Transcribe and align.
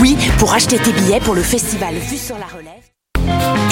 Oui, 0.00 0.16
pour 0.38 0.52
acheter 0.52 0.78
tes 0.78 0.92
billets 0.92 1.20
pour 1.20 1.34
le 1.34 1.42
festival 1.42 1.94
Vue 1.94 2.16
sur 2.16 2.36
la 2.38 2.46
Relève. 2.46 2.83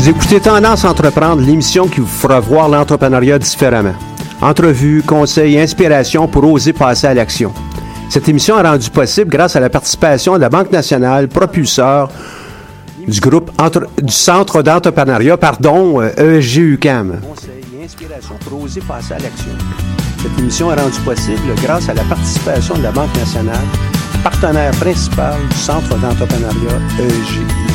Vous 0.00 0.08
écoutez 0.08 0.40
Tendance 0.40 0.86
Entreprendre, 0.86 1.42
l'émission 1.42 1.86
qui 1.86 2.00
vous 2.00 2.06
fera 2.06 2.40
voir 2.40 2.70
l'entrepreneuriat 2.70 3.38
différemment. 3.38 3.92
Entrevues, 4.40 5.02
conseils, 5.02 5.60
inspiration 5.60 6.26
pour 6.26 6.50
oser 6.50 6.72
passer 6.72 7.08
à 7.08 7.12
l'action. 7.12 7.52
Cette 8.08 8.26
émission 8.26 8.58
est 8.58 8.66
rendue 8.66 8.88
possible 8.88 9.30
grâce 9.30 9.56
à 9.56 9.60
la 9.60 9.68
participation 9.68 10.36
de 10.36 10.40
la 10.40 10.48
Banque 10.48 10.72
nationale, 10.72 11.28
propulseur 11.28 12.10
du 13.06 13.20
groupe 13.20 13.50
du 14.02 14.12
Centre 14.12 14.62
d'entrepreneuriat, 14.62 15.36
pardon, 15.36 16.00
euh, 16.00 16.38
EGUCAM. 16.38 17.20
Conseils 17.20 17.62
et 17.78 17.84
inspiration 17.84 18.36
pour 18.48 18.62
oser 18.62 18.80
passer 18.80 19.12
à 19.12 19.18
l'action. 19.18 19.52
Cette 20.22 20.38
émission 20.38 20.72
est 20.72 20.80
rendue 20.80 21.00
possible 21.00 21.54
grâce 21.62 21.90
à 21.90 21.92
la 21.92 22.04
participation 22.04 22.74
de 22.74 22.84
la 22.84 22.90
Banque 22.90 23.14
nationale, 23.18 23.66
partenaire 24.24 24.70
principal 24.76 25.34
du 25.50 25.56
Centre 25.58 25.94
d'entrepreneuriat 25.98 26.78
E 27.00 27.69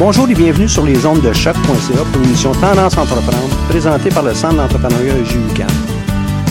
Bonjour 0.00 0.30
et 0.30 0.34
bienvenue 0.34 0.66
sur 0.66 0.86
les 0.86 1.04
ondes 1.04 1.20
de 1.20 1.30
choc.ca 1.30 2.04
pour 2.10 2.22
l'émission 2.22 2.52
Tendance 2.52 2.96
Entreprendre, 2.96 3.54
présentée 3.68 4.08
par 4.08 4.22
le 4.22 4.32
Centre 4.32 4.56
d'entrepreneuriat 4.56 5.22
JUCAM. 5.24 5.68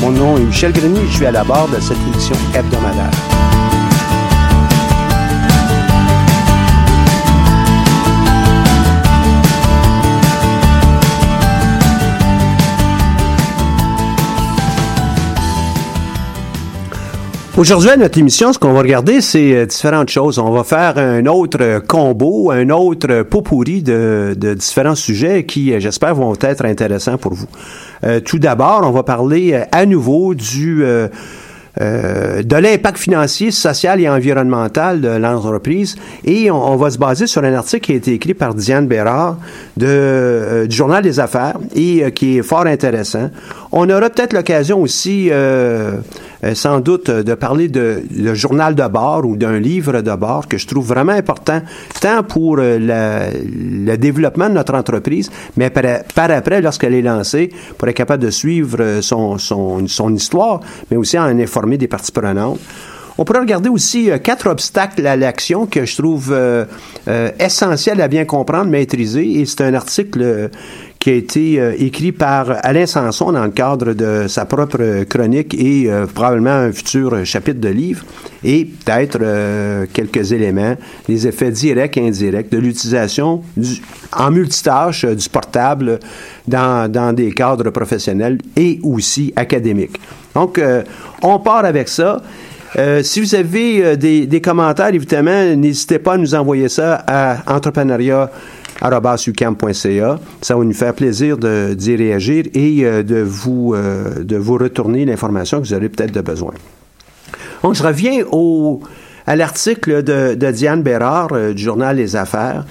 Mon 0.01 0.11
nom 0.11 0.37
est 0.37 0.41
Michel 0.41 0.71
Grenier 0.71 1.01
et 1.01 1.07
je 1.07 1.15
suis 1.15 1.25
à 1.25 1.31
la 1.31 1.43
barre 1.43 1.67
de 1.67 1.79
cette 1.79 1.97
émission 1.97 2.35
hebdomadaire. 2.53 3.38
Aujourd'hui, 17.59 17.89
à 17.89 17.97
notre 17.97 18.17
émission, 18.17 18.53
ce 18.53 18.57
qu'on 18.57 18.71
va 18.71 18.79
regarder, 18.79 19.19
c'est 19.19 19.53
euh, 19.53 19.65
différentes 19.65 20.07
choses. 20.07 20.39
On 20.39 20.49
va 20.49 20.63
faire 20.63 20.97
un 20.97 21.25
autre 21.25 21.83
combo, 21.85 22.51
un 22.51 22.69
autre 22.69 23.23
pot 23.23 23.41
pourri 23.41 23.83
de, 23.83 24.33
de 24.37 24.53
différents 24.53 24.95
sujets 24.95 25.43
qui, 25.43 25.73
euh, 25.73 25.79
j'espère, 25.81 26.15
vont 26.15 26.33
être 26.39 26.63
intéressants 26.63 27.17
pour 27.17 27.33
vous. 27.33 27.49
Euh, 28.05 28.21
tout 28.21 28.39
d'abord, 28.39 28.83
on 28.85 28.91
va 28.91 29.03
parler 29.03 29.51
euh, 29.51 29.65
à 29.73 29.85
nouveau 29.85 30.35
du 30.35 30.85
euh, 30.85 31.09
euh, 31.81 32.43
de 32.43 32.55
l'impact 32.55 32.97
financier, 32.97 33.51
social 33.51 34.01
et 34.01 34.09
environnemental 34.09 34.99
de 34.99 35.09
l'entreprise. 35.09 35.95
Et 36.25 36.51
on, 36.51 36.75
va 36.75 36.89
se 36.89 36.97
baser 36.97 37.27
sur 37.27 37.43
un 37.43 37.53
article 37.53 37.85
qui 37.85 37.91
a 37.93 37.95
été 37.95 38.13
écrit 38.13 38.33
par 38.33 38.53
Diane 38.53 38.87
Bérard 38.87 39.37
de, 39.77 40.65
du 40.67 40.75
Journal 40.75 41.03
des 41.03 41.19
Affaires 41.19 41.57
et 41.75 42.11
qui 42.11 42.37
est 42.37 42.41
fort 42.41 42.65
intéressant. 42.65 43.29
On 43.71 43.87
aura 43.89 44.09
peut-être 44.09 44.33
l'occasion 44.33 44.81
aussi, 44.81 45.29
euh, 45.29 45.97
euh, 46.43 46.55
sans 46.55 46.79
doute, 46.79 47.11
de 47.11 47.33
parler 47.35 47.67
de 47.67 48.01
le 48.15 48.33
journal 48.33 48.73
de 48.73 48.87
bord 48.87 49.25
ou 49.25 49.35
d'un 49.37 49.59
livre 49.59 50.01
de 50.01 50.15
bord 50.15 50.47
que 50.47 50.57
je 50.57 50.65
trouve 50.65 50.87
vraiment 50.87 51.11
important, 51.11 51.61
tant 52.01 52.23
pour 52.23 52.57
euh, 52.57 52.79
le 52.79 53.95
développement 53.97 54.49
de 54.49 54.55
notre 54.55 54.73
entreprise, 54.73 55.29
mais 55.55 55.69
par, 55.69 56.31
après, 56.31 56.61
lorsqu'elle 56.61 56.95
est 56.95 57.03
lancée, 57.03 57.51
pour 57.77 57.87
être 57.87 57.95
capable 57.95 58.23
de 58.23 58.31
suivre 58.31 58.77
euh, 58.79 59.01
son, 59.01 60.15
histoire, 60.15 60.61
mais 60.89 60.97
aussi 60.97 61.19
en 61.19 61.39
informer 61.39 61.77
des 61.77 61.87
parties 61.87 62.11
prenantes. 62.11 62.59
On 63.19 63.25
pourrait 63.25 63.39
regarder 63.39 63.69
aussi 63.69 64.09
quatre 64.23 64.47
obstacles 64.47 65.05
à 65.05 65.17
l'action 65.17 65.65
que 65.65 65.85
je 65.85 65.97
trouve 65.97 66.33
essentiels 67.37 67.99
à 67.99 68.07
bien 68.07 68.23
comprendre, 68.23 68.71
maîtriser. 68.71 69.41
Et 69.41 69.45
c'est 69.45 69.59
un 69.59 69.73
article 69.73 70.49
qui 70.99 71.09
a 71.11 71.13
été 71.13 71.59
euh, 71.61 71.73
écrit 71.79 72.11
par 72.11 72.57
Alain 72.63 72.85
Sanson 72.85 73.31
dans 73.31 73.45
le 73.45 73.51
cadre 73.51 73.93
de 73.93 74.27
sa 74.27 74.43
propre 74.43 75.05
chronique 75.05 75.53
et 75.53 75.89
euh, 75.89 76.05
probablement 76.05 76.49
un 76.49 76.71
futur 76.73 77.25
chapitre 77.25 77.61
de 77.61 77.69
livre. 77.69 78.03
Et 78.43 78.65
peut-être 78.65 79.17
euh, 79.21 79.85
quelques 79.93 80.33
éléments, 80.33 80.75
les 81.07 81.25
effets 81.25 81.51
directs 81.51 81.97
et 81.97 82.05
indirects 82.05 82.51
de 82.51 82.57
l'utilisation 82.57 83.41
en 84.11 84.31
multitâche 84.31 85.05
euh, 85.05 85.15
du 85.15 85.29
portable 85.29 85.99
dans, 86.47 86.91
dans 86.91 87.13
des 87.13 87.31
cadres 87.31 87.69
professionnels 87.69 88.37
et 88.57 88.79
aussi 88.83 89.31
académiques. 89.37 89.99
Donc, 90.35 90.57
euh, 90.57 90.83
on 91.21 91.39
part 91.39 91.63
avec 91.63 91.87
ça. 91.87 92.21
Euh, 92.77 93.01
si 93.01 93.19
vous 93.19 93.35
avez 93.35 93.83
euh, 93.83 93.95
des, 93.95 94.27
des 94.27 94.41
commentaires, 94.41 94.93
évidemment, 94.93 95.55
n'hésitez 95.55 95.97
pas 95.97 96.13
à 96.13 96.17
nous 96.17 96.35
envoyer 96.35 96.69
ça 96.69 97.03
à 97.07 97.37
entrepreneuriat.ucam.ca. 98.81 100.19
Ça 100.41 100.55
va 100.55 100.63
nous 100.63 100.73
faire 100.73 100.93
plaisir 100.93 101.37
d'y 101.37 101.95
réagir 101.95 102.45
et 102.53 102.85
euh, 102.85 103.03
de, 103.03 103.21
vous, 103.21 103.73
euh, 103.73 104.23
de 104.23 104.37
vous 104.37 104.57
retourner 104.57 105.05
l'information 105.05 105.61
que 105.61 105.67
vous 105.67 105.73
aurez 105.73 105.89
peut-être 105.89 106.13
de 106.13 106.21
besoin. 106.21 106.53
Donc, 107.63 107.75
je 107.75 107.83
reviens 107.83 108.23
au, 108.31 108.81
à 109.27 109.35
l'article 109.35 110.03
de, 110.03 110.35
de 110.35 110.51
Diane 110.51 110.81
Bérard 110.81 111.29
euh, 111.31 111.53
du 111.53 111.63
journal 111.63 111.97
Les 111.97 112.15
Affaires. 112.15 112.65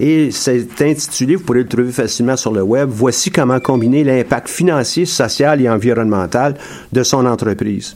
Et 0.00 0.30
c'est 0.32 0.66
intitulé, 0.80 1.36
vous 1.36 1.44
pourrez 1.44 1.60
le 1.60 1.68
trouver 1.68 1.92
facilement 1.92 2.36
sur 2.36 2.52
le 2.52 2.62
web, 2.62 2.88
Voici 2.90 3.30
comment 3.30 3.60
combiner 3.60 4.02
l'impact 4.02 4.48
financier, 4.48 5.06
social 5.06 5.60
et 5.60 5.68
environnemental 5.68 6.56
de 6.90 7.02
son 7.04 7.24
entreprise. 7.24 7.94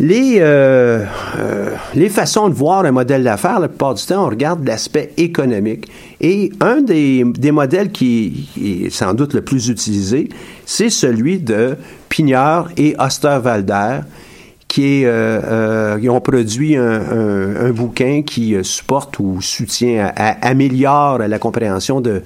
Les, 0.00 0.36
euh, 0.38 1.04
euh, 1.40 1.70
les 1.96 2.08
façons 2.08 2.48
de 2.48 2.54
voir 2.54 2.84
un 2.84 2.92
modèle 2.92 3.24
d'affaires, 3.24 3.58
la 3.58 3.66
plupart 3.68 3.94
du 3.94 4.04
temps, 4.06 4.26
on 4.26 4.28
regarde 4.28 4.64
l'aspect 4.64 5.12
économique. 5.16 5.88
Et 6.20 6.52
un 6.60 6.82
des, 6.82 7.24
des 7.24 7.50
modèles 7.50 7.90
qui 7.90 8.48
est 8.62 8.90
sans 8.90 9.12
doute 9.12 9.34
le 9.34 9.40
plus 9.42 9.68
utilisé, 9.68 10.28
c'est 10.64 10.90
celui 10.90 11.40
de 11.40 11.74
Pignard 12.08 12.68
et 12.76 12.94
Osterwalder, 12.96 14.00
qui 14.68 15.02
est, 15.02 15.06
euh, 15.06 15.98
ont 16.08 16.20
produit 16.20 16.76
un, 16.76 17.00
un- 17.66 17.70
bouquin 17.70 18.22
qui 18.22 18.54
supporte 18.62 19.18
ou 19.18 19.40
soutient, 19.40 20.12
à- 20.14 20.46
améliore 20.46 21.18
la 21.18 21.38
compréhension 21.40 22.00
de, 22.00 22.22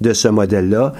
de 0.00 0.12
ce 0.14 0.28
modèle-là. 0.28 0.94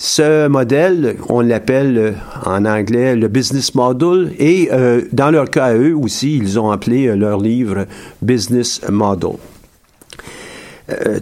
Ce 0.00 0.46
modèle, 0.46 1.16
on 1.28 1.40
l'appelle 1.40 1.98
euh, 1.98 2.12
en 2.46 2.64
anglais 2.66 3.16
le 3.16 3.26
business 3.26 3.74
model 3.74 4.32
et 4.38 4.68
euh, 4.72 5.02
dans 5.12 5.32
leur 5.32 5.50
cas 5.50 5.64
à 5.64 5.74
eux 5.74 5.96
aussi, 5.96 6.36
ils 6.36 6.60
ont 6.60 6.70
appelé 6.70 7.08
euh, 7.08 7.16
leur 7.16 7.40
livre 7.40 7.84
Business 8.22 8.80
Model. 8.88 9.32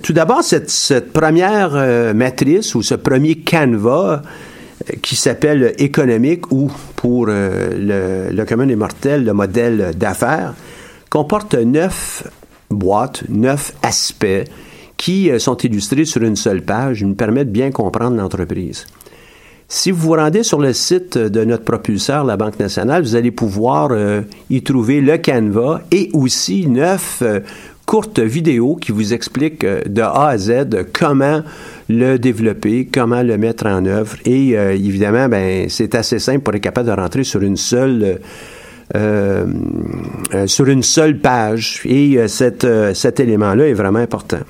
tout 0.03 0.13
d'abord, 0.13 0.43
cette, 0.43 1.11
première 1.11 2.15
matrice 2.15 2.75
ou 2.75 2.83
ce 2.83 2.95
premier 2.95 3.37
canevas 3.37 4.21
qui 5.01 5.17
s'appelle 5.17 5.73
économique 5.79 6.53
ou 6.53 6.71
pour 6.97 7.27
le, 7.27 8.29
le 8.31 8.45
commun 8.45 8.67
des 8.67 8.77
mortels, 8.77 9.25
le 9.25 9.33
modèle 9.33 9.93
d'affaires, 9.97 10.55
comporte 11.09 11.55
neuf 11.55 12.25
boîtes, 12.71 13.25
neuf 13.31 13.73
aspects 13.83 14.45
qui 14.97 15.31
euh, 15.31 15.39
sont 15.39 15.57
illustrés 15.57 16.05
sur 16.05 16.23
une 16.23 16.37
seule 16.37 16.63
page, 16.63 17.05
nous 17.05 17.15
permettent 17.15 17.49
de 17.49 17.53
bien 17.53 17.71
comprendre 17.71 18.17
l'entreprise. 18.17 18.87
Si 19.69 19.91
vous 19.91 20.01
vous 20.09 20.13
rendez 20.13 20.45
sur 20.45 20.61
le 20.61 20.73
site 20.73 21.19
de 21.19 21.45
notre 21.45 21.65
propulseur, 21.65 22.25
la 22.25 22.37
Banque 22.37 22.61
nationale, 22.61 23.03
vous 23.03 23.17
allez 23.17 23.33
pouvoir 23.33 23.89
euh, 23.91 24.23
y 24.49 24.63
trouver 24.63 25.01
le 25.01 25.19
Canva 25.19 25.83
et 25.91 26.09
aussi 26.13 26.69
neuf 26.69 27.19
euh, 27.23 27.41
courtes 27.85 28.21
vidéos 28.21 28.77
qui 28.77 28.93
vous 28.93 29.13
expliquent 29.13 29.67
de 29.67 30.03
A 30.03 30.29
à 30.29 30.39
Z 30.39 30.67
comment 30.93 31.43
le 31.89 32.17
développer, 32.17 32.89
comment 32.93 33.23
le 33.23 33.39
mettre 33.39 33.67
en 33.67 33.85
œuvre. 33.87 34.17
Et 34.25 34.55
évidemment, 34.55 35.29
ben, 35.29 35.69
c'est 35.69 35.95
assez 35.95 36.19
simple 36.19 36.41
pour 36.41 36.53
être 36.57 36.63
capable 36.63 36.89
de 36.89 36.95
rentrer 37.01 37.23
sur 37.23 37.43
une 37.43 37.57
seule 37.57 38.19
sur 40.47 40.67
une 40.67 40.83
seule 40.83 41.21
page. 41.21 41.83
Et 41.85 42.27
cet 42.27 42.65
élément-là 43.21 43.69
est 43.69 43.75
vraiment 43.75 44.01
important. 44.01 44.41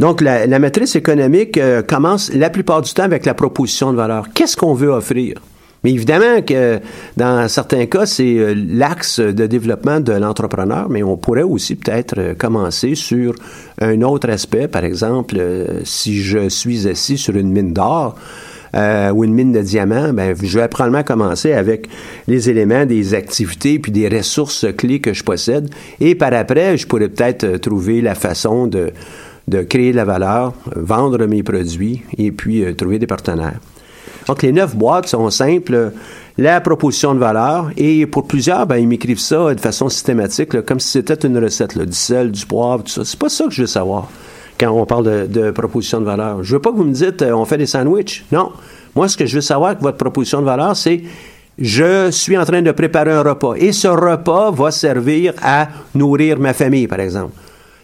Donc, 0.00 0.20
la, 0.20 0.58
matrice 0.58 0.94
économique 0.94 1.58
euh, 1.58 1.82
commence 1.82 2.32
la 2.32 2.50
plupart 2.50 2.82
du 2.82 2.92
temps 2.92 3.02
avec 3.02 3.26
la 3.26 3.34
proposition 3.34 3.90
de 3.90 3.96
valeur. 3.96 4.28
Qu'est-ce 4.32 4.56
qu'on 4.56 4.74
veut 4.74 4.90
offrir? 4.90 5.40
Mais 5.84 5.92
évidemment 5.92 6.42
que 6.42 6.80
dans 7.16 7.48
certains 7.48 7.86
cas, 7.86 8.06
c'est 8.06 8.36
euh, 8.36 8.54
l'axe 8.54 9.18
de 9.18 9.46
développement 9.46 10.00
de 10.00 10.12
l'entrepreneur, 10.12 10.88
mais 10.88 11.02
on 11.02 11.16
pourrait 11.16 11.42
aussi 11.42 11.74
peut-être 11.74 12.14
euh, 12.18 12.34
commencer 12.34 12.94
sur 12.94 13.34
un 13.80 14.02
autre 14.02 14.30
aspect. 14.30 14.68
Par 14.68 14.84
exemple, 14.84 15.40
si 15.84 16.20
je 16.22 16.48
suis 16.48 16.86
assis 16.88 17.18
sur 17.18 17.36
une 17.36 17.50
mine 17.50 17.72
d'or, 17.72 18.14
ou 18.74 19.24
une 19.24 19.32
mine 19.32 19.50
de 19.50 19.62
diamants, 19.62 20.12
ben, 20.12 20.36
je 20.40 20.58
vais 20.58 20.68
probablement 20.68 21.02
commencer 21.02 21.54
avec 21.54 21.88
les 22.26 22.50
éléments 22.50 22.84
des 22.84 23.14
activités 23.14 23.78
puis 23.78 23.90
des 23.90 24.08
ressources 24.08 24.66
clés 24.76 25.00
que 25.00 25.14
je 25.14 25.24
possède. 25.24 25.70
Et 26.00 26.14
par 26.14 26.34
après, 26.34 26.76
je 26.76 26.86
pourrais 26.86 27.08
peut-être 27.08 27.56
trouver 27.56 28.02
la 28.02 28.14
façon 28.14 28.66
de, 28.66 28.92
de 29.48 29.62
créer 29.62 29.92
de 29.92 29.96
la 29.96 30.04
valeur, 30.04 30.52
vendre 30.76 31.24
mes 31.26 31.42
produits 31.42 32.02
et 32.16 32.32
puis 32.32 32.64
euh, 32.64 32.74
trouver 32.74 32.98
des 32.98 33.06
partenaires. 33.06 33.58
Donc, 34.26 34.42
les 34.42 34.52
neuf 34.52 34.76
boîtes 34.76 35.08
sont 35.08 35.30
simples. 35.30 35.92
La 36.36 36.60
proposition 36.60 37.14
de 37.14 37.18
valeur, 37.18 37.70
et 37.76 38.06
pour 38.06 38.26
plusieurs, 38.26 38.66
ben, 38.66 38.76
ils 38.76 38.86
m'écrivent 38.86 39.18
ça 39.18 39.54
de 39.54 39.60
façon 39.60 39.88
systématique, 39.88 40.60
comme 40.62 40.78
si 40.78 40.90
c'était 40.90 41.26
une 41.26 41.36
recette, 41.38 41.76
du 41.76 41.96
sel, 41.96 42.30
du 42.30 42.46
poivre, 42.46 42.84
tout 42.84 42.90
ça. 42.90 43.04
C'est 43.04 43.18
pas 43.18 43.28
ça 43.28 43.44
que 43.46 43.50
je 43.50 43.62
veux 43.62 43.66
savoir 43.66 44.08
quand 44.60 44.70
on 44.70 44.86
parle 44.86 45.28
de, 45.28 45.50
proposition 45.50 46.00
de 46.00 46.04
valeur. 46.04 46.42
Je 46.44 46.54
veux 46.54 46.60
pas 46.60 46.70
que 46.70 46.76
vous 46.76 46.84
me 46.84 46.92
dites, 46.92 47.22
euh, 47.22 47.32
on 47.32 47.44
fait 47.44 47.58
des 47.58 47.66
sandwichs. 47.66 48.24
Non. 48.30 48.52
Moi, 48.94 49.08
ce 49.08 49.16
que 49.16 49.26
je 49.26 49.36
veux 49.36 49.40
savoir 49.40 49.70
avec 49.70 49.82
votre 49.82 49.96
proposition 49.96 50.40
de 50.40 50.46
valeur, 50.46 50.76
c'est 50.76 51.02
je 51.58 52.10
suis 52.10 52.38
en 52.38 52.44
train 52.44 52.62
de 52.62 52.70
préparer 52.70 53.12
un 53.12 53.22
repas 53.22 53.54
et 53.54 53.72
ce 53.72 53.88
repas 53.88 54.50
va 54.52 54.70
servir 54.70 55.32
à 55.42 55.68
nourrir 55.94 56.38
ma 56.38 56.52
famille, 56.52 56.86
par 56.86 57.00
exemple. 57.00 57.32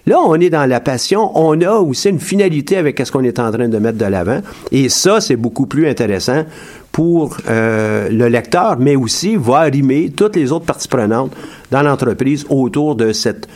Là, 0.07 0.19
on 0.21 0.35
est 0.35 0.51
dans 0.51 0.67
la 0.67 0.81
passion. 0.81 1.31
On 1.35 1.59
a 1.63 1.77
aussi 1.79 2.11
une 2.11 2.21
finalité 2.21 2.77
avec 2.77 3.01
ce 3.05 3.11
qu'on 3.11 3.25
est 3.25 3.39
en 3.39 3.51
train 3.51 3.69
de 3.69 3.79
mettre 3.79 3.97
de 3.97 4.05
l'avant. 4.05 4.41
Et 4.71 4.89
ça, 4.89 5.21
c'est 5.21 5.37
beaucoup 5.37 5.67
plus 5.67 5.89
intéressant 5.89 6.45
pour 6.93 7.39
euh, 7.49 8.09
le 8.11 8.29
lecteur, 8.29 8.77
mais 8.79 8.97
aussi 8.97 9.37
va 9.37 9.61
arrimer 9.61 10.11
toutes 10.11 10.37
les 10.37 10.53
autres 10.53 10.67
parties 10.67 10.89
prenantes 10.89 11.33
dans 11.71 11.83
l'entreprise 11.83 12.47
autour 12.51 12.95
de 12.95 13.13
cette 13.13 13.49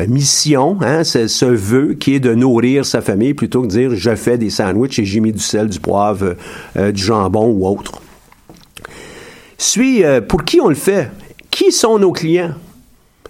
euh, 0.00 0.06
mission, 0.08 0.78
hein, 0.80 1.04
ce 1.04 1.44
vœu 1.44 1.94
qui 1.94 2.14
est 2.14 2.20
de 2.20 2.34
nourrir 2.34 2.84
sa 2.84 3.02
famille 3.02 3.34
plutôt 3.34 3.62
que 3.62 3.66
de 3.66 3.72
dire 3.72 3.90
je 3.94 4.14
fais 4.16 4.38
des 4.38 4.50
sandwichs 4.50 4.98
et 4.98 5.04
j'ai 5.04 5.20
mis 5.20 5.32
du 5.32 5.38
sel, 5.38 5.68
du 5.68 5.78
poivre, 5.78 6.34
euh, 6.76 6.90
du 6.90 7.02
jambon 7.02 7.50
ou 7.50 7.68
autre. 7.68 8.00
Suis, 9.58 10.02
pour 10.26 10.42
qui 10.42 10.60
on 10.60 10.68
le 10.68 10.74
fait? 10.74 11.08
Qui 11.52 11.70
sont 11.70 12.00
nos 12.00 12.10
clients? 12.10 12.54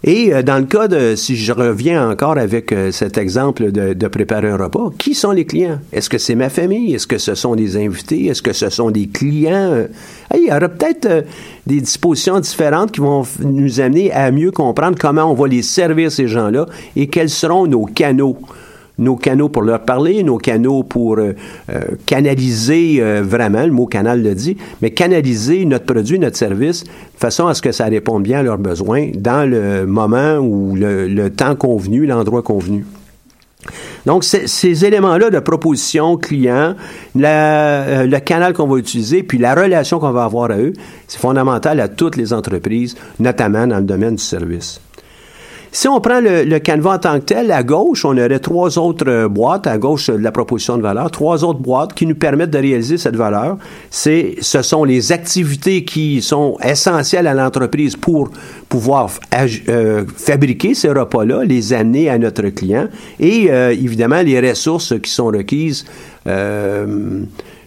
Et 0.05 0.35
euh, 0.35 0.43
dans 0.43 0.59
le 0.59 0.65
cas 0.65 0.89
de, 0.89 1.15
si 1.15 1.37
je 1.37 1.53
reviens 1.53 2.11
encore 2.11 2.37
avec 2.37 2.73
euh, 2.73 2.91
cet 2.91 3.19
exemple 3.19 3.71
de, 3.71 3.93
de, 3.93 4.09
préparer 4.09 4.49
un 4.49 4.57
repas, 4.57 4.91
qui 4.99 5.15
sont 5.15 5.31
les 5.31 5.45
clients? 5.45 5.79
Est-ce 5.93 6.11
que 6.11 6.19
c'est 6.19 6.35
ma 6.35 6.49
famille? 6.49 6.95
Est-ce 6.95 7.07
que 7.07 7.19
ce 7.19 7.37
sont 7.37 7.55
des 7.55 7.77
invités? 7.77 8.27
Est-ce 8.27 8.43
que 8.43 8.53
ce 8.53 8.69
sont 8.69 8.91
des 8.91 9.07
clients? 9.07 9.87
il 10.35 10.45
y 10.45 10.51
aura 10.51 10.69
peut-être 10.69 11.07
euh, 11.07 11.23
des 11.67 11.81
dispositions 11.81 12.41
différentes 12.41 12.91
qui 12.91 13.01
vont 13.01 13.25
nous 13.45 13.81
amener 13.81 14.13
à 14.13 14.33
mieux 14.33 14.51
comprendre 14.51 14.99
comment 14.99 15.31
on 15.31 15.35
va 15.35 15.47
les 15.47 15.63
servir, 15.63 16.11
ces 16.11 16.27
gens-là, 16.27 16.67
et 16.97 17.07
quels 17.07 17.31
seront 17.31 17.67
nos 17.69 17.85
canaux 17.85 18.39
nos 18.99 19.17
canaux 19.17 19.49
pour 19.49 19.63
leur 19.63 19.81
parler, 19.81 20.23
nos 20.23 20.39
canaux 20.39 20.83
pour 20.83 21.19
euh, 21.19 21.35
euh, 21.71 21.81
canaliser 22.07 22.99
euh, 23.01 23.23
vraiment, 23.25 23.65
le 23.65 23.73
mot 23.73 23.87
canal 23.87 24.23
le 24.23 24.35
dit, 24.35 24.57
mais 24.81 24.91
canaliser 24.91 25.65
notre 25.65 25.87
produit, 25.87 26.19
notre 26.19 26.37
service, 26.37 26.85
de 26.85 26.91
façon 27.19 27.47
à 27.47 27.55
ce 27.55 27.63
que 27.63 27.73
ça 27.73 27.87
réponde 27.87 28.23
bien 28.23 28.41
à 28.41 28.43
leurs 28.43 28.59
besoins 28.59 29.11
dans 29.15 29.49
le 29.49 29.87
moment 29.87 30.37
ou 30.37 30.77
le, 30.77 31.29
temps 31.31 31.57
convenu, 31.57 32.07
l'endroit 32.07 32.43
convenu. 32.43 32.85
Donc, 34.07 34.25
ces 34.25 34.85
éléments-là 34.85 35.31
de 35.31 35.39
proposition 35.39 36.17
client, 36.17 36.75
le 37.15 38.19
canal 38.19 38.53
qu'on 38.53 38.67
va 38.67 38.79
utiliser, 38.79 39.23
puis 39.23 39.39
la 39.39 39.55
relation 39.55 40.01
qu'on 40.01 40.11
va 40.11 40.25
avoir 40.25 40.51
à 40.51 40.59
eux, 40.59 40.73
c'est 41.07 41.21
fondamental 41.21 41.79
à 41.79 41.87
toutes 41.87 42.17
les 42.17 42.33
entreprises, 42.33 42.97
notamment 43.21 43.69
dans 43.69 43.79
le 43.79 43.85
domaine 43.85 44.17
du 44.17 44.23
service. 44.23 44.81
Si 45.75 45.89
on 45.89 46.03
prend 46.03 46.21
le, 46.21 46.45
le, 46.45 46.59
canevas 46.59 46.97
en 46.97 46.99
tant 46.99 47.19
que 47.19 47.25
tel, 47.25 47.51
à 47.51 47.63
gauche, 47.63 48.05
on 48.05 48.11
aurait 48.11 48.39
trois 48.41 48.79
autres 48.79 49.09
euh, 49.09 49.27
boîtes, 49.27 49.67
à 49.67 49.79
gauche 49.79 50.11
de 50.11 50.19
la 50.19 50.31
proposition 50.31 50.77
de 50.77 50.83
valeur, 50.83 51.11
trois 51.11 51.45
autres 51.45 51.61
boîtes 51.61 51.95
qui 51.95 52.05
nous 52.05 52.15
permettent 52.15 52.51
de 52.51 52.59
réaliser 52.59 52.99
cette 52.99 53.17
valeur. 53.17 53.57
C'est, 53.91 54.37
ce 54.43 54.61
sont 54.61 54.85
les 54.85 55.13
activités 55.13 55.83
qui 55.83 56.21
sont 56.21 56.59
essentielles 56.63 57.27
à 57.27 57.33
l'entreprise 57.33 57.97
pour 57.97 58.29
pouvoir 58.69 59.09
euh, 59.71 60.05
fabriquer 60.15 60.75
ces 60.75 60.91
repas-là, 60.91 61.43
les 61.45 61.73
amener 61.73 62.11
à 62.11 62.19
notre 62.19 62.47
client. 62.51 62.89
Et 63.19 63.51
euh, 63.51 63.71
évidemment 63.73 64.21
les 64.21 64.47
ressources 64.47 64.93
qui 65.01 65.11
sont 65.11 65.29
requises 65.29 65.87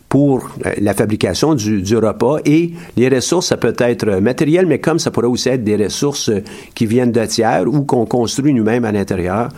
pour 0.09 0.50
euh, 0.65 0.71
la 0.79 0.93
fabrication 0.93 1.55
du, 1.55 1.97
repas. 1.97 2.38
Et 2.45 2.71
les 2.97 3.09
ressources, 3.09 3.47
ça 3.47 3.57
peut 3.57 3.75
être 3.77 4.19
matériel, 4.19 4.65
mais 4.65 4.79
comme 4.79 5.00
ça 5.00 5.12
pourrait 5.12 5.27
aussi 5.27 5.50
être 5.50 5.63
des 5.63 5.75
ressources 5.75 6.31
qui 6.74 6.85
viennent 6.85 7.12
de 7.12 7.25
tiers 7.25 7.65
ou 7.67 7.83
qu'on 7.83 8.05
construit 8.05 8.53
nous-mêmes 8.53 8.85
à 8.85 8.91
l'intérieur, 8.91 9.50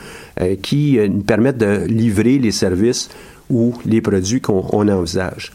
euh, 0.41 0.55
qui 0.61 0.99
euh, 0.99 1.07
nous 1.07 1.23
permettent 1.23 1.57
de 1.57 1.85
livrer 1.87 2.37
les 2.37 2.51
services 2.51 3.09
ou 3.49 3.73
les 3.85 4.01
produits 4.01 4.41
qu'on 4.41 4.87
envisage. 4.87 5.51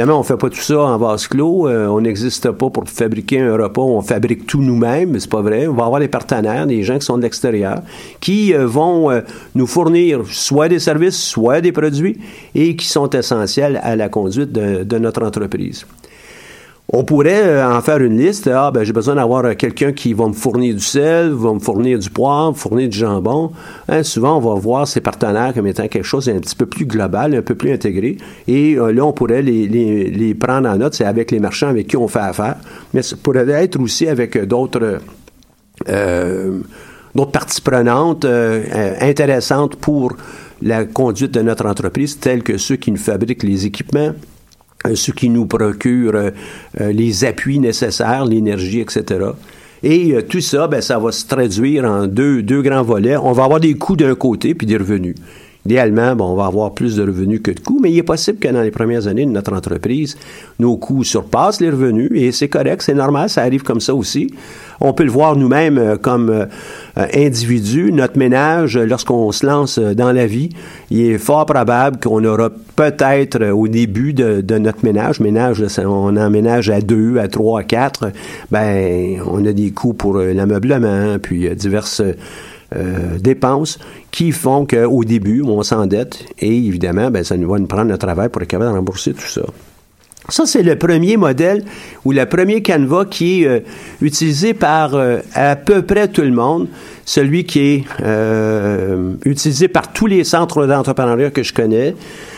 Évidemment, 0.00 0.20
on 0.20 0.22
fait 0.22 0.38
pas 0.38 0.48
tout 0.48 0.56
ça 0.56 0.80
en 0.80 0.96
vase 0.96 1.28
clos. 1.28 1.68
Euh, 1.68 1.86
on 1.88 2.00
n'existe 2.00 2.50
pas 2.52 2.70
pour 2.70 2.88
fabriquer 2.88 3.40
un 3.40 3.54
repas. 3.54 3.82
On 3.82 4.00
fabrique 4.00 4.46
tout 4.46 4.62
nous-mêmes, 4.62 5.10
mais 5.10 5.20
c'est 5.20 5.28
pas 5.28 5.42
vrai. 5.42 5.66
On 5.66 5.74
va 5.74 5.84
avoir 5.84 6.00
des 6.00 6.08
partenaires, 6.08 6.66
des 6.66 6.82
gens 6.82 6.98
qui 6.98 7.04
sont 7.04 7.18
de 7.18 7.22
l'extérieur, 7.22 7.82
qui 8.18 8.54
euh, 8.54 8.66
vont 8.66 9.10
euh, 9.10 9.20
nous 9.54 9.66
fournir 9.66 10.22
soit 10.24 10.70
des 10.70 10.78
services, 10.78 11.22
soit 11.22 11.60
des 11.60 11.72
produits, 11.72 12.18
et 12.54 12.76
qui 12.76 12.86
sont 12.86 13.10
essentiels 13.10 13.78
à 13.82 13.94
la 13.94 14.08
conduite 14.08 14.52
de 14.52 14.98
notre 14.98 15.22
entreprise. 15.22 15.84
On 16.92 17.04
pourrait 17.04 17.46
euh, 17.46 17.72
en 17.72 17.80
faire 17.82 17.98
une 17.98 18.18
liste. 18.18 18.50
Ah, 18.52 18.72
ben, 18.72 18.82
j'ai 18.82 18.92
besoin 18.92 19.14
d'avoir 19.14 19.56
quelqu'un 19.56 19.92
qui 19.92 20.12
va 20.12 20.26
me 20.26 20.32
fournir 20.32 20.74
du 20.74 20.80
sel, 20.80 21.30
va 21.30 21.52
me 21.54 21.60
fournir 21.60 22.00
du 22.00 22.10
poivre, 22.10 22.56
fournir 22.56 22.88
du 22.88 22.98
jambon. 22.98 23.52
Hein, 23.88 24.02
souvent, 24.02 24.38
on 24.38 24.40
va 24.40 24.58
voir 24.58 24.88
ses 24.88 25.00
partenaires 25.00 25.54
comme 25.54 25.68
étant 25.68 25.86
quelque 25.86 26.04
chose 26.04 26.26
d'un 26.26 26.40
petit 26.40 26.56
peu 26.56 26.66
plus 26.66 26.86
global, 26.86 27.36
un 27.36 27.42
peu 27.42 27.54
plus 27.54 27.72
intégré. 27.72 28.16
Et 28.48 28.74
euh, 28.74 28.92
là, 28.92 29.04
on 29.04 29.12
pourrait 29.12 29.42
les, 29.42 30.34
prendre 30.34 30.68
en 30.68 30.76
note. 30.76 30.94
C'est 30.94 31.04
avec 31.04 31.30
les 31.30 31.38
marchands 31.38 31.68
avec 31.68 31.86
qui 31.86 31.96
on 31.96 32.08
fait 32.08 32.18
affaire. 32.18 32.56
Mais 32.92 33.02
ça 33.02 33.14
pourrait 33.22 33.48
être 33.48 33.78
aussi 33.80 34.08
avec 34.08 34.36
d'autres... 34.46 34.98
Euh, 35.88 36.58
d'autres 37.14 37.32
parties 37.32 37.60
prenantes 37.60 38.24
intéressantes 39.00 39.74
pour 39.74 40.14
la 40.62 40.84
conduite 40.84 41.32
de 41.32 41.42
notre 41.42 41.66
entreprise, 41.66 42.20
telles 42.20 42.44
que 42.44 42.56
ceux 42.56 42.76
qui 42.76 42.92
nous 42.92 42.98
fabriquent 42.98 43.42
les 43.42 43.66
équipements, 43.66 44.10
euh, 44.10 44.12
ce 44.94 45.10
qui 45.10 45.28
nous 45.28 45.46
procure 45.46 46.14
euh, 46.14 46.30
euh, 46.80 46.92
les 46.92 47.24
appuis 47.24 47.58
nécessaires, 47.58 48.24
l'énergie, 48.24 48.80
etc. 48.80 49.26
Et 49.82 50.14
tout 50.28 50.40
ça, 50.40 50.68
ben, 50.68 50.82
ça 50.82 50.98
va 50.98 51.10
se 51.10 51.26
traduire 51.26 51.84
en 51.84 52.06
deux, 52.06 52.42
deux 52.42 52.60
grands 52.60 52.82
volets. 52.82 53.16
On 53.16 53.32
va 53.32 53.44
avoir 53.44 53.60
des 53.60 53.74
coûts 53.74 53.96
d'un 53.96 54.14
côté 54.14 54.54
puis 54.54 54.66
des 54.66 54.76
revenus. 54.76 55.14
Idéalement, 55.66 56.16
bon, 56.16 56.24
on 56.24 56.36
va 56.36 56.46
avoir 56.46 56.72
plus 56.72 56.96
de 56.96 57.02
revenus 57.02 57.40
que 57.42 57.50
de 57.50 57.60
coûts, 57.60 57.80
mais 57.82 57.92
il 57.92 57.98
est 57.98 58.02
possible 58.02 58.38
que 58.38 58.48
dans 58.48 58.62
les 58.62 58.70
premières 58.70 59.06
années 59.06 59.26
de 59.26 59.30
notre 59.30 59.52
entreprise, 59.52 60.16
nos 60.58 60.78
coûts 60.78 61.04
surpassent 61.04 61.60
les 61.60 61.68
revenus 61.68 62.10
et 62.14 62.32
c'est 62.32 62.48
correct, 62.48 62.80
c'est 62.80 62.94
normal, 62.94 63.28
ça 63.28 63.42
arrive 63.42 63.62
comme 63.62 63.80
ça 63.80 63.94
aussi. 63.94 64.32
On 64.80 64.94
peut 64.94 65.04
le 65.04 65.10
voir 65.10 65.36
nous-mêmes 65.36 65.76
euh, 65.76 65.96
comme 65.98 66.30
euh, 66.30 66.46
individus. 67.14 67.92
Notre 67.92 68.16
ménage, 68.16 68.78
lorsqu'on 68.78 69.30
se 69.32 69.44
lance 69.44 69.76
euh, 69.76 69.94
dans 69.94 70.12
la 70.12 70.26
vie, 70.26 70.48
il 70.90 71.02
est 71.02 71.18
fort 71.18 71.44
probable 71.44 72.00
qu'on 72.00 72.24
aura 72.24 72.48
peut-être 72.76 73.50
au 73.50 73.68
début 73.68 74.14
de, 74.14 74.58
notre 74.58 74.82
ménage, 74.82 75.20
ménage, 75.20 75.62
on 75.84 76.16
emménage 76.16 76.70
à 76.70 76.80
deux, 76.80 77.18
à 77.18 77.28
trois, 77.28 77.60
à 77.60 77.64
quatre, 77.64 78.12
ben, 78.50 79.20
on 79.30 79.44
a 79.44 79.52
des 79.52 79.72
coûts 79.72 79.92
pour 79.92 80.14
l'ameublement, 80.14 81.18
puis 81.20 81.54
diverses 81.54 82.02
euh, 82.76 83.18
dépenses 83.18 83.78
qui 84.10 84.30
font 84.30 84.64
qu'au 84.64 85.04
début, 85.04 85.42
on 85.42 85.62
s'endette 85.62 86.24
et 86.38 86.56
évidemment, 86.56 87.10
ben, 87.10 87.24
ça 87.24 87.36
nous 87.36 87.50
va 87.50 87.58
nous 87.58 87.66
prendre 87.66 87.86
notre 87.86 88.06
travail 88.06 88.28
pour 88.28 88.42
être 88.42 88.48
capable 88.48 88.70
de 88.70 88.76
rembourser 88.76 89.12
tout 89.12 89.26
ça. 89.26 89.42
Ça, 90.28 90.46
c'est 90.46 90.62
le 90.62 90.76
premier 90.76 91.16
modèle 91.16 91.64
ou 92.04 92.12
le 92.12 92.24
premier 92.26 92.62
canevas 92.62 93.06
qui 93.06 93.42
est 93.42 93.46
euh, 93.48 93.60
utilisé 94.00 94.54
par 94.54 94.94
euh, 94.94 95.18
à 95.34 95.56
peu 95.56 95.82
près 95.82 96.06
tout 96.06 96.22
le 96.22 96.30
monde, 96.30 96.68
celui 97.04 97.44
qui 97.44 97.58
est 97.58 97.84
utilisé 99.24 99.66
par 99.66 99.92
tous 99.92 100.06
les 100.06 100.22
centres 100.22 100.66
d'entrepreneuriat 100.66 101.30
que 101.30 101.42
je 101.42 101.52
connais, 101.52 101.96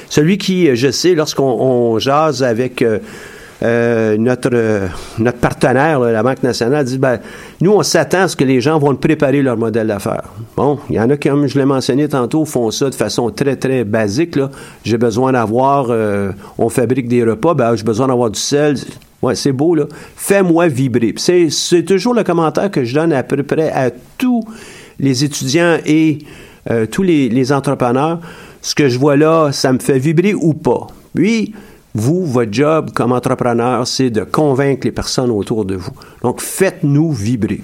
celui 0.09 0.39
qui, 0.39 0.75
je 0.75 0.91
sais, 0.91 1.15
lorsqu'on 1.15 1.99
jase 1.99 2.43
avec 2.43 2.83
euh, 3.62 4.16
notre, 4.19 4.88
notre 5.19 5.38
partenaire, 5.38 6.00
la 6.00 6.23
Banque 6.23 6.42
nationale, 6.42 6.85
dit 6.85 6.99
ben, 6.99 7.19
nous, 7.61 7.73
on 7.73 7.83
s'attend 7.83 8.23
à 8.23 8.28
ce 8.28 8.37
que 8.37 8.45
les 8.45 8.61
gens 8.61 8.78
vont 8.78 8.95
préparer 8.97 9.42
leur 9.42 9.57
modèle 9.57 9.87
d'affaires. 9.87 10.25
Bon, 10.57 10.78
il 10.90 10.97
y 10.97 11.00
en 11.00 11.09
a 11.11 11.16
qui, 11.16 11.28
comme 11.28 11.47
je 11.47 11.59
l'ai 11.59 11.64
mentionné 11.64 12.09
tantôt, 12.09 12.45
font 12.45 12.71
ça 12.71 12.90
de 12.90 12.95
façon 12.95 13.31
très, 13.31 13.57
très 13.57 13.85
basique. 13.85 14.38
J'ai 14.85 14.99
besoin 14.99 15.33
d'avoir, 15.33 15.87
euh, 15.90 16.33
on 16.59 16.69
fabrique 16.69 17.09
des 17.09 17.23
repas, 17.25 17.54
ben, 17.54 17.76
j'ai 17.76 17.85
besoin 17.85 18.09
d'avoir 18.09 18.31
du 18.31 18.40
sel. 18.40 18.76
Ouais, 19.23 19.37
c'est 19.37 19.52
beau, 19.52 19.76
là. 19.76 19.85
Fais-moi 20.16 20.66
vibrer. 20.66 21.14
C'est 21.16 21.85
toujours 21.85 22.14
le 22.14 22.25
commentaire 22.25 22.71
que 22.71 22.83
je 22.85 22.95
donne 22.95 23.12
à 23.12 23.23
peu 23.23 23.40
près 23.45 23.71
à 23.71 23.90
tous 24.19 24.42
les 24.99 25.23
étudiants 25.23 25.78
et 25.87 26.19
euh, 26.71 26.87
tous 26.87 27.04
les, 27.04 27.28
les 27.28 27.52
entrepreneurs. 27.52 28.19
Ce 28.61 28.75
que 28.75 28.88
je 28.88 28.99
vois 28.99 29.16
là, 29.16 29.50
ça 29.52 29.73
me 29.73 29.78
fait 29.78 29.99
vibrer 29.99 30.35
ou 30.35 30.54
pas? 30.54 30.88
Puis, 31.14 31.54
vous, 31.95 32.25
votre 32.25 32.53
job 32.53 32.91
comme 32.95 33.13
entrepreneur, 33.13 33.87
c'est 33.87 34.11
de 34.11 34.25
convaincre 34.25 34.87
les 34.87 34.93
personnes 34.93 35.31
autour 35.31 35.65
de 35.65 35.75
vous. 35.75 35.93
Donc, 36.23 36.41
faites-nous 36.41 37.13
vibrer. 37.13 37.61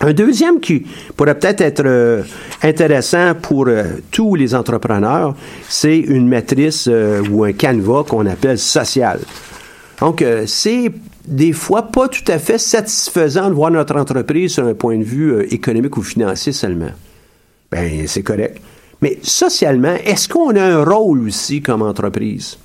Un 0.00 0.12
deuxième 0.12 0.60
qui 0.60 0.86
pourrait 1.16 1.36
peut-être 1.36 1.60
être, 1.60 1.82
euh, 1.84 2.22
intéressant 2.62 3.34
pour 3.34 3.66
euh, 3.66 3.84
tous 4.12 4.36
les 4.36 4.54
entrepreneurs, 4.54 5.34
c'est 5.68 5.98
une 5.98 6.28
matrice 6.28 6.88
euh, 6.88 7.22
ou 7.30 7.42
un 7.42 7.52
canevas 7.52 8.04
qu'on 8.04 8.26
appelle 8.26 8.58
social. 8.58 9.18
Donc, 10.00 10.24
c'est 10.46 10.92
des 11.26 11.52
fois 11.52 11.82
pas 11.82 12.06
tout 12.06 12.22
à 12.28 12.38
fait 12.38 12.58
satisfaisant 12.58 13.48
de 13.48 13.54
voir 13.54 13.72
notre 13.72 13.96
entreprise 13.96 14.52
sur 14.52 14.64
un 14.64 14.74
point 14.74 14.96
de 14.96 15.02
vue 15.02 15.42
économique 15.50 15.96
ou 15.96 16.02
financier 16.02 16.52
seulement. 16.52 16.92
Ben, 17.72 18.06
c'est 18.06 18.22
correct. 18.22 18.60
Mais 19.02 19.18
socialement, 19.22 19.96
est-ce 20.04 20.28
qu'on 20.28 20.54
a 20.54 20.62
un 20.62 20.84
rôle 20.84 21.26
aussi 21.26 21.60
comme 21.60 21.82
entreprise? 21.82 22.58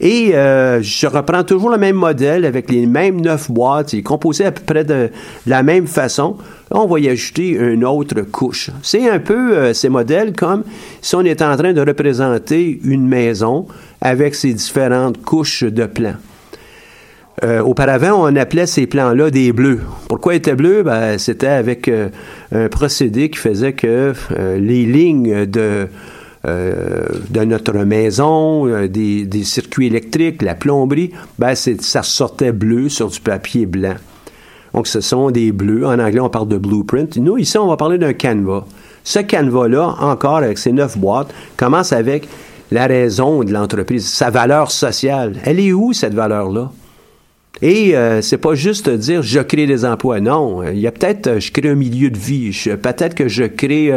Et 0.00 0.34
euh, 0.34 0.80
je 0.80 1.06
reprends 1.06 1.42
toujours 1.42 1.70
le 1.70 1.78
même 1.78 1.96
modèle 1.96 2.44
avec 2.44 2.70
les 2.70 2.86
mêmes 2.86 3.20
neuf 3.20 3.50
boîtes. 3.50 3.92
Il 3.92 4.00
est 4.00 4.02
composé 4.02 4.44
à 4.44 4.52
peu 4.52 4.62
près 4.64 4.84
de, 4.84 5.10
la 5.46 5.62
même 5.62 5.86
façon. 5.86 6.36
on 6.70 6.86
va 6.86 7.00
y 7.00 7.08
ajouter 7.08 7.50
une 7.50 7.84
autre 7.84 8.20
couche. 8.22 8.70
C'est 8.82 9.10
un 9.10 9.18
peu 9.18 9.56
euh, 9.56 9.74
ces 9.74 9.88
modèles 9.88 10.34
comme 10.34 10.62
si 11.00 11.16
on 11.16 11.24
était 11.24 11.44
en 11.44 11.56
train 11.56 11.72
de 11.72 11.80
représenter 11.80 12.78
une 12.84 13.08
maison 13.08 13.66
avec 14.00 14.36
ses 14.36 14.52
différentes 14.52 15.20
couches 15.22 15.64
de 15.64 15.86
plans. 15.86 16.16
Euh, 17.44 17.60
auparavant, 17.60 18.28
on 18.28 18.34
appelait 18.36 18.66
ces 18.66 18.86
plans-là 18.86 19.30
des 19.30 19.52
bleus. 19.52 19.80
Pourquoi 20.08 20.34
ils 20.34 20.38
étaient 20.38 20.56
bleus? 20.56 20.82
Ben, 20.82 21.18
c'était 21.18 21.46
avec 21.46 21.90
un 22.52 22.68
procédé 22.68 23.30
qui 23.30 23.38
faisait 23.38 23.74
que 23.74 24.12
les 24.56 24.84
lignes 24.84 25.46
de 25.46 25.60
euh, 25.60 25.86
de 26.44 27.44
notre 27.44 27.78
maison, 27.78 28.66
euh, 28.66 28.88
des, 28.88 29.44
circuits 29.44 29.86
électriques, 29.86 30.42
la 30.42 30.54
plomberie, 30.54 31.12
ben 31.38 31.54
ça 31.54 32.02
sortait 32.02 32.52
bleu 32.52 32.88
sur 32.88 33.08
du 33.08 33.20
papier 33.20 33.66
blanc. 33.66 33.96
Donc, 34.74 34.86
ce 34.86 35.00
sont 35.00 35.30
des 35.30 35.50
bleus. 35.50 35.86
En 35.86 35.98
anglais, 35.98 36.20
on 36.20 36.28
parle 36.28 36.48
de 36.48 36.58
blueprint. 36.58 37.16
Nous, 37.16 37.38
ici, 37.38 37.58
on 37.58 37.66
va 37.66 37.76
parler 37.76 37.98
d'un 37.98 38.12
canevas. 38.12 38.64
Ce 39.02 39.18
canevas-là, 39.18 39.96
encore 40.00 40.36
avec 40.36 40.58
ses 40.58 40.72
neuf 40.72 40.96
boîtes, 40.96 41.32
commence 41.56 41.92
avec 41.92 42.28
la 42.70 42.86
raison 42.86 43.42
de 43.42 43.52
l'entreprise, 43.52 44.06
sa 44.06 44.30
valeur 44.30 44.70
sociale. 44.70 45.36
Elle 45.44 45.58
est 45.58 45.72
où, 45.72 45.92
cette 45.92 46.14
valeur-là? 46.14 46.70
Et 47.60 47.96
euh, 47.96 48.22
c'est 48.22 48.38
pas 48.38 48.54
juste 48.54 48.88
dire 48.88 49.22
je 49.22 49.40
crée 49.40 49.66
des 49.66 49.84
emplois. 49.84 50.20
Non, 50.20 50.62
il 50.62 50.78
y 50.78 50.86
a 50.86 50.92
peut-être 50.92 51.26
euh, 51.26 51.40
je 51.40 51.50
crée 51.50 51.68
un 51.68 51.74
milieu 51.74 52.10
de 52.10 52.18
vie. 52.18 52.56
Peut-être 52.80 53.14
que 53.14 53.28
je 53.28 53.44
crée 53.44 53.92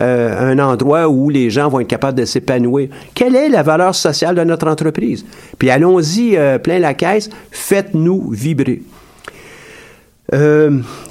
euh, 0.00 0.52
un 0.52 0.58
endroit 0.58 1.08
où 1.08 1.28
les 1.28 1.50
gens 1.50 1.68
vont 1.68 1.80
être 1.80 1.88
capables 1.88 2.18
de 2.18 2.24
s'épanouir. 2.24 2.88
Quelle 3.14 3.36
est 3.36 3.50
la 3.50 3.62
valeur 3.62 3.94
sociale 3.94 4.36
de 4.36 4.44
notre 4.44 4.68
entreprise? 4.68 5.24
Puis 5.58 5.68
allons-y 5.68 6.38
plein 6.62 6.78
la 6.78 6.94
caisse. 6.94 7.28
Faites-nous 7.50 8.30
vibrer. 8.30 8.82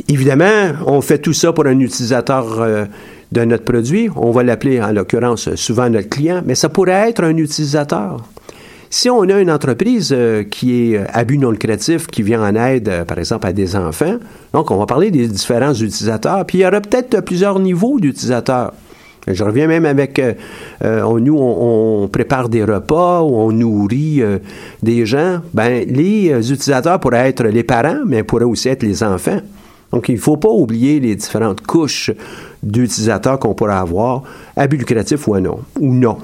évidemment, 0.10 0.74
on 0.88 1.02
fait 1.02 1.20
tout 1.20 1.34
ça 1.34 1.54
pour 1.54 1.68
un 1.68 1.80
utilisateur 1.80 2.88
de 3.32 3.46
notre 3.46 3.64
produit. 3.64 4.10
On 4.16 4.32
va 4.32 4.44
l'appeler 4.44 4.82
en 4.82 4.92
l'occurrence 4.92 5.54
souvent 5.56 5.90
notre 5.90 6.10
client, 6.10 6.42
mais 6.46 6.56
ça 6.56 6.70
pourrait 6.70 7.10
être 7.10 7.24
un 7.24 7.38
utilisateur. 7.38 8.24
Si 8.96 9.10
on 9.10 9.24
a 9.24 9.40
une 9.40 9.50
entreprise 9.50 10.14
euh, 10.16 10.44
qui 10.44 10.94
est 10.94 10.98
euh, 11.00 11.06
à 11.12 11.24
but 11.24 11.40
non 11.40 11.50
lucratif, 11.50 12.06
qui 12.06 12.22
vient 12.22 12.44
en 12.44 12.54
aide, 12.54 12.90
euh, 12.90 13.04
par 13.06 13.18
exemple, 13.18 13.48
à 13.48 13.52
des 13.52 13.76
enfants, 13.76 14.18
donc 14.54 14.70
on 14.70 14.78
va 14.78 14.86
parler 14.86 15.10
des 15.10 15.28
différents 15.28 15.74
utilisateurs, 15.74 16.46
puis 16.46 16.60
il 16.60 16.62
y 16.62 16.68
aura 16.68 16.80
peut-être 16.80 17.22
plusieurs 17.22 17.58
niveaux 17.58 18.00
d'utilisateurs. 18.00 18.72
Je 19.26 19.44
reviens 19.44 19.66
même 19.66 19.86
avec, 19.86 20.22
nous, 20.84 21.38
on, 21.40 22.08
prépare 22.08 22.50
des 22.50 22.64
repas, 22.64 23.24
on 23.24 23.52
nourrit 23.52 24.22
des 24.84 25.06
gens. 25.06 25.40
Ben, 25.54 25.86
les 25.88 26.52
utilisateurs 26.52 27.00
pourraient 27.00 27.30
être 27.30 27.46
les 27.46 27.64
parents, 27.64 28.02
mais 28.06 28.22
pourraient 28.24 28.44
aussi 28.44 28.68
être 28.68 28.84
les 28.84 29.02
enfants. 29.02 29.40
Donc, 29.92 30.10
il 30.10 30.16
ne 30.16 30.20
faut 30.20 30.36
pas 30.36 30.50
oublier 30.50 31.00
les 31.00 31.16
différentes 31.16 31.62
couches 31.62 32.12
d'utilisateurs 32.62 33.40
qu'on 33.40 33.54
pourrait 33.54 33.76
avoir, 33.76 34.24
à 34.58 34.68
but 34.68 34.78
lucratif 34.78 35.26
ou 35.30 35.40
non. 35.40 35.60
Ou 35.80 35.94
non. 35.94 36.18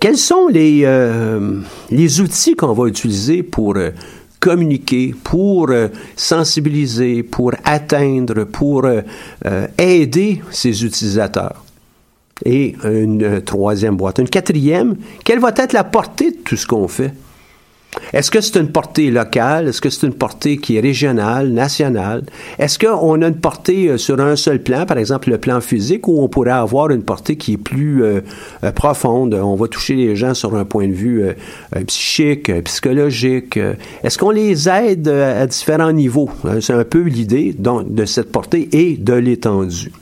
Quels 0.00 0.16
sont 0.16 0.48
les, 0.48 0.82
euh, 0.84 1.60
les 1.90 2.20
outils 2.20 2.54
qu'on 2.54 2.72
va 2.72 2.86
utiliser 2.86 3.42
pour 3.42 3.76
euh, 3.76 3.90
communiquer, 4.40 5.14
pour 5.24 5.70
euh, 5.70 5.88
sensibiliser, 6.16 7.22
pour 7.22 7.52
atteindre, 7.64 8.44
pour 8.44 8.86
aider 9.78 10.42
ces 10.50 10.84
utilisateurs? 10.84 11.62
Et 12.44 12.76
une 12.84 13.40
troisième 13.40 13.96
boîte. 13.96 14.18
Une 14.18 14.28
quatrième, 14.28 14.96
quelle 15.24 15.38
va 15.38 15.52
être 15.56 15.72
la 15.72 15.84
portée 15.84 16.32
de 16.32 16.36
tout 16.36 16.56
ce 16.56 16.66
qu'on 16.66 16.86
fait? 16.86 17.14
Est-ce 18.12 18.30
que 18.30 18.40
c'est 18.40 18.58
une 18.58 18.68
portée 18.68 19.10
locale? 19.10 19.68
Est-ce 19.68 19.80
que 19.80 19.90
c'est 19.90 20.06
une 20.06 20.14
portée 20.14 20.58
qui 20.58 20.76
est 20.76 20.80
régionale, 20.80 21.48
nationale? 21.48 22.22
Est-ce 22.58 22.78
qu'on 22.78 23.22
a 23.22 23.28
une 23.28 23.36
portée 23.36 23.88
euh, 23.88 23.98
sur 23.98 24.20
un 24.20 24.36
seul 24.36 24.62
plan, 24.62 24.86
par 24.86 24.98
exemple 24.98 25.30
le 25.30 25.38
plan 25.38 25.60
physique, 25.60 26.06
ou 26.08 26.22
on 26.22 26.28
pourrait 26.28 26.50
avoir 26.50 26.90
une 26.90 27.02
portée 27.02 27.36
qui 27.36 27.54
est 27.54 27.58
plus 27.58 28.04
euh, 28.04 28.20
euh, 28.64 28.72
profonde? 28.72 29.34
On 29.34 29.56
va 29.56 29.68
toucher 29.68 29.94
les 29.94 30.14
gens 30.14 30.34
sur 30.34 30.54
un 30.54 30.64
point 30.64 30.88
de 30.88 30.92
vue 30.92 31.24
psychique, 31.86 32.52
psychologique. 32.64 33.58
Est-ce 34.02 34.18
qu'on 34.18 34.30
les 34.30 34.68
aide 34.68 35.08
à 35.08 35.46
différents 35.46 35.92
niveaux? 35.92 36.30
C'est 36.60 36.72
un 36.72 36.84
peu 36.84 37.02
l'idée 37.02 37.54
de 37.58 38.04
cette 38.04 38.30
portée 38.30 38.68
et 38.72 38.96
de 38.96 39.14
l'étendue. 39.14 39.92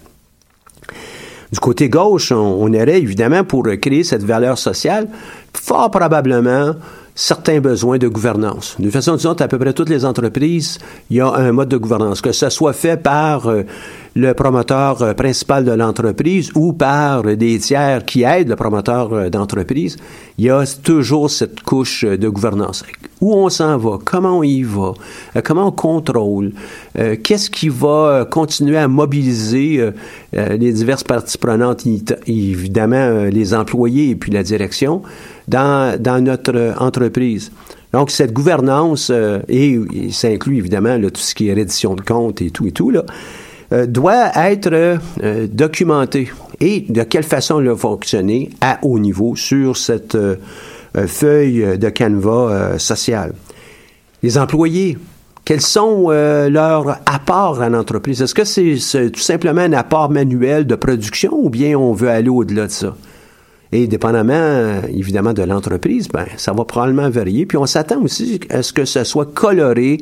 Du 1.52 1.60
côté 1.60 1.88
gauche, 1.88 2.32
on, 2.32 2.36
on 2.36 2.74
aurait 2.74 2.98
évidemment 2.98 3.44
pour 3.44 3.64
créer 3.80 4.02
cette 4.02 4.24
valeur 4.24 4.58
sociale, 4.58 5.08
fort 5.56 5.90
probablement 5.90 6.74
certains 7.14 7.60
besoins 7.60 7.98
de 7.98 8.08
gouvernance. 8.08 8.76
De 8.78 8.90
façon 8.90 9.14
disons, 9.14 9.34
à 9.34 9.48
peu 9.48 9.58
près 9.58 9.72
toutes 9.72 9.88
les 9.88 10.04
entreprises, 10.04 10.78
il 11.10 11.16
y 11.16 11.20
a 11.20 11.28
un 11.28 11.52
mode 11.52 11.68
de 11.68 11.76
gouvernance, 11.76 12.20
que 12.20 12.32
ce 12.32 12.50
soit 12.50 12.72
fait 12.72 13.00
par 13.00 13.46
euh, 13.46 13.62
le 14.16 14.34
promoteur 14.34 15.00
euh, 15.00 15.14
principal 15.14 15.64
de 15.64 15.70
l'entreprise 15.70 16.50
ou 16.56 16.72
par 16.72 17.22
des 17.22 17.58
tiers 17.60 18.04
qui 18.04 18.24
aident 18.24 18.48
le 18.48 18.56
promoteur 18.56 19.12
euh, 19.12 19.30
d'entreprise, 19.30 19.96
il 20.38 20.46
y 20.46 20.50
a 20.50 20.64
toujours 20.82 21.30
cette 21.30 21.60
couche 21.60 22.04
de 22.04 22.28
gouvernance. 22.28 22.84
Où 23.20 23.32
on 23.32 23.48
s'en 23.48 23.78
va, 23.78 23.98
comment 24.04 24.38
on 24.38 24.42
y 24.42 24.64
va, 24.64 24.92
comment 25.44 25.68
on 25.68 25.72
contrôle, 25.72 26.52
qu'est-ce 26.94 27.48
qui 27.48 27.70
va 27.70 28.26
continuer 28.28 28.76
à 28.76 28.86
mobiliser 28.86 29.88
les 30.32 30.72
diverses 30.72 31.04
parties 31.04 31.38
prenantes, 31.38 31.86
évidemment 32.26 33.24
les 33.30 33.54
employés 33.54 34.10
et 34.10 34.16
puis 34.16 34.30
la 34.30 34.42
direction, 34.42 35.00
dans, 35.48 36.22
notre 36.22 36.74
entreprise. 36.78 37.50
Donc, 37.92 38.10
cette 38.10 38.32
gouvernance, 38.32 39.10
euh, 39.10 39.40
et, 39.48 39.78
ça 40.10 40.28
inclut 40.28 40.58
évidemment 40.58 40.98
tout 41.00 41.20
ce 41.20 41.34
qui 41.34 41.48
est 41.48 41.54
reddition 41.54 41.94
de 41.94 42.00
comptes 42.00 42.42
et 42.42 42.50
tout 42.50 42.66
et 42.66 42.72
tout, 42.72 42.90
là, 42.90 43.04
euh, 43.72 43.86
doit 43.86 44.32
être 44.34 44.98
euh, 45.22 45.46
documentée. 45.46 46.28
et 46.60 46.84
de 46.88 47.02
quelle 47.02 47.24
façon 47.24 47.60
il 47.60 47.68
va 47.68 47.76
fonctionner 47.76 48.50
à 48.60 48.78
haut 48.82 48.98
niveau 48.98 49.36
sur 49.36 49.76
cette 49.76 50.16
feuille 51.06 51.78
de 51.78 51.88
canevas 51.88 52.78
social? 52.78 53.32
Les 54.22 54.38
employés, 54.38 54.96
quels 55.44 55.60
sont 55.60 56.10
leurs 56.10 56.98
apports 57.06 57.60
à 57.60 57.68
l'entreprise? 57.68 58.22
Est-ce 58.22 58.34
que 58.34 58.44
c'est 58.44 59.10
tout 59.10 59.20
simplement 59.20 59.60
un 59.60 59.72
apport 59.72 60.10
manuel 60.10 60.66
de 60.66 60.74
production 60.74 61.32
ou 61.34 61.50
bien 61.50 61.76
on 61.76 61.92
veut 61.92 62.08
aller 62.08 62.28
au-delà 62.28 62.66
de 62.66 62.72
ça? 62.72 62.96
Et 63.74 63.88
dépendamment, 63.88 64.82
évidemment, 64.88 65.32
de 65.32 65.42
l'entreprise, 65.42 66.06
ben, 66.06 66.26
ça 66.36 66.52
va 66.52 66.64
probablement 66.64 67.10
varier. 67.10 67.44
Puis 67.44 67.58
on 67.58 67.66
s'attend 67.66 68.00
aussi 68.02 68.38
à 68.48 68.62
ce 68.62 68.72
que 68.72 68.84
ce 68.84 69.02
soit 69.02 69.34
coloré 69.34 69.98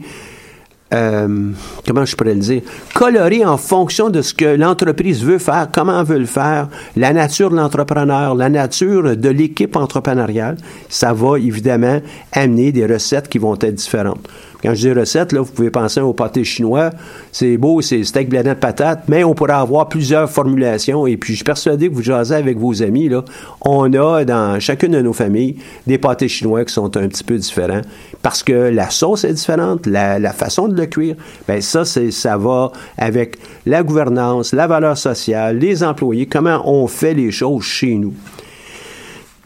euh, 0.93 1.51
comment 1.87 2.05
je 2.05 2.15
pourrais 2.15 2.35
le 2.35 2.41
dire, 2.41 2.61
coloré 2.95 3.47
en 3.47 3.57
fonction 3.57 4.11
de 4.11 4.21
ce 4.21 4.35
que 4.35 4.45
l'entreprise 4.45 5.25
veut 5.25 5.39
faire, 5.39 5.69
comment 5.73 6.01
elle 6.01 6.07
veut 6.07 6.19
le 6.19 6.27
faire, 6.27 6.69
la 6.97 7.15
nature 7.15 7.51
de 7.51 7.57
l'entrepreneur, 7.57 8.35
la 8.35 8.51
nature 8.51 9.17
de 9.17 9.29
l'équipe 9.31 9.75
entrepreneuriale, 9.75 10.59
ça 10.91 11.15
va 11.15 11.39
évidemment 11.39 12.03
amener 12.33 12.73
des 12.73 12.85
recettes 12.85 13.31
qui 13.31 13.39
vont 13.39 13.55
être 13.55 13.75
différentes. 13.75 14.29
Quand 14.63 14.75
je 14.75 14.89
dis 14.89 14.93
recette, 14.93 15.33
là, 15.33 15.41
vous 15.41 15.51
pouvez 15.51 15.71
penser 15.71 16.01
au 16.01 16.13
pâté 16.13 16.45
chinois. 16.45 16.91
C'est 17.33 17.57
beau, 17.57 17.81
c'est 17.81 18.05
steak 18.05 18.29
blanc 18.29 18.43
patate, 18.59 19.05
mais 19.09 19.25
on 19.25 19.35
pourrait 19.35 19.55
avoir 19.55 19.89
plusieurs 19.89 20.31
formulations. 20.31 21.07
Et 21.07 21.17
puis, 21.17 21.33
je 21.33 21.39
suis 21.39 21.45
persuadé 21.45 21.89
que 21.89 21.95
vous 21.95 22.03
jasez 22.03 22.35
avec 22.35 22.59
vos 22.59 22.83
amis, 22.83 23.09
là. 23.09 23.25
On 23.63 23.93
a 23.93 24.25
dans 24.25 24.61
chacune 24.61 24.93
de 24.93 25.01
nos 25.01 25.13
familles 25.13 25.57
des 25.87 25.99
pâtés 25.99 26.29
chinois 26.29 26.65
qui 26.65 26.73
sont 26.73 26.97
un 26.97 27.09
petit 27.09 27.25
peu 27.25 27.37
différents 27.37 27.83
parce 28.23 28.43
que 28.43 28.53
la 28.53 28.91
sauce 28.91 29.25
est 29.25 29.33
différente, 29.33 29.87
la, 29.87 30.33
façon 30.33 30.69
de 30.69 30.81
le 30.81 30.87
cuire. 30.87 31.17
Ben 31.49 31.61
ça, 31.61 31.85
c'est, 31.85 32.11
ça 32.11 32.37
va 32.37 32.71
avec 32.97 33.39
la 33.67 33.83
gouvernance, 33.83 34.53
la 34.53 34.67
valeur 34.67 34.97
sociale, 34.97 35.59
les 35.59 35.83
employés, 35.83 36.27
comment 36.27 36.63
on 36.65 36.87
fait 36.87 37.15
les 37.15 37.31
choses 37.31 37.65
chez 37.65 37.95
nous. 37.97 38.15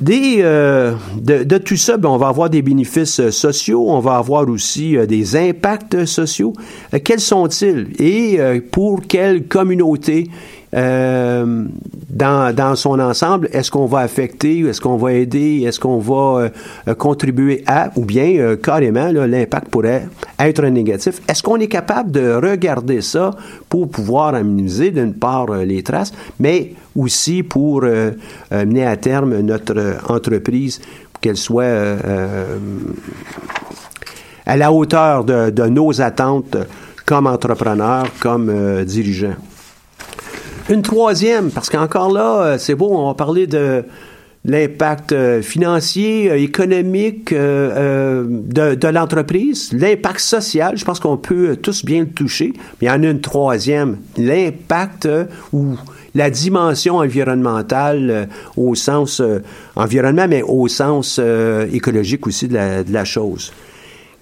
Euh, 0.02 0.94
de, 1.16 1.58
tout 1.58 1.76
ça, 1.76 1.96
ben, 1.96 2.10
on 2.10 2.18
va 2.18 2.28
avoir 2.28 2.50
des 2.50 2.60
bénéfices 2.60 3.18
euh, 3.18 3.30
sociaux, 3.30 3.86
on 3.88 4.00
va 4.00 4.16
avoir 4.16 4.46
aussi 4.48 4.96
euh, 4.96 5.06
des 5.06 5.36
impacts 5.36 6.04
sociaux. 6.04 6.52
quels 7.02 7.20
sont-ils 7.20 7.88
et 7.98 8.38
pour 8.70 9.00
quelle 9.08 9.46
communauté 9.46 10.28
euh, 10.76 11.64
dans, 12.10 12.76
son 12.76 13.00
ensemble, 13.00 13.48
est-ce 13.52 13.70
qu'on 13.70 13.86
va 13.86 14.00
affecter, 14.00 14.60
est-ce 14.60 14.80
qu'on 14.80 14.96
va 14.96 15.12
aider, 15.14 15.62
est-ce 15.66 15.80
qu'on 15.80 15.98
va 15.98 16.50
euh, 16.88 16.94
contribuer 16.94 17.62
à, 17.66 17.90
ou 17.96 18.04
bien 18.04 18.36
euh, 18.36 18.56
carrément, 18.56 19.10
l'impact 19.10 19.68
pourrait 19.68 20.06
être 20.38 20.64
négatif? 20.66 21.22
Est-ce 21.28 21.42
qu'on 21.42 21.56
est 21.56 21.68
capable 21.68 22.10
de 22.10 22.34
regarder 22.34 23.00
ça 23.00 23.30
pour 23.70 23.88
pouvoir 23.88 24.32
minimiser 24.44 24.90
d'une 24.90 25.14
part 25.14 25.50
les 25.50 25.82
traces, 25.82 26.12
mais 26.40 26.72
aussi 26.94 27.42
pour 27.42 27.82
mener 28.50 28.86
à 28.86 28.96
terme 28.96 29.40
notre 29.40 29.98
entreprise, 30.08 30.80
qu'elle 31.20 31.36
soit 31.36 31.96
à 34.44 34.56
la 34.56 34.72
hauteur 34.72 35.24
de, 35.24 35.50
de, 35.50 35.64
nos 35.64 36.00
attentes 36.00 36.56
comme 37.04 37.26
entrepreneurs, 37.26 38.06
comme 38.20 38.84
dirigeants. 38.84 39.36
Une 40.68 40.82
troisième, 40.82 41.52
parce 41.52 41.70
qu'encore 41.70 42.10
là, 42.10 42.42
euh, 42.42 42.58
c'est 42.58 42.74
beau, 42.74 42.88
on 42.90 43.06
va 43.06 43.14
parler 43.14 43.46
de 43.46 43.84
l'impact 44.44 45.12
euh, 45.12 45.40
financier, 45.40 46.28
euh, 46.28 46.40
économique 46.40 47.32
de, 47.32 48.88
l'entreprise, 48.88 49.72
l'impact 49.72 50.18
social, 50.18 50.76
je 50.76 50.84
pense 50.84 50.98
qu'on 50.98 51.18
peut 51.18 51.54
tous 51.54 51.84
bien 51.84 52.00
le 52.00 52.08
toucher. 52.08 52.52
Mais 52.80 52.86
il 52.86 52.90
y 52.90 52.90
en 52.90 53.00
a 53.04 53.06
une 53.06 53.20
troisième, 53.20 53.98
l'impact 54.16 55.08
ou 55.52 55.76
la 56.16 56.30
dimension 56.30 56.96
environnementale 56.96 58.28
au 58.56 58.74
sens 58.74 59.22
environnement, 59.76 60.26
mais 60.28 60.42
au 60.42 60.66
sens 60.66 61.20
écologique 61.72 62.26
aussi 62.26 62.48
de 62.48 62.92
la 62.92 63.04
chose. 63.04 63.52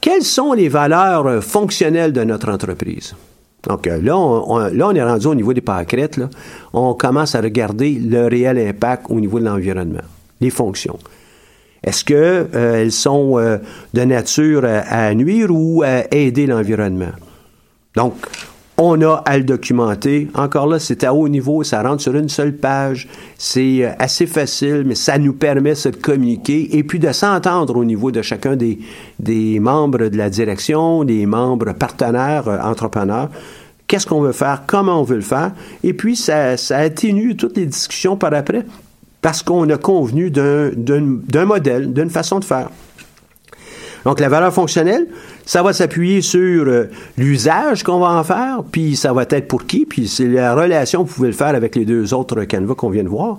Quelles 0.01 0.25
sont 0.25 0.53
les 0.53 0.69
valeurs 0.69 1.43
fonctionnelles 1.43 2.13
de 2.13 2.25
notre 2.25 2.51
entreprise? 2.51 3.15
Donc 3.67 3.87
euh, 3.87 4.01
là 4.01 4.17
on, 4.17 4.59
là, 4.59 4.89
on 4.89 4.95
est 4.95 5.03
rendu 5.03 5.27
au 5.27 5.35
niveau 5.35 5.53
des 5.53 5.61
pâquerettes. 5.61 6.21
On 6.73 6.95
commence 6.95 7.35
à 7.35 7.41
regarder 7.41 7.93
le 7.95 8.27
réel 8.27 8.59
impact 8.59 9.07
au 9.09 9.21
niveau 9.21 9.39
de 9.39 9.45
l'environnement, 9.45 10.05
les 10.41 10.51
fonctions. 10.51 10.99
Est-ce 11.83 12.05
qu'elles 12.05 12.49
euh, 12.55 12.91
sont 12.91 13.39
euh, 13.39 13.59
de 13.93 14.03
nature 14.03 14.65
à, 14.65 15.15
nuire 15.15 15.49
ou 15.51 15.83
à 15.83 16.05
aider 16.15 16.47
l'environnement? 16.47 17.13
Donc, 17.95 18.15
on 18.77 19.01
a 19.03 19.23
à 19.25 19.39
le 19.39 19.45
documenter. 19.45 20.29
Encore 20.35 20.67
là, 20.67 20.79
c'est 20.79 21.05
à 21.05 21.15
haut 21.15 21.29
niveau, 21.29 21.63
ça 21.63 21.83
rentre 21.83 22.03
sur 22.03 22.15
une 22.15 22.29
seule 22.29 22.55
page. 22.55 23.09
C'est 23.39 23.85
euh, 23.85 23.91
assez 23.99 24.27
facile, 24.27 24.83
mais 24.85 24.95
ça 24.95 25.19
nous 25.19 25.33
permet 25.33 25.75
de 25.75 25.97
communiquer 25.97 26.77
et 26.77 26.83
puis 26.83 26.99
de 26.99 27.13
s'entendre 27.13 27.77
au 27.77 27.85
niveau 27.85 28.11
de 28.11 28.23
chacun 28.23 28.57
des, 28.57 28.79
des 29.21 29.61
membres 29.61 30.09
de 30.09 30.17
la 30.17 30.29
direction, 30.31 31.05
des 31.05 31.27
membres 31.27 31.73
partenaires, 31.73 32.49
euh, 32.49 32.59
entrepreneurs. 32.59 33.31
Qu'est-ce 33.87 34.07
qu'on 34.07 34.23
veut 34.23 34.33
faire, 34.33 34.63
comment 34.67 35.01
on 35.01 35.05
veut 35.05 35.17
le 35.17 35.23
faire? 35.23 35.53
Et 35.83 35.93
puis, 35.93 36.17
ça, 36.17 36.57
ça 36.57 36.79
atténue 36.79 37.37
toutes 37.37 37.57
les 37.57 37.67
discussions 37.67 38.17
par 38.17 38.33
après 38.35 38.65
parce 39.21 39.43
qu'on 39.43 39.69
a 39.71 39.77
convenu 39.79 40.31
d'un 40.31 41.45
modèle, 41.47 41.93
d'une 41.93 42.11
façon 42.11 42.41
de 42.41 42.45
faire. 42.45 42.69
Donc, 44.05 44.21
la 44.21 44.29
valeur 44.29 44.53
fonctionnelle, 44.53 45.07
ça 45.47 45.63
va 45.63 45.73
s'appuyer 45.73 46.21
sur 46.21 46.67
euh, 46.67 46.91
l'usage 47.17 47.83
qu'on 47.83 47.99
va 47.99 48.11
en 48.11 48.25
faire, 48.25 48.63
puis 48.71 48.97
ça 48.97 49.13
va 49.13 49.23
être 49.29 49.49
pour 49.49 49.67
qui, 49.67 49.87
puis 49.87 50.09
c'est 50.09 50.27
la 50.27 50.55
relation 50.55 51.05
que 51.05 51.09
vous 51.09 51.15
pouvez 51.15 51.29
le 51.29 51.35
faire 51.35 51.55
avec 51.55 51.75
les 51.75 51.85
deux 51.85 52.13
autres 52.13 52.45
canevas 52.45 52.75
qu'on 52.75 52.91
vient 52.91 53.05
de 53.05 53.09
voir. 53.09 53.39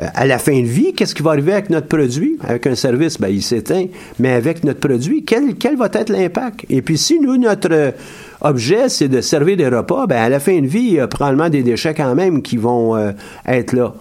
Euh, 0.00 0.06
à 0.14 0.26
la 0.26 0.38
fin 0.38 0.58
de 0.58 0.66
vie, 0.66 0.94
qu'est-ce 0.94 1.14
qui 1.14 1.22
va 1.22 1.32
arriver 1.32 1.52
avec 1.52 1.70
notre 1.70 1.88
produit? 1.88 2.38
Avec 2.42 2.66
un 2.66 2.74
service, 2.74 3.18
ben, 3.18 3.28
il 3.28 3.42
s'éteint, 3.42 3.86
mais 4.18 4.32
avec 4.32 4.64
notre 4.64 4.80
produit, 4.80 5.24
quel, 5.24 5.56
quel 5.56 5.76
va 5.76 5.88
être 5.92 6.10
l'impact? 6.10 6.64
Et 6.70 6.80
puis, 6.80 6.96
si 6.96 7.20
nous, 7.20 7.36
notre 7.36 7.92
objet, 8.40 8.88
c'est 8.88 9.08
de 9.08 9.20
servir 9.20 9.56
des 9.56 9.68
repas, 9.68 10.06
ben, 10.06 10.16
à 10.16 10.28
la 10.28 10.40
fin 10.40 10.60
de 10.60 10.66
vie, 10.66 10.80
il 10.80 10.92
y 10.94 11.00
a 11.00 11.08
probablement 11.08 11.48
des 11.48 11.62
déchets 11.62 11.94
quand 11.94 12.14
même 12.14 12.42
qui 12.42 12.56
vont 12.56 12.96
euh, 12.96 13.12
être 13.46 13.72
là. 13.72 13.94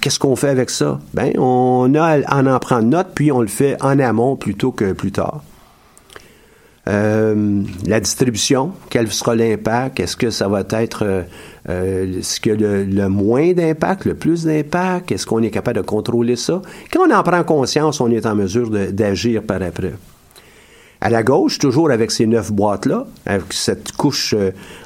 Qu'est-ce 0.00 0.18
qu'on 0.18 0.36
fait 0.36 0.48
avec 0.48 0.70
ça? 0.70 0.98
Ben, 1.14 1.32
on 1.38 1.94
en 1.94 2.58
prendre 2.58 2.88
note, 2.88 3.08
puis 3.14 3.32
on 3.32 3.40
le 3.40 3.48
fait 3.48 3.76
en 3.82 3.98
amont 3.98 4.36
plutôt 4.36 4.72
que 4.72 4.92
plus 4.92 5.12
tard. 5.12 5.42
Euh, 6.88 7.62
la 7.86 8.00
distribution, 8.00 8.72
quel 8.88 9.10
sera 9.12 9.34
l'impact? 9.34 10.00
Est-ce 10.00 10.16
que 10.16 10.30
ça 10.30 10.48
va 10.48 10.62
être 10.70 11.24
euh, 11.68 12.22
ce 12.22 12.40
que 12.40 12.50
le, 12.50 12.84
le 12.84 13.08
moins 13.08 13.52
d'impact, 13.52 14.06
le 14.06 14.14
plus 14.14 14.44
d'impact? 14.44 15.12
Est-ce 15.12 15.26
qu'on 15.26 15.42
est 15.42 15.50
capable 15.50 15.76
de 15.78 15.82
contrôler 15.82 16.36
ça? 16.36 16.62
Quand 16.92 17.06
on 17.06 17.14
en 17.14 17.22
prend 17.22 17.44
conscience, 17.44 18.00
on 18.00 18.10
est 18.10 18.26
en 18.26 18.34
mesure 18.34 18.70
d'agir 18.70 19.42
par 19.42 19.62
après. 19.62 19.92
À 21.00 21.10
la 21.10 21.22
gauche, 21.22 21.58
toujours 21.58 21.90
avec 21.90 22.10
ces 22.10 22.26
neuf 22.26 22.52
boîtes-là, 22.52 23.06
avec 23.26 23.52
cette 23.52 23.92
couche 23.92 24.34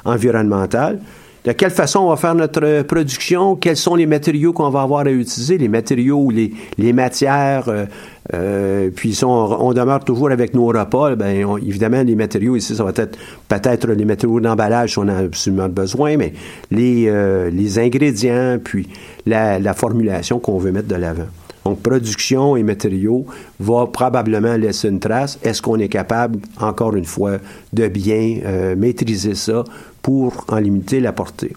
environnementale, 0.05 0.99
de 1.45 1.51
quelle 1.51 1.71
façon 1.71 1.99
on 1.99 2.09
va 2.09 2.15
faire 2.15 2.33
notre 2.33 2.81
production, 2.81 3.55
quels 3.55 3.77
sont 3.77 3.93
les 3.93 4.07
matériaux 4.07 4.51
qu'on 4.51 4.69
va 4.71 4.81
avoir 4.81 5.05
à 5.05 5.11
utiliser, 5.11 5.59
les 5.59 5.67
matériaux, 5.67 6.31
les, 6.31 6.51
les 6.79 6.91
matières, 6.91 7.69
euh, 7.69 7.85
euh, 8.33 8.89
puis 8.89 9.15
on, 9.23 9.27
on, 9.27 9.73
demeure 9.73 10.03
toujours 10.03 10.31
avec 10.31 10.55
nos 10.55 10.65
repas, 10.65 11.15
ben 11.15 11.47
évidemment 11.61 12.01
les 12.01 12.15
matériaux 12.15 12.55
ici, 12.55 12.75
ça 12.75 12.83
va 12.83 12.91
être 12.95 13.15
peut-être 13.47 13.87
les 13.91 14.05
matériaux 14.05 14.39
d'emballage 14.39 14.93
si 14.93 14.97
on 14.97 15.07
a 15.07 15.17
absolument 15.17 15.69
besoin, 15.69 16.17
mais 16.17 16.33
les, 16.71 17.05
euh, 17.09 17.51
les 17.51 17.77
ingrédients, 17.77 18.57
puis 18.63 18.89
la, 19.27 19.59
la 19.59 19.73
formulation 19.75 20.39
qu'on 20.39 20.57
veut 20.57 20.71
mettre 20.71 20.87
de 20.87 20.95
l'avant. 20.95 21.27
Donc, 21.65 21.81
production 21.81 22.55
et 22.55 22.61
matériaux 22.61 23.25
va 23.59 23.87
probablement 23.87 24.55
laisser 24.55 24.87
une 24.87 24.99
trace. 24.99 25.39
Est-ce 25.41 25.63
qu'on 25.63 25.79
est 25.79 25.89
capable, 25.89 26.37
encore 26.59 26.95
une 26.95 27.05
fois, 27.05 27.37
de 27.73 27.87
bien 27.87 28.37
euh, 28.45 28.75
maîtriser 28.75 29.33
ça 29.33 29.63
pour 30.03 30.45
en 30.47 30.57
limiter 30.57 30.99
la 30.99 31.11
portée? 31.11 31.53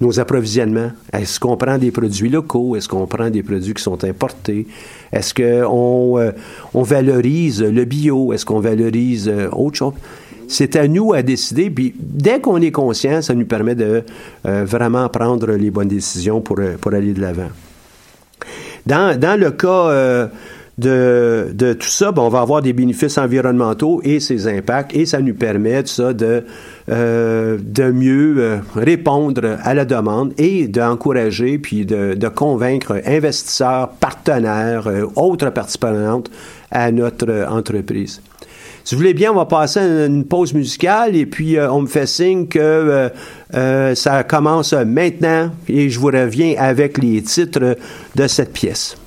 Nos 0.00 0.18
approvisionnements, 0.18 0.90
est-ce 1.12 1.38
qu'on 1.38 1.56
prend 1.56 1.78
des 1.78 1.92
produits 1.92 2.28
locaux? 2.28 2.74
Est-ce 2.74 2.88
qu'on 2.88 3.06
prend 3.06 3.30
des 3.30 3.44
produits 3.44 3.74
qui 3.74 3.82
sont 3.82 4.02
importés? 4.02 4.66
Est-ce 5.12 5.32
qu'on 5.32 6.18
euh, 6.18 6.32
on 6.74 6.82
valorise 6.82 7.62
le 7.62 7.84
bio? 7.84 8.32
Est-ce 8.32 8.44
qu'on 8.44 8.58
valorise 8.58 9.28
euh, 9.28 9.48
autre 9.52 9.76
chose? 9.76 9.94
c'est 10.46 10.76
à 10.76 10.88
nous 10.88 11.14
à 11.14 11.22
décider. 11.22 11.70
Puis 11.70 11.94
dès 11.96 12.40
qu'on 12.40 12.60
est 12.60 12.72
conscient, 12.72 13.22
ça 13.22 13.34
nous 13.34 13.46
permet 13.46 13.74
de 13.74 14.02
vraiment 14.44 15.08
prendre 15.08 15.52
les 15.52 15.70
bonnes 15.70 15.88
décisions 15.88 16.42
pour, 16.42 16.60
pour 16.82 16.92
aller 16.92 17.14
de 17.14 17.20
l'avant. 17.22 17.48
Dans, 18.86 19.40
le 19.40 19.50
cas 19.50 19.68
euh, 19.68 20.26
de, 20.78 21.72
tout 21.72 21.88
ça, 21.88 22.12
ben, 22.12 22.22
on 22.22 22.28
va 22.28 22.40
avoir 22.40 22.60
des 22.60 22.72
bénéfices 22.72 23.16
environnementaux 23.16 24.00
et 24.04 24.20
ses 24.20 24.46
impacts, 24.46 24.94
et 24.94 25.06
ça 25.06 25.20
nous 25.20 25.34
permet 25.34 25.86
ça 25.86 26.12
de, 26.12 26.44
euh, 26.90 27.58
de 27.62 27.90
mieux 27.90 28.34
euh, 28.38 28.58
répondre 28.76 29.56
à 29.62 29.72
la 29.72 29.84
demande 29.86 30.34
et 30.36 30.68
d'encourager 30.68 31.58
puis 31.58 31.86
de, 31.86 32.14
de 32.14 32.28
convaincre 32.28 33.00
investisseurs, 33.06 33.90
partenaires, 34.00 34.86
autres 35.16 35.50
parties 35.50 35.78
prenantes 35.78 36.30
à 36.70 36.92
notre 36.92 37.46
entreprise. 37.48 38.20
Si 38.84 38.94
vous 38.94 39.00
voulez 39.00 39.14
bien, 39.14 39.32
on 39.32 39.36
va 39.36 39.46
passer 39.46 39.80
une 39.80 40.26
pause 40.26 40.52
musicale 40.52 41.16
et 41.16 41.24
puis 41.24 41.58
on 41.58 41.80
me 41.80 41.86
fait 41.86 42.06
signe 42.06 42.46
que 42.46 43.10
ça 43.94 44.24
commence 44.24 44.74
maintenant 44.74 45.50
et 45.68 45.88
je 45.88 45.98
vous 45.98 46.08
reviens 46.08 46.54
avec 46.58 46.98
les 46.98 47.22
titres 47.22 47.78
de 48.14 48.26
cette 48.26 48.52
pièce. 48.52 48.98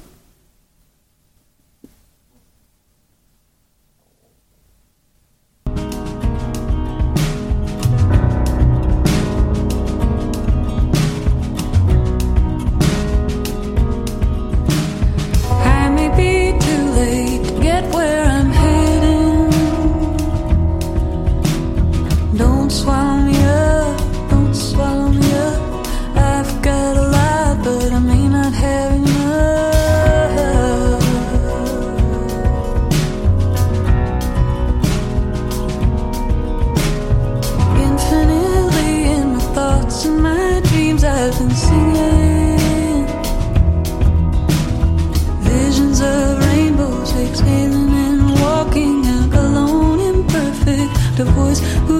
the 51.17 51.25
voice 51.31 51.59
who 51.87 51.96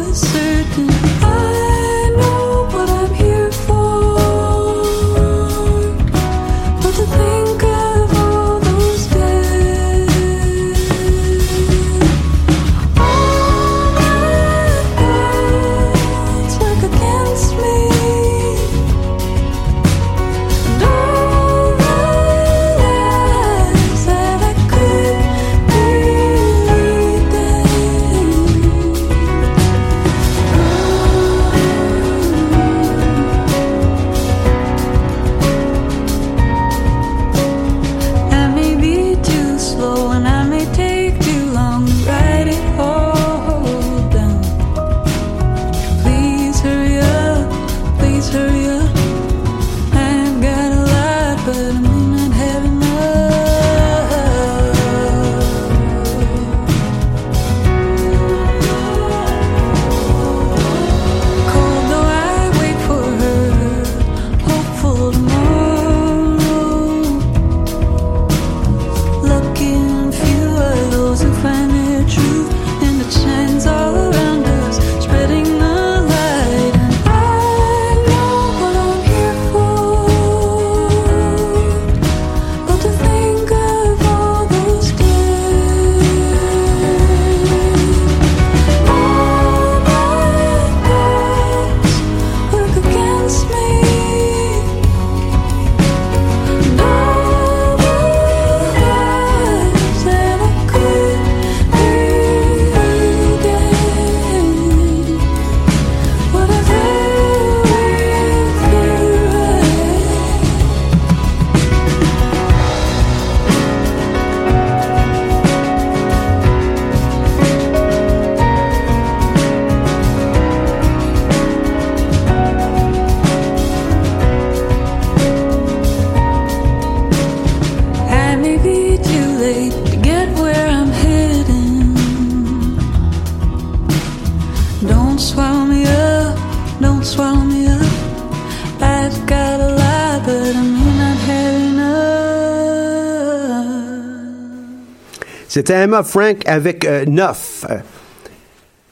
C'était 145.58 145.74
Emma 145.74 146.04
Frank 146.04 146.44
avec 146.46 146.86
euh, 146.86 147.04
Neuf. 147.06 147.66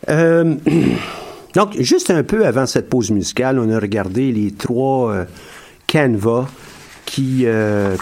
Euh, 0.10 0.56
donc, 1.54 1.80
juste 1.80 2.10
un 2.10 2.24
peu 2.24 2.44
avant 2.44 2.66
cette 2.66 2.90
pause 2.90 3.12
musicale, 3.12 3.60
on 3.60 3.70
a 3.70 3.78
regardé 3.80 4.32
les 4.32 4.50
trois 4.50 5.12
euh, 5.12 5.26
canevas 5.86 6.48
qui 7.06 7.46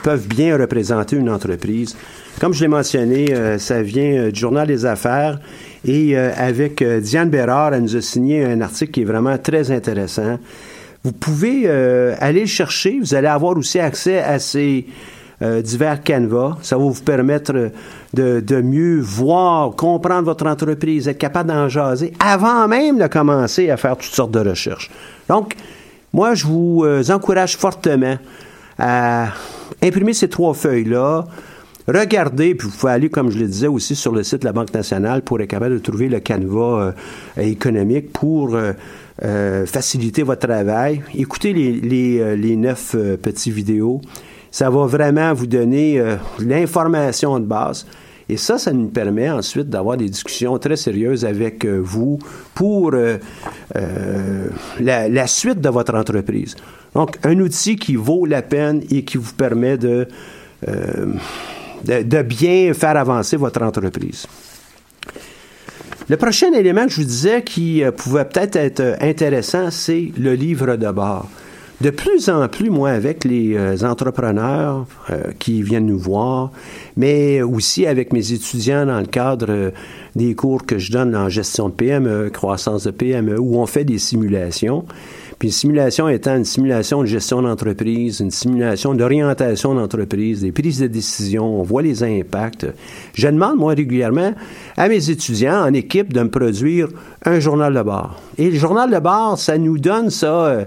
peuvent 0.02 0.28
bien 0.30 0.58
représenter 0.58 1.18
une 1.18 1.30
entreprise. 1.30 1.98
Comme 2.40 2.54
je 2.54 2.62
l'ai 2.62 2.70
mentionné, 2.70 3.36
ça 3.60 3.82
vient 3.82 4.30
du 4.30 4.40
Journal 4.40 4.66
des 4.66 4.86
Affaires 4.86 5.42
et 5.86 6.16
avec 6.18 6.82
Diane 6.82 7.30
Bérard, 7.30 7.74
elle 7.74 7.82
nous 7.82 7.98
a 7.98 8.02
signé 8.02 8.46
un 8.46 8.62
article 8.62 8.92
qui 8.92 9.02
est 9.02 9.06
vraiment 9.06 9.38
très 9.38 9.72
intéressant. 9.72 10.40
Vous 11.04 11.12
pouvez 11.12 11.70
aller 11.70 12.40
le 12.40 12.48
chercher, 12.48 12.98
vous 13.02 13.14
allez 13.14 13.28
avoir 13.28 13.58
aussi 13.58 13.78
accès 13.78 14.20
à 14.20 14.40
ces 14.40 14.88
divers 15.62 16.02
canevas. 16.04 16.58
Ça 16.62 16.78
va 16.78 16.84
vous 16.84 17.04
permettre 17.04 17.72
de, 18.14 18.62
mieux 18.62 19.00
voir, 19.00 19.76
comprendre 19.76 20.24
votre 20.24 20.46
entreprise, 20.46 21.08
être 21.08 21.18
capable 21.18 21.50
d'en 21.50 21.68
jaser 21.68 22.14
avant 22.20 22.68
même 22.68 22.98
de 22.98 23.08
commencer 23.08 23.70
à 23.70 23.78
faire 23.78 23.98
toutes 23.98 24.14
sortes 24.14 24.32
de 24.32 24.50
recherches. 24.50 24.90
Donc, 25.28 25.56
moi, 26.14 26.36
je 26.36 26.46
vous 26.46 26.84
euh, 26.84 27.04
encourage 27.10 27.58
fortement 27.58 28.18
à 28.78 29.30
imprimer 29.82 30.14
ces 30.14 30.30
trois 30.30 30.54
feuilles-là, 30.54 31.26
Regardez, 31.86 32.56
puis 32.56 32.70
vous 32.70 32.78
pouvez 32.78 32.94
aller, 32.94 33.10
comme 33.10 33.30
je 33.30 33.38
le 33.38 33.46
disais, 33.46 33.68
aussi 33.68 33.94
sur 33.94 34.14
le 34.14 34.24
site 34.24 34.44
de 34.44 34.46
la 34.46 34.54
Banque 34.54 34.74
nationale 34.74 35.22
pour 35.22 35.42
être 35.42 35.50
capable 35.50 35.74
de 35.74 35.80
trouver 35.80 36.08
le 36.08 36.22
canevas 36.22 36.94
euh, 37.38 37.42
économique 37.42 38.14
pour 38.14 38.56
euh, 38.56 39.66
faciliter 39.66 40.24
votre 40.24 40.48
travail. 40.48 41.04
Écoutez 41.14 41.52
les, 41.52 41.74
les, 41.74 42.38
les 42.38 42.56
neuf 42.56 42.96
petits 43.22 43.52
vidéos. 43.52 44.00
Ça 44.54 44.70
va 44.70 44.86
vraiment 44.86 45.34
vous 45.34 45.48
donner 45.48 46.00
l'information 46.40 47.40
de 47.40 47.46
base. 47.46 47.88
Et 48.30 48.38
ça, 48.38 48.58
ça 48.58 48.72
nous 48.72 48.88
permet 48.88 49.30
ensuite 49.30 49.70
d'avoir 49.70 49.98
des 49.98 50.10
discussions 50.10 50.58
très 50.58 50.78
sérieuses 50.78 51.26
avec 51.26 51.66
euh, 51.66 51.80
vous 51.84 52.20
pour 52.54 52.94
euh, 52.94 53.18
euh, 53.76 54.48
la, 54.80 55.28
suite 55.28 55.60
de 55.60 55.70
votre 55.70 55.94
entreprise. 55.96 56.56
Donc, 56.94 57.18
un 57.24 57.40
outil 57.40 57.76
qui 57.76 57.96
vaut 57.96 58.26
la 58.26 58.42
peine 58.42 58.84
et 58.90 59.04
qui 59.04 59.18
vous 59.18 59.34
permet 59.34 59.78
de, 59.78 60.08
de, 61.86 62.22
bien 62.22 62.74
faire 62.74 62.96
avancer 62.96 63.36
votre 63.36 63.62
entreprise. 63.62 64.26
Le 66.08 66.18
prochain 66.18 66.54
élément 66.54 66.86
que 66.86 66.92
je 66.92 67.02
vous 67.02 67.08
disais 67.08 67.44
qui 67.44 67.84
pouvait 67.98 68.26
peut-être 68.26 68.56
être 68.58 68.98
intéressant, 69.02 69.72
c'est 69.72 70.12
le 70.18 70.34
livre 70.36 70.76
de 70.76 70.92
bord. 70.92 71.28
De 71.84 71.90
plus 71.90 72.30
en 72.30 72.48
plus, 72.48 72.70
moi, 72.70 72.92
avec 72.92 73.26
les 73.26 73.58
euh, 73.58 73.76
entrepreneurs 73.84 74.86
euh, 75.10 75.32
qui 75.38 75.62
viennent 75.62 75.88
nous 75.88 76.00
voir, 76.00 76.50
mais 76.96 77.42
aussi 77.42 77.86
avec 77.86 78.14
mes 78.14 78.32
étudiants 78.32 78.86
dans 78.86 79.02
le 79.02 79.06
cadre 79.06 79.48
euh, 79.50 79.72
des 80.16 80.34
cours 80.34 80.66
que 80.66 80.78
je 80.78 80.94
donne 80.94 81.14
en 81.14 81.28
gestion 81.28 81.68
de 81.68 81.74
PME, 81.74 82.30
croissance 82.30 82.86
de 82.86 82.92
PME, 82.92 83.38
où 83.38 83.58
on 83.58 83.66
fait 83.66 83.84
des 83.84 83.98
simulations. 83.98 84.86
Puis 85.40 85.50
une 85.50 85.54
simulation 85.54 86.08
étant 86.08 86.38
une 86.38 86.46
simulation 86.46 87.02
de 87.02 87.08
gestion 87.08 87.42
d'entreprise, 87.42 88.22
une 88.22 88.32
simulation 88.32 88.94
d'orientation 88.94 89.76
d'entreprise, 89.76 90.40
des 90.40 90.54
prises 90.54 90.80
de 90.80 90.88
décision, 90.88 91.60
on 91.60 91.64
voit 91.64 91.82
les 91.82 92.02
impacts. 92.02 92.66
Je 93.14 93.28
demande, 93.28 93.58
moi, 93.58 93.74
régulièrement 93.74 94.34
à 94.78 94.88
mes 94.88 95.10
étudiants 95.10 95.66
en 95.66 95.74
équipe 95.74 96.14
de 96.14 96.22
me 96.22 96.30
produire 96.30 96.88
un 97.26 97.42
journal 97.42 97.74
de 97.74 97.82
bord. 97.82 98.22
Et 98.38 98.50
le 98.52 98.58
journal 98.58 98.90
de 98.90 99.00
bord, 99.00 99.38
ça 99.38 99.58
nous 99.58 99.78
donne 99.78 100.10
ça... 100.10 100.66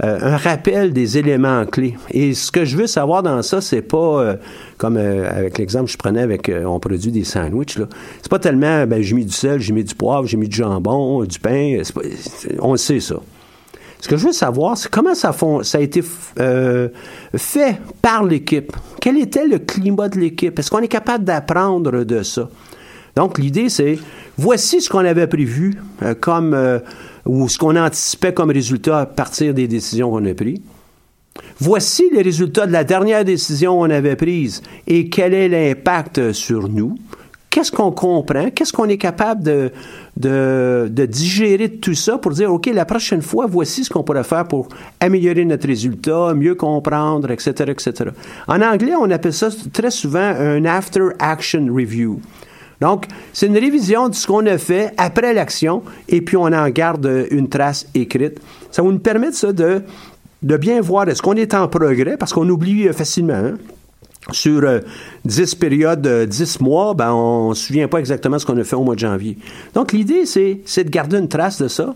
un 0.00 0.36
rappel 0.36 0.92
des 0.92 1.18
éléments 1.18 1.64
clés. 1.66 1.96
Et 2.10 2.32
ce 2.34 2.52
que 2.52 2.64
je 2.64 2.76
veux 2.76 2.86
savoir 2.86 3.22
dans 3.22 3.42
ça, 3.42 3.60
c'est 3.60 3.82
pas 3.82 4.20
euh, 4.20 4.36
comme 4.76 4.96
euh, 4.96 5.28
avec 5.28 5.58
l'exemple 5.58 5.86
que 5.86 5.92
je 5.92 5.98
prenais 5.98 6.22
avec 6.22 6.50
on 6.64 6.78
produit 6.78 7.10
des 7.10 7.24
sandwichs 7.24 7.78
là. 7.78 7.86
C'est 8.22 8.30
pas 8.30 8.38
tellement 8.38 8.86
ben 8.86 9.02
j'ai 9.02 9.14
mis 9.16 9.24
du 9.24 9.32
sel, 9.32 9.60
j'ai 9.60 9.72
mis 9.72 9.82
du 9.82 9.94
poivre, 9.94 10.26
j'ai 10.26 10.36
mis 10.36 10.48
du 10.48 10.56
jambon, 10.56 11.24
du 11.24 11.38
pain. 11.40 11.82
On 12.60 12.76
sait 12.76 13.00
ça. 13.00 13.16
Ce 14.00 14.06
que 14.06 14.16
je 14.16 14.28
veux 14.28 14.32
savoir, 14.32 14.78
c'est 14.78 14.88
comment 14.88 15.14
ça, 15.14 15.34
ça 15.62 15.78
a 15.78 15.80
été 15.80 16.04
fait 17.34 17.80
par 18.00 18.22
l'équipe. 18.22 18.72
Quel 19.00 19.18
était 19.18 19.44
le 19.44 19.58
climat 19.58 20.08
de 20.08 20.20
l'équipe? 20.20 20.56
Est-ce 20.56 20.70
qu'on 20.70 20.78
est 20.78 20.86
capable 20.88 21.24
d'apprendre 21.24 22.04
de 22.04 22.22
ça? 22.22 22.48
Donc, 23.16 23.40
l'idée, 23.40 23.68
c'est, 23.68 23.98
voici 24.36 24.80
ce 24.80 24.88
qu'on 24.88 25.04
avait 25.04 25.26
prévu 25.26 25.80
comme 26.20 26.80
ou 27.28 27.48
ce 27.48 27.58
qu'on 27.58 27.76
anticipait 27.76 28.32
comme 28.32 28.50
résultat 28.50 29.00
à 29.00 29.06
partir 29.06 29.54
des 29.54 29.68
décisions 29.68 30.10
qu'on 30.10 30.24
a 30.24 30.34
prises. 30.34 30.60
Voici 31.60 32.04
les 32.12 32.22
résultats 32.22 32.66
de 32.66 32.72
la 32.72 32.84
dernière 32.84 33.24
décision 33.24 33.78
qu'on 33.78 33.90
avait 33.90 34.16
prise 34.16 34.62
et 34.86 35.08
quel 35.08 35.34
est 35.34 35.48
l'impact 35.48 36.32
sur 36.32 36.68
nous. 36.68 36.96
Qu'est-ce 37.50 37.72
qu'on 37.72 37.92
comprend? 37.92 38.50
Qu'est-ce 38.50 38.72
qu'on 38.72 38.88
est 38.88 38.98
capable 38.98 39.42
de, 39.42 39.72
de, 40.16 40.88
de, 40.90 41.06
digérer 41.06 41.70
tout 41.70 41.94
ça 41.94 42.18
pour 42.18 42.32
dire, 42.32 42.52
OK, 42.52 42.66
la 42.66 42.84
prochaine 42.84 43.22
fois, 43.22 43.46
voici 43.48 43.84
ce 43.84 43.90
qu'on 43.90 44.02
pourrait 44.02 44.24
faire 44.24 44.46
pour 44.46 44.68
améliorer 45.00 45.44
notre 45.44 45.66
résultat, 45.66 46.34
mieux 46.34 46.54
comprendre, 46.54 47.30
etc., 47.30 47.52
etc. 47.68 48.10
En 48.46 48.60
anglais, 48.60 48.92
on 49.00 49.10
appelle 49.10 49.32
ça 49.32 49.48
très 49.72 49.90
souvent 49.90 50.18
un 50.18 50.64
after 50.66 51.08
action 51.18 51.66
review. 51.74 52.20
Donc, 52.80 53.06
c'est 53.32 53.46
une 53.46 53.58
révision 53.58 54.08
de 54.08 54.14
ce 54.14 54.26
qu'on 54.26 54.46
a 54.46 54.56
fait 54.56 54.92
après 54.96 55.34
l'action 55.34 55.82
et 56.08 56.20
puis 56.20 56.36
on 56.36 56.44
en 56.44 56.68
garde 56.68 57.26
une 57.30 57.48
trace 57.48 57.86
écrite. 57.94 58.40
Ça 58.70 58.82
va 58.82 58.88
nous 58.88 58.98
permettre 58.98 59.36
ça 59.36 59.52
de, 59.52 59.82
de 60.42 60.56
bien 60.56 60.80
voir 60.80 61.08
est-ce 61.08 61.22
qu'on 61.22 61.34
est 61.34 61.54
en 61.54 61.66
progrès 61.68 62.16
parce 62.16 62.32
qu'on 62.32 62.48
oublie 62.48 62.88
facilement. 62.92 63.34
Hein. 63.34 63.54
Sur 64.30 64.60
10 65.24 65.40
euh, 65.40 65.56
périodes, 65.58 66.26
10 66.26 66.56
euh, 66.60 66.64
mois, 66.64 66.92
ben, 66.92 67.12
on 67.12 67.50
ne 67.50 67.54
se 67.54 67.66
souvient 67.66 67.88
pas 67.88 67.98
exactement 67.98 68.38
ce 68.38 68.44
qu'on 68.44 68.58
a 68.58 68.64
fait 68.64 68.76
au 68.76 68.84
mois 68.84 68.94
de 68.94 69.00
janvier. 69.00 69.38
Donc, 69.72 69.92
l'idée, 69.92 70.26
c'est, 70.26 70.84
de 70.84 70.90
garder 70.90 71.16
une 71.16 71.28
trace 71.28 71.62
de 71.62 71.68
ça, 71.68 71.94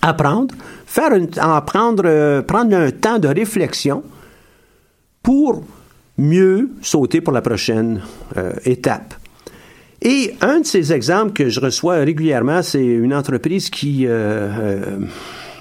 apprendre, 0.00 0.54
faire 0.86 1.12
une, 1.12 1.28
en 1.38 1.60
prendre, 1.60 2.04
euh, 2.06 2.40
prendre 2.40 2.74
un 2.74 2.90
temps 2.90 3.18
de 3.18 3.28
réflexion 3.28 4.02
pour 5.22 5.62
mieux 6.16 6.70
sauter 6.80 7.20
pour 7.20 7.34
la 7.34 7.42
prochaine 7.42 8.00
étape. 8.64 9.14
Et 10.02 10.34
un 10.40 10.60
de 10.60 10.66
ces 10.66 10.92
exemples 10.92 11.32
que 11.32 11.50
je 11.50 11.60
reçois 11.60 11.96
régulièrement, 11.96 12.62
c'est 12.62 12.84
une 12.84 13.12
entreprise 13.12 13.68
qui 13.68 14.06
euh, 14.06 14.48
euh, 14.58 14.98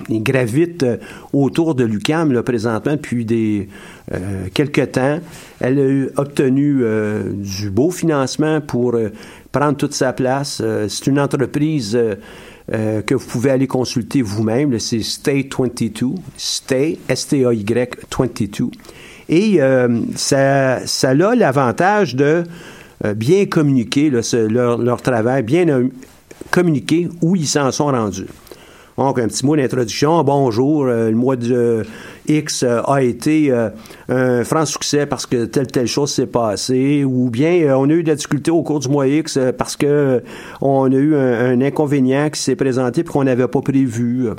gravite 0.09 0.85
autour 1.33 1.75
de 1.75 1.83
l'UCAM 1.83 2.31
là, 2.31 2.41
présentement 2.41 2.93
depuis 2.93 3.25
des 3.25 3.67
euh, 4.13 4.45
quelques 4.53 4.93
temps. 4.93 5.19
Elle 5.59 5.79
a 6.17 6.21
obtenu 6.21 6.81
du 7.33 7.69
beau 7.69 7.91
financement 7.91 8.61
pour 8.61 8.95
prendre 9.51 9.75
toute 9.75 9.93
sa 9.93 10.13
place. 10.13 10.61
c'est 10.87 11.07
une 11.07 11.19
entreprise 11.19 11.99
que 12.71 13.13
vous 13.13 13.27
pouvez 13.27 13.49
aller 13.49 13.67
consulter 13.67 14.21
vous-même. 14.21 14.79
C'est 14.79 15.01
Stay 15.01 15.49
22, 15.51 16.15
Stay, 16.37 16.97
S-T-A-Y 17.09 17.97
22. 18.17 18.69
Et 19.27 19.59
ça, 20.15 20.87
ça 20.87 21.09
a 21.09 21.35
l'avantage 21.35 22.15
de 22.15 22.23
euh, 22.23 22.43
bien 23.15 23.45
communiquer 23.45 24.11
leur, 24.49 25.01
travail, 25.01 25.43
bien 25.43 25.67
euh, 25.69 25.87
communiquer 26.51 27.09
où 27.21 27.35
ils 27.35 27.47
s'en 27.47 27.71
sont 27.71 27.87
rendus. 27.87 28.27
Donc, 28.97 29.17
un 29.17 29.27
petit 29.27 29.45
mot 29.45 29.55
d'introduction. 29.55 30.21
Bonjour, 30.25 30.85
euh, 30.85 31.09
le 31.09 31.15
mois 31.15 31.37
de 31.37 31.85
X 32.27 32.63
a 32.63 33.01
été 33.01 33.51
un 34.09 34.43
franc 34.43 34.65
succès 34.65 35.05
parce 35.05 35.25
que 35.25 35.45
telle 35.45 35.67
telle 35.67 35.87
chose 35.87 36.11
s'est 36.11 36.27
passée, 36.27 37.05
ou 37.05 37.29
bien 37.29 37.75
on 37.77 37.89
a 37.89 37.93
eu 37.93 38.03
de 38.03 38.09
la 38.09 38.15
difficulté 38.15 38.51
au 38.51 38.61
cours 38.61 38.79
du 38.79 38.89
mois 38.89 39.07
X 39.07 39.39
parce 39.57 39.77
que 39.77 40.21
on 40.59 40.91
a 40.91 40.95
eu 40.95 41.15
un, 41.15 41.61
inconvénient 41.61 42.29
qui 42.29 42.41
s'est 42.41 42.57
présenté 42.57 43.01
et 43.01 43.03
qu'on 43.05 43.23
n'avait 43.23 43.47
pas 43.47 43.61
prévu. 43.61 44.29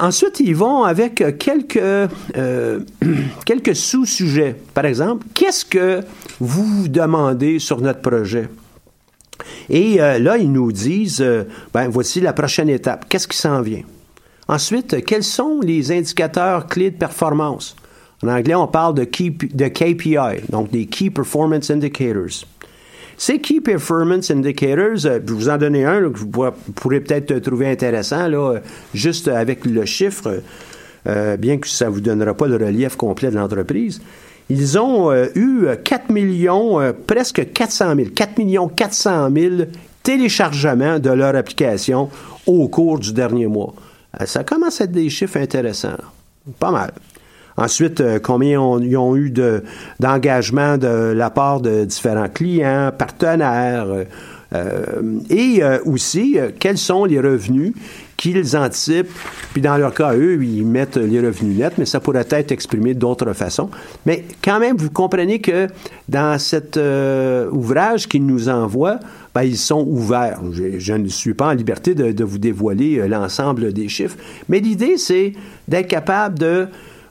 Ensuite, 0.00 0.40
ils 0.40 0.56
vont 0.56 0.84
avec 0.84 1.38
quelques, 1.38 1.80
quelques 3.44 3.76
sous-sujets. 3.76 4.56
Par 4.74 4.84
exemple, 4.84 5.26
qu'est-ce 5.34 5.64
que 5.64 6.00
vous 6.40 6.64
vous 6.64 6.88
demandez 6.88 7.58
sur 7.58 7.80
notre 7.80 8.00
projet? 8.00 8.48
Et 9.68 10.00
euh, 10.00 10.18
là, 10.18 10.38
ils 10.38 10.50
nous 10.50 10.72
disent, 10.72 11.20
euh, 11.20 11.44
ben 11.72 11.88
voici 11.88 12.20
la 12.20 12.32
prochaine 12.32 12.68
étape. 12.68 13.06
Qu'est-ce 13.08 13.28
qui 13.28 13.36
s'en 13.36 13.60
vient? 13.60 13.82
Ensuite, 14.48 15.04
quels 15.04 15.24
sont 15.24 15.60
les 15.60 15.92
indicateurs 15.92 16.66
clés 16.66 16.90
de 16.90 16.96
performance? 16.96 17.76
En 18.22 18.28
anglais, 18.28 18.54
on 18.54 18.66
parle 18.66 18.94
de, 18.94 19.04
de 19.04 19.68
KPI, 19.68 20.48
donc 20.48 20.70
des 20.70 20.86
Key 20.86 21.10
Performance 21.10 21.70
Indicators. 21.70 22.44
Ces 23.18 23.40
Key 23.40 23.60
Performance 23.60 24.30
Indicators, 24.30 25.04
euh, 25.04 25.20
je 25.26 25.32
vous 25.32 25.48
en 25.48 25.58
donner 25.58 25.84
un 25.84 26.10
que 26.10 26.18
vous 26.18 26.30
pourrez 26.74 27.00
peut-être 27.00 27.38
trouver 27.40 27.68
intéressant, 27.68 28.28
là, 28.28 28.60
juste 28.94 29.28
avec 29.28 29.66
le 29.66 29.84
chiffre, 29.84 30.40
bien 31.38 31.56
que 31.58 31.66
ça 31.66 31.86
ne 31.86 31.90
vous 31.90 32.00
donnera 32.00 32.34
pas 32.34 32.46
le 32.46 32.56
relief 32.56 32.96
complet 32.96 33.30
de 33.30 33.36
l'entreprise. 33.36 34.00
Ils 34.50 34.78
ont 34.78 35.10
euh, 35.10 35.26
eu 35.34 35.66
4 35.84 36.10
millions, 36.10 36.80
euh, 36.80 36.92
presque 37.06 37.52
400 37.52 37.94
000, 37.96 38.08
4 38.14 38.38
millions 38.38 38.68
400 38.68 39.28
000 39.34 39.54
téléchargements 40.02 40.98
de 40.98 41.10
leur 41.10 41.36
application 41.36 42.08
au 42.46 42.68
cours 42.68 42.98
du 42.98 43.12
dernier 43.12 43.46
mois. 43.46 43.74
Euh, 44.20 44.24
ça 44.24 44.44
commence 44.44 44.80
à 44.80 44.84
être 44.84 44.92
des 44.92 45.10
chiffres 45.10 45.36
intéressants. 45.36 45.98
Pas 46.58 46.70
mal. 46.70 46.92
Ensuite, 47.58 48.02
combien 48.22 48.78
ils 48.80 48.96
ont 48.96 49.16
eu 49.16 49.30
d'engagement 50.00 50.78
de, 50.78 51.12
la 51.12 51.28
part 51.28 51.60
de 51.60 51.84
différents 51.84 52.28
clients, 52.28 52.90
partenaires, 52.96 53.86
et 55.28 55.62
aussi 55.84 56.38
quels 56.58 56.78
sont 56.78 57.04
les 57.04 57.20
revenus 57.20 57.74
qu'ils 58.18 58.56
anticipent. 58.56 59.10
Puis 59.52 59.62
dans 59.62 59.78
leur 59.78 59.94
cas, 59.94 60.14
eux, 60.14 60.44
ils 60.44 60.66
mettent 60.66 60.96
les 60.98 61.20
revenus 61.20 61.56
nets, 61.56 61.78
mais 61.78 61.86
ça 61.86 62.00
pourrait 62.00 62.26
être 62.28 62.52
exprimé 62.52 62.92
d'autres 62.92 63.32
façons. 63.32 63.70
Mais 64.04 64.24
quand 64.44 64.58
même, 64.58 64.76
vous 64.76 64.90
comprenez 64.90 65.40
que 65.40 65.68
dans 66.08 66.38
cet 66.38 66.76
euh, 66.76 67.48
ouvrage 67.50 68.08
qu'ils 68.08 68.26
nous 68.26 68.50
envoient, 68.50 68.98
ben, 69.34 69.44
ils 69.44 69.56
sont 69.56 69.86
ouverts. 69.88 70.40
Je, 70.52 70.92
ne 70.92 71.08
suis 71.08 71.32
pas 71.32 71.48
en 71.48 71.52
liberté 71.52 71.94
de, 71.94 72.24
vous 72.24 72.38
dévoiler 72.38 72.98
euh, 72.98 73.08
l'ensemble 73.08 73.72
des 73.72 73.88
chiffres, 73.88 74.16
mais 74.48 74.58
l'idée, 74.58 74.98
c'est 74.98 75.32
d'être 75.68 75.88
capable 75.88 76.38
de 76.38 76.66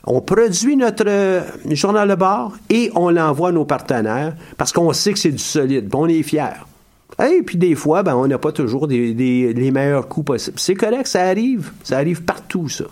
on 0.07 0.21
produit 0.21 0.77
notre 0.77 1.05
euh, 1.07 1.41
journal 1.71 2.09
de 2.09 2.15
bord 2.15 2.53
et 2.69 2.89
on 2.95 3.09
l'envoie 3.09 3.49
à 3.49 3.51
nos 3.51 3.65
partenaires 3.65 4.35
parce 4.57 4.71
qu'on 4.71 4.93
sait 4.93 5.11
que 5.11 5.19
c'est 5.19 5.31
du 5.31 5.37
solide. 5.37 5.93
on 5.93 6.07
est 6.07 6.23
fiers. 6.23 6.63
Et 7.19 7.41
puis 7.41 7.57
des 7.57 7.75
fois, 7.75 8.03
ben, 8.03 8.15
on 8.15 8.27
n'a 8.27 8.37
pas 8.37 8.51
toujours 8.51 8.87
les 8.87 9.71
meilleurs 9.71 10.07
coups 10.07 10.27
possibles. 10.27 10.59
C'est 10.59 10.75
correct, 10.75 11.07
ça 11.07 11.23
arrive. 11.23 11.71
Ça 11.83 11.97
arrive 11.97 12.23
partout, 12.23 12.69
ça. 12.69 12.85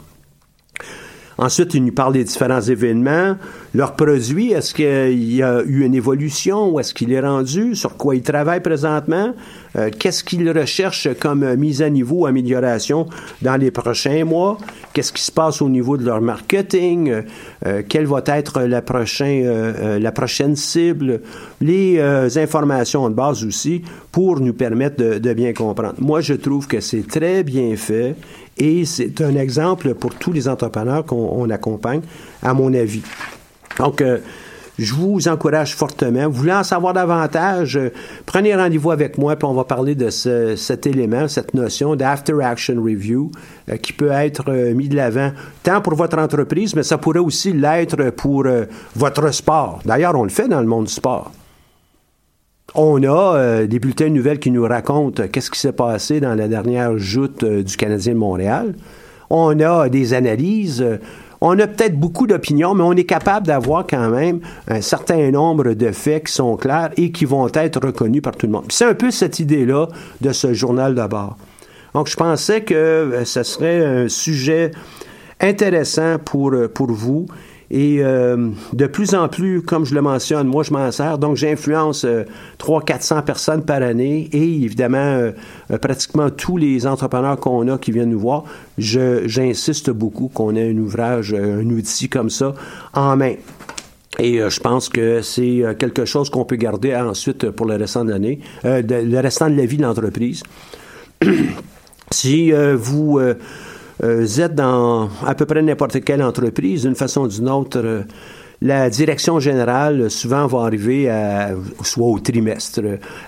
Ensuite, 1.37 1.73
il 1.73 1.83
nous 1.83 1.91
parle 1.91 2.13
des 2.13 2.23
différents 2.23 2.61
événements, 2.61 3.35
leurs 3.73 3.95
produits, 3.95 4.53
est-ce 4.53 4.73
qu'il 4.73 5.33
y 5.33 5.43
a 5.43 5.61
eu 5.63 5.83
une 5.83 5.93
évolution, 5.93 6.69
où 6.69 6.79
est-ce 6.79 6.93
qu'il 6.93 7.11
est 7.11 7.19
rendu, 7.19 7.75
sur 7.75 7.97
quoi 7.97 8.15
ils 8.15 8.21
travaillent 8.21 8.61
présentement, 8.61 9.33
euh, 9.75 9.89
qu'est-ce 9.99 10.23
qu'ils 10.23 10.49
recherchent 10.49 11.09
comme 11.19 11.55
mise 11.55 11.81
à 11.81 11.89
niveau, 11.89 12.25
amélioration 12.25 13.07
dans 13.41 13.57
les 13.57 13.71
prochains 13.71 14.23
mois, 14.23 14.57
qu'est-ce 14.93 15.11
qui 15.11 15.21
se 15.21 15.31
passe 15.31 15.61
au 15.61 15.67
niveau 15.67 15.97
de 15.97 16.05
leur 16.05 16.21
marketing, 16.21 17.09
euh, 17.09 17.21
euh, 17.65 17.81
quelle 17.87 18.05
va 18.05 18.23
être 18.27 18.61
la, 18.61 18.81
la 19.99 20.11
prochaine 20.13 20.55
cible, 20.55 21.21
les 21.59 21.99
informations 22.37 23.09
de 23.09 23.13
base 23.13 23.43
aussi 23.43 23.81
pour 24.11 24.39
nous 24.39 24.53
permettre 24.53 25.19
de 25.19 25.33
bien 25.33 25.51
comprendre. 25.51 25.95
Moi, 25.99 26.21
je 26.21 26.33
trouve 26.33 26.67
que 26.67 26.79
c'est 26.79 27.05
très 27.05 27.43
bien 27.43 27.75
fait 27.75 28.15
et 28.57 28.85
c'est 28.85 29.21
un 29.21 29.35
exemple 29.35 29.93
pour 29.95 30.15
tous 30.15 30.31
les 30.31 30.47
entrepreneurs 30.47 31.05
qu'on 31.05 31.49
accompagne, 31.49 32.01
à 32.41 32.53
mon 32.53 32.73
avis. 32.73 33.03
Donc, 33.77 34.01
euh, 34.01 34.19
je 34.77 34.93
vous 34.93 35.27
encourage 35.27 35.75
fortement. 35.75 36.27
Vous 36.27 36.39
voulez 36.39 36.53
en 36.53 36.63
savoir 36.63 36.93
davantage, 36.93 37.77
euh, 37.77 37.91
prenez 38.25 38.55
rendez-vous 38.55 38.91
avec 38.91 39.17
moi, 39.17 39.35
puis 39.35 39.45
on 39.45 39.53
va 39.53 39.63
parler 39.65 39.95
de 39.95 40.09
ce, 40.09 40.55
cet 40.55 40.87
élément, 40.87 41.27
cette 41.27 41.53
notion 41.53 41.95
d'after 41.95 42.41
action 42.41 42.75
review, 42.81 43.31
euh, 43.69 43.77
qui 43.77 43.93
peut 43.93 44.11
être 44.11 44.49
mis 44.73 44.87
de 44.87 44.95
l'avant 44.95 45.31
tant 45.63 45.81
pour 45.81 45.95
votre 45.95 46.17
entreprise, 46.17 46.75
mais 46.75 46.83
ça 46.83 46.97
pourrait 46.97 47.19
aussi 47.19 47.51
l'être 47.51 48.09
pour 48.11 48.45
votre 48.95 49.33
sport. 49.33 49.79
D'ailleurs, 49.85 50.15
on 50.15 50.23
le 50.23 50.29
fait 50.29 50.47
dans 50.47 50.61
le 50.61 50.67
monde 50.67 50.85
du 50.85 50.93
sport. 50.93 51.31
On 52.75 53.01
a 53.03 53.65
des 53.65 53.79
bulletins 53.79 54.05
de 54.05 54.09
nouvelles 54.09 54.39
qui 54.39 54.51
nous 54.51 54.63
racontent 54.63 55.23
qu'est-ce 55.31 55.49
qui 55.49 55.59
s'est 55.59 55.71
passé 55.71 56.19
dans 56.19 56.35
la 56.35 56.47
dernière 56.47 56.97
joute 56.97 57.43
du 57.45 57.77
Canadien 57.77 58.13
de 58.13 58.17
Montréal. 58.17 58.75
On 59.29 59.59
a 59.61 59.89
des 59.89 60.13
analyses 60.13 60.85
on 61.41 61.59
a 61.59 61.67
peut-être 61.67 61.99
beaucoup 61.99 62.27
d'opinions, 62.27 62.73
mais 62.73 62.83
on 62.83 62.93
est 62.93 63.03
capable 63.03 63.47
d'avoir 63.47 63.85
quand 63.85 64.09
même 64.09 64.39
un 64.67 64.81
certain 64.81 65.29
nombre 65.31 65.73
de 65.73 65.91
faits 65.91 66.25
qui 66.25 66.33
sont 66.33 66.55
clairs 66.55 66.89
et 66.97 67.11
qui 67.11 67.25
vont 67.25 67.47
être 67.53 67.85
reconnus 67.85 68.21
par 68.21 68.35
tout 68.35 68.47
le 68.47 68.53
monde. 68.53 68.65
C'est 68.69 68.85
un 68.85 68.93
peu 68.93 69.11
cette 69.11 69.39
idée-là 69.39 69.87
de 70.21 70.31
ce 70.31 70.53
journal 70.53 70.95
d'abord. 70.95 71.37
Donc, 71.93 72.07
je 72.09 72.15
pensais 72.15 72.61
que 72.61 72.73
euh, 72.73 73.25
ce 73.25 73.43
serait 73.43 73.85
un 73.85 74.09
sujet 74.09 74.71
intéressant 75.39 76.17
pour, 76.17 76.51
euh, 76.51 76.67
pour 76.67 76.91
vous 76.91 77.27
et 77.71 77.97
euh, 77.99 78.49
de 78.73 78.85
plus 78.85 79.15
en 79.15 79.27
plus, 79.27 79.61
comme 79.61 79.85
je 79.85 79.95
le 79.95 80.01
mentionne, 80.01 80.47
moi 80.47 80.63
je 80.63 80.71
m'en 80.71 80.91
sers, 80.91 81.17
donc 81.17 81.35
j'influence 81.35 82.05
euh, 82.05 82.23
300-400 82.59 83.23
personnes 83.23 83.65
par 83.65 83.81
année 83.81 84.29
et 84.31 84.63
évidemment 84.63 84.97
euh, 84.97 85.31
euh, 85.71 85.77
pratiquement 85.77 86.29
tous 86.29 86.57
les 86.57 86.85
entrepreneurs 86.85 87.37
qu'on 87.37 87.67
a 87.67 87.77
qui 87.77 87.91
viennent 87.91 88.11
nous 88.11 88.19
voir, 88.19 88.43
j'insiste 88.77 89.89
beaucoup 89.89 90.27
qu'on 90.27 90.55
ait 90.55 90.69
un 90.69 90.77
ouvrage, 90.77 91.33
un 91.33 91.67
outil 91.69 92.07
comme 92.07 92.29
ça 92.29 92.53
en 92.93 93.15
main. 93.17 93.33
Et 94.17 94.39
je 94.39 94.59
pense 94.61 94.87
que 94.87 95.21
c'est 95.21 95.61
quelque 95.77 96.05
chose 96.05 96.29
qu'on 96.29 96.45
peut 96.45 96.55
garder 96.55 96.95
ensuite 96.95 97.49
pour 97.49 97.65
le 97.65 97.75
restant 97.75 98.05
de 98.05 98.11
l'année, 98.11 98.39
le 98.63 99.19
restant 99.19 99.49
de 99.49 99.55
la 99.55 99.65
vie 99.65 99.75
de 99.75 99.81
l'entreprise. 99.81 100.41
si 102.11 102.53
vous 102.75 103.19
vous 104.01 104.41
êtes 104.41 104.55
dans 104.55 105.09
à 105.25 105.35
peu 105.35 105.45
près 105.45 105.61
n'importe 105.61 106.03
quelle 106.03 106.23
entreprise, 106.23 106.83
d'une 106.83 106.95
façon 106.95 107.21
ou 107.21 107.27
d'une 107.27 107.49
autre, 107.49 107.79
euh, 107.83 108.03
la 108.61 108.89
direction 108.89 109.39
générale 109.39 110.09
souvent 110.09 110.47
va 110.47 110.59
arriver 110.65 111.09
à, 111.09 111.51
soit 111.81 112.07
au 112.07 112.19
trimestre, 112.19 112.81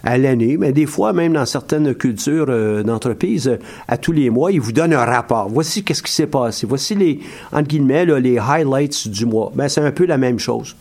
à 0.03 0.17
l'année, 0.17 0.57
mais 0.57 0.71
des 0.71 0.85
fois 0.85 1.13
même 1.13 1.33
dans 1.33 1.45
certaines 1.45 1.93
cultures 1.95 2.47
euh, 2.49 2.83
d'entreprise, 2.83 3.57
à 3.87 3.97
tous 3.97 4.13
les 4.13 4.29
mois, 4.29 4.51
ils 4.51 4.61
vous 4.61 4.71
donnent 4.71 4.93
un 4.93 5.05
rapport. 5.05 5.49
Voici 5.49 5.83
qu'est-ce 5.83 6.03
qui 6.03 6.11
s'est 6.11 6.27
passé. 6.27 6.65
Voici 6.65 6.95
les 6.95 7.19
entre 7.51 7.67
guillemets 7.67 8.05
les 8.05 8.37
highlights 8.37 9.07
du 9.09 9.25
mois. 9.25 9.51
Ben 9.53 9.67
c'est 9.67 9.81
un 9.81 9.91
peu 9.91 10.05
la 10.05 10.17
même 10.17 10.39
chose. 10.39 10.75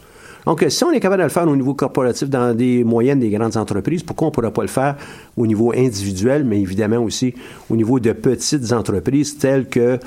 Donc, 0.47 0.65
si 0.69 0.85
on 0.85 0.93
est 0.93 1.01
capable 1.01 1.23
de 1.23 1.25
le 1.25 1.33
faire 1.33 1.49
au 1.49 1.57
niveau 1.57 1.75
corporatif 1.75 2.31
dans 2.31 2.57
des 2.57 2.85
moyennes 2.85 3.19
des 3.19 3.31
grandes 3.31 3.57
entreprises, 3.57 4.05
pourquoi 4.05 4.29
on 4.29 4.31
ne 4.31 4.35
pourrait 4.35 4.53
pas 4.53 4.63
le 4.63 4.69
faire 4.69 4.97
au 5.37 5.45
niveau 5.45 5.73
individuel, 5.73 6.45
mais 6.45 6.61
évidemment 6.61 6.99
aussi 6.99 7.35
au 7.69 7.75
niveau 7.75 7.99
de 7.99 8.13
petites 8.13 8.73
entreprises 8.73 9.39
telles 9.39 9.69
que 9.69 9.99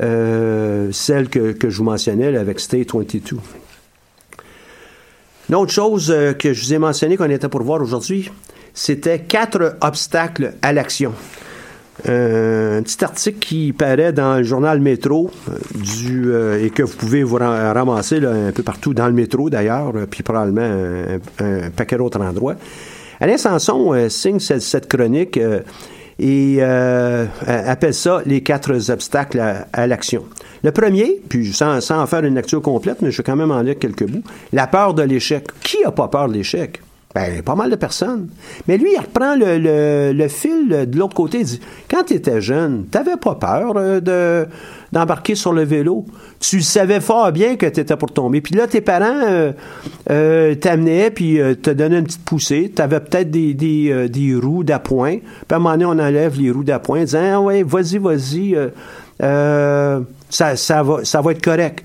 euh, 0.00 0.90
celle 0.90 1.28
que, 1.28 1.54
je 1.62 1.76
vous 1.76 1.84
mentionnais 1.84 2.34
avec 2.34 2.58
State 2.60 2.94
22. 2.94 3.36
Une 5.50 5.54
autre 5.54 5.72
chose 5.72 6.10
euh, 6.10 6.32
que 6.32 6.54
je 6.54 6.64
vous 6.64 6.74
ai 6.74 6.78
mentionné 6.78 7.18
qu'on 7.18 7.28
était 7.28 7.50
pour 7.50 7.62
voir 7.62 7.82
aujourd'hui, 7.82 8.30
c'était 8.72 9.20
quatre 9.20 9.76
obstacles 9.82 10.54
à 10.62 10.72
l'action. 10.72 11.12
Euh, 12.08 12.78
un 12.78 12.82
petit 12.82 13.04
article 13.04 13.38
qui 13.38 13.72
paraît 13.72 14.12
dans 14.12 14.38
le 14.38 14.42
journal 14.42 14.80
Métro 14.80 15.30
euh, 15.48 15.58
du 15.74 16.32
et 16.64 16.70
que 16.70 16.82
vous 16.82 16.96
pouvez 16.96 17.22
vous 17.22 17.36
ramasser 17.36 18.24
un 18.24 18.50
peu 18.52 18.62
partout 18.62 18.94
dans 18.94 19.06
le 19.06 19.12
métro 19.12 19.48
d'ailleurs, 19.48 19.92
puis 20.10 20.22
probablement 20.22 21.18
un, 21.38 21.70
paquet 21.70 21.96
d'autres 21.96 22.20
endroits. 22.20 22.56
Alain 23.20 23.36
Sanson 23.36 24.08
signe 24.08 24.40
cette, 24.40 24.88
chronique 24.88 25.38
et 26.18 26.62
appelle 26.62 27.94
ça 27.94 28.22
les 28.26 28.42
quatre 28.42 28.90
obstacles 28.90 29.40
à, 29.72 29.86
l'action. 29.86 30.24
Le 30.64 30.72
premier, 30.72 31.22
puis 31.28 31.52
sans, 31.52 31.80
sans 31.80 32.00
en 32.00 32.06
faire 32.06 32.24
une 32.24 32.34
lecture 32.34 32.60
complète, 32.60 33.02
mais 33.02 33.12
je 33.12 33.18
vais 33.18 33.22
quand 33.22 33.36
même 33.36 33.52
en 33.52 33.62
lire 33.62 33.78
quelques 33.78 34.06
bouts, 34.06 34.24
la 34.52 34.66
peur 34.66 34.94
de 34.94 35.02
l'échec. 35.02 35.46
Qui 35.62 35.84
a 35.84 35.92
pas 35.92 36.08
peur 36.08 36.28
de 36.28 36.34
l'échec? 36.34 36.80
Ben, 37.14 37.42
pas 37.42 37.54
mal 37.54 37.70
de 37.70 37.76
personnes. 37.76 38.28
Mais 38.66 38.76
lui, 38.76 38.90
il 38.92 38.98
reprend 38.98 39.36
le, 39.36 40.12
le, 40.12 40.28
fil 40.28 40.68
de 40.68 40.98
l'autre 40.98 41.14
côté. 41.14 41.38
Il 41.38 41.44
dit 41.44 41.60
Quand 41.88 42.02
tu 42.02 42.14
étais 42.14 42.40
jeune, 42.40 42.86
t'avais 42.90 43.16
pas 43.16 43.36
peur 43.36 43.74
euh, 43.76 44.00
de, 44.00 44.48
d'embarquer 44.90 45.36
sur 45.36 45.52
le 45.52 45.62
vélo. 45.62 46.06
Tu 46.40 46.60
savais 46.60 46.98
fort 46.98 47.30
bien 47.30 47.54
que 47.54 47.66
tu 47.66 47.78
étais 47.78 47.96
pour 47.96 48.10
tomber. 48.10 48.40
Puis 48.40 48.56
là, 48.56 48.66
tes 48.66 48.80
parents 48.80 49.22
euh, 49.28 49.52
euh 50.10 50.56
t'amenaient 50.56 51.12
puis 51.12 51.40
euh, 51.40 51.54
te 51.54 51.70
donnaient 51.70 52.00
une 52.00 52.04
petite 52.04 52.24
poussée. 52.24 52.72
Tu 52.74 52.82
avais 52.82 52.98
peut-être 52.98 53.30
des, 53.30 53.54
des, 53.54 54.08
des 54.08 54.34
roues 54.34 54.64
d'appoint. 54.64 55.18
Puis 55.18 55.52
à 55.52 55.54
un 55.54 55.58
moment 55.60 55.76
donné, 55.76 55.84
on 55.84 56.04
enlève 56.04 56.40
les 56.40 56.50
roues 56.50 56.64
d'appoint 56.64 57.04
disant 57.04 57.34
Ah 57.34 57.40
ouais, 57.40 57.62
vas-y, 57.62 57.98
vas-y. 57.98 58.56
ça, 59.20 60.56
ça, 60.56 60.82
va, 60.82 61.04
ça 61.04 61.20
va 61.20 61.30
être 61.30 61.44
correct. 61.44 61.84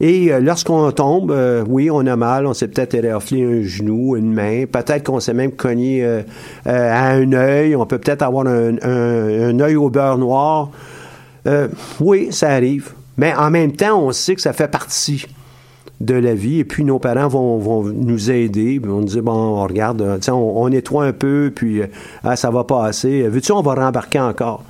Et 0.00 0.32
euh, 0.32 0.40
lorsqu'on 0.40 0.90
tombe, 0.92 1.30
euh, 1.30 1.62
oui, 1.68 1.90
on 1.90 2.06
a 2.06 2.16
mal, 2.16 2.46
on 2.46 2.54
s'est 2.54 2.68
peut-être 2.68 2.94
éraflé 2.94 3.44
un 3.44 3.62
genou, 3.62 4.16
une 4.16 4.32
main, 4.32 4.64
peut-être 4.64 5.04
qu'on 5.04 5.20
s'est 5.20 5.34
même 5.34 5.52
cogné 5.52 6.02
euh, 6.02 6.22
à 6.64 7.10
un 7.10 7.30
œil, 7.32 7.76
on 7.76 7.84
peut 7.84 7.98
peut-être 7.98 8.22
avoir 8.22 8.46
un, 8.46 9.60
œil 9.60 9.76
au 9.76 9.90
beurre 9.90 10.16
noir. 10.16 10.70
oui, 12.00 12.28
ça 12.30 12.48
arrive. 12.50 12.92
Mais 13.18 13.34
en 13.34 13.50
même 13.50 13.72
temps, 13.72 14.00
on 14.00 14.12
sait 14.12 14.34
que 14.34 14.40
ça 14.40 14.54
fait 14.54 14.68
partie 14.68 15.26
de 16.00 16.14
la 16.14 16.34
vie. 16.34 16.60
Et 16.60 16.64
puis 16.64 16.82
nos 16.84 16.98
parents 16.98 17.28
vont, 17.28 17.82
nous 17.82 18.30
aider. 18.30 18.80
On 18.82 19.00
nous 19.00 19.04
dit, 19.04 19.20
bon, 19.20 19.32
on 19.32 19.64
regarde, 19.64 20.20
on, 20.28 20.32
on, 20.32 20.68
nettoie 20.70 21.04
un 21.04 21.12
peu, 21.12 21.52
puis 21.54 21.82
ah, 22.24 22.36
ça 22.36 22.50
va 22.50 22.64
passer. 22.64 23.28
Veux-tu, 23.28 23.52
on 23.52 23.60
va 23.60 23.74
rembarquer 23.74 24.20
encore. 24.20 24.64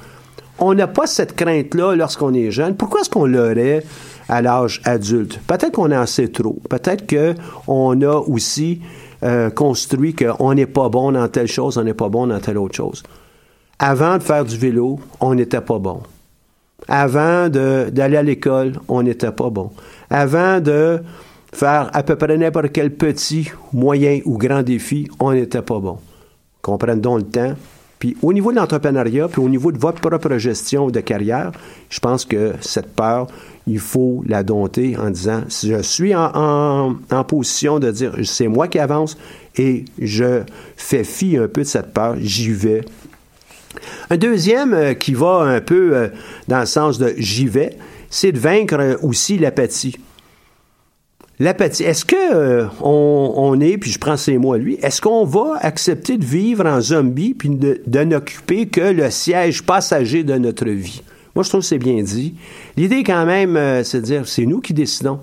On 0.59 0.75
n'a 0.75 0.89
pas 0.89 1.07
cette 1.07 1.37
crainte-là 1.37 1.95
lorsqu'on 1.95 2.35
est 2.35 2.51
jeune. 2.51 2.75
Pourquoi 2.75 3.01
est-ce 3.01 3.11
qu'on 3.11 3.27
l'aurait 3.27 3.85
à 4.31 4.41
l'âge 4.41 4.81
adulte. 4.85 5.41
Peut-être 5.47 5.73
qu'on 5.73 5.91
en 5.91 6.07
sait 6.07 6.29
trop. 6.29 6.57
Peut-être 6.71 7.05
qu'on 7.07 8.01
a 8.01 8.15
aussi 8.15 8.81
euh, 9.25 9.51
construit 9.51 10.15
qu'on 10.15 10.55
n'est 10.55 10.67
pas 10.67 10.89
bon 10.89 11.13
dans 11.13 11.29
telle 11.29 11.49
chose, 11.49 11.77
on 11.77 11.83
n'est 11.83 11.95
pas 11.95 12.09
bon 12.09 12.29
dans 12.29 12.39
telle 12.39 12.57
autre 12.57 12.77
chose. 12.77 13.03
Avant 13.79 14.19
de 14.19 14.23
faire 14.23 14.45
du 14.45 14.57
vélo, 14.57 15.01
on 15.21 15.35
n'était 15.35 15.61
pas 15.61 15.79
bon. 15.79 16.03
Avant 16.87 17.49
d'aller 17.49 18.17
à 18.17 18.23
l'école, 18.23 18.75
on 18.89 19.03
n'était 19.03 19.33
pas 19.33 19.51
bon. 19.51 19.71
Avant 20.09 20.61
de 20.61 21.03
faire 21.53 21.91
à 21.93 22.03
peu 22.05 22.15
près 22.15 22.37
n'importe 22.39 22.71
quel 22.73 22.95
petit, 22.95 23.51
moyen 23.73 24.21
ou 24.25 24.39
grand 24.39 24.63
défi, 24.63 25.09
on 25.19 25.33
n'était 25.33 25.63
pas 25.63 25.81
bon. 25.81 25.99
Comprenne 26.63 27.01
donc 27.01 27.19
le 27.19 27.25
temps. 27.25 27.55
Puis 28.01 28.17
au 28.23 28.33
niveau 28.33 28.51
de 28.51 28.57
l'entrepreneuriat, 28.57 29.29
puis 29.29 29.43
au 29.43 29.49
niveau 29.49 29.71
de 29.71 29.79
votre 29.79 30.01
propre 30.01 30.39
gestion 30.39 30.91
de 30.91 31.01
carrière, 31.01 31.53
je 31.91 32.01
pense 32.01 32.25
que 32.25 32.55
cette 32.63 32.95
peur, 32.95 33.27
il 33.67 33.79
faut 33.79 34.25
la 34.27 34.43
dompter 34.43 34.97
en 34.97 35.11
disant, 35.11 35.43
je 35.49 35.83
suis 35.83 36.15
en, 36.15 36.97
position 37.29 37.79
de 37.79 37.91
dire, 37.91 38.15
c'est 38.25 38.49
moi 38.49 38.69
qui 38.69 38.79
avance 38.79 39.19
et 39.57 39.85
je 40.01 40.41
fais 40.77 41.05
fi 41.05 41.37
un 41.37 41.47
peu 41.47 41.61
de 41.61 41.67
cette 41.67 41.93
peur, 41.93 42.17
j'y 42.19 42.51
vais. 42.51 42.81
Un 44.09 44.17
deuxième 44.17 44.73
euh, 44.73 44.95
qui 44.95 45.15
va 45.15 45.43
un 45.43 45.61
peu 45.61 45.95
euh, 45.95 46.09
dans 46.49 46.59
le 46.61 46.67
sens 46.67 46.99
de 46.99 47.15
j'y 47.19 47.47
vais, 47.47 47.77
c'est 48.09 48.33
de 48.33 48.39
vaincre 48.39 48.99
aussi 49.03 49.39
l'apathie. 49.39 49.97
L'apathie. 51.41 51.85
Est-ce 51.85 52.05
que 52.05 52.35
euh, 52.35 52.67
on, 52.83 53.59
est, 53.63 53.79
puis 53.79 53.91
je 53.91 53.99
prends 53.99 54.19
ces 54.19 54.37
mots 54.37 54.53
à 54.53 54.59
lui, 54.59 54.75
est-ce 54.83 55.01
qu'on 55.01 55.25
va 55.25 55.57
accepter 55.63 56.19
de 56.19 56.25
vivre 56.25 56.67
en 56.67 56.83
zombie 56.83 57.33
puis 57.33 57.49
de, 57.49 58.05
n'occuper 58.05 58.67
que 58.67 58.83
le 58.83 59.11
siège 59.11 59.63
passager 59.63 60.23
de 60.23 60.35
notre 60.35 60.69
vie? 60.69 61.03
Moi, 61.35 61.43
je 61.43 61.49
trouve 61.49 61.63
que 61.63 61.67
c'est 61.67 61.79
bien 61.79 62.03
dit. 62.03 62.35
L'idée, 62.77 63.03
quand 63.03 63.25
même, 63.25 63.57
euh, 63.57 63.83
c'est 63.85 64.03
de 64.03 64.05
dire, 64.05 64.29
c'est 64.29 64.45
nous 64.45 64.61
qui 64.61 64.75
décidons. 64.75 65.19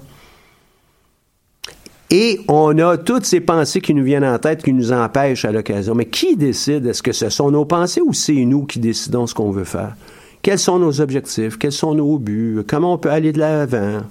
Et 2.10 2.40
on 2.48 2.76
a 2.80 2.98
toutes 2.98 3.26
ces 3.26 3.42
pensées 3.42 3.82
qui 3.82 3.94
nous 3.94 4.04
viennent 4.04 4.26
en 4.26 4.40
tête, 4.40 4.64
qui 4.64 4.74
nous 4.74 4.92
empêchent 4.92 5.46
à 5.46 5.52
l'occasion. 5.52 5.94
Mais 5.94 6.06
qui 6.06 6.36
décide? 6.36 6.88
Est-ce 6.88 7.04
que 7.04 7.12
ce 7.12 7.30
sont 7.30 7.52
nos 7.52 7.66
pensées 7.66 8.02
ou 8.02 8.14
c'est 8.14 8.46
nous 8.46 8.66
qui 8.66 8.80
décidons 8.80 9.28
ce 9.28 9.36
qu'on 9.36 9.52
veut 9.52 9.66
faire? 9.66 9.96
Quels 10.42 10.58
sont 10.58 10.80
nos 10.80 11.00
objectifs? 11.00 11.60
Quels 11.60 11.74
sont 11.74 11.94
nos 11.94 12.18
buts? 12.18 12.64
Comment 12.66 12.94
on 12.94 12.98
peut 12.98 13.12
aller 13.12 13.34
de 13.34 13.40
l'avant? 13.40 14.02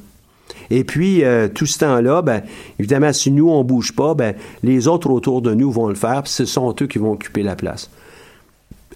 Et 0.70 0.84
puis, 0.84 1.24
euh, 1.24 1.48
tout 1.48 1.66
ce 1.66 1.78
temps-là, 1.78 2.22
ben, 2.22 2.42
évidemment, 2.78 3.12
si 3.12 3.30
nous, 3.30 3.48
on 3.50 3.64
bouge 3.64 3.94
pas, 3.94 4.14
ben, 4.14 4.34
les 4.62 4.88
autres 4.88 5.10
autour 5.10 5.42
de 5.42 5.54
nous 5.54 5.70
vont 5.70 5.88
le 5.88 5.94
faire, 5.94 6.22
puis 6.22 6.32
ce 6.32 6.44
sont 6.44 6.74
eux 6.80 6.86
qui 6.86 6.98
vont 6.98 7.12
occuper 7.12 7.42
la 7.42 7.56
place 7.56 7.90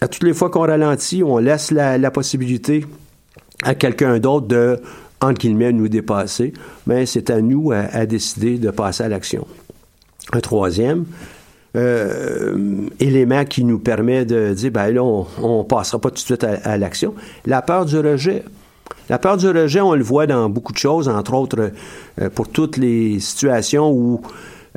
à 0.00 0.08
toutes 0.08 0.22
les 0.22 0.32
fois 0.32 0.50
qu'on 0.50 0.60
ralentit, 0.60 1.22
on 1.22 1.38
laisse 1.38 1.70
la, 1.70 2.10
possibilité 2.10 2.86
à 3.62 3.74
quelqu'un 3.74 4.18
d'autre 4.18 4.46
de, 4.46 4.80
entre 5.20 5.40
guillemets, 5.40 5.72
nous 5.72 5.88
dépasser, 5.88 6.52
mais 6.86 7.06
c'est 7.06 7.30
à 7.30 7.40
nous 7.40 7.72
à, 7.72 8.06
décider 8.06 8.58
de 8.58 8.70
passer 8.70 9.04
à 9.04 9.08
l'action. 9.08 9.46
Un 10.32 10.40
troisième 10.40 11.04
euh, 11.76 12.86
élément 12.98 13.44
qui 13.44 13.64
nous 13.64 13.78
permet 13.78 14.24
de 14.24 14.54
dire, 14.54 14.70
ben 14.70 14.90
là, 14.90 15.02
on 15.02 15.58
ne 15.58 15.62
passera 15.64 16.00
pas 16.00 16.08
tout 16.08 16.16
de 16.16 16.20
suite 16.20 16.44
à, 16.44 16.76
l'action, 16.78 17.14
la 17.46 17.62
peur 17.62 17.84
du 17.84 17.98
rejet. 17.98 18.42
La 19.10 19.18
peur 19.18 19.36
du 19.36 19.48
rejet, 19.48 19.80
on 19.80 19.94
le 19.96 20.04
voit 20.04 20.28
dans 20.28 20.48
beaucoup 20.48 20.72
de 20.72 20.78
choses, 20.78 21.08
entre 21.08 21.34
autres 21.34 21.72
euh, 22.20 22.30
pour 22.30 22.48
toutes 22.48 22.76
les 22.76 23.18
situations 23.18 23.90
où 23.90 24.20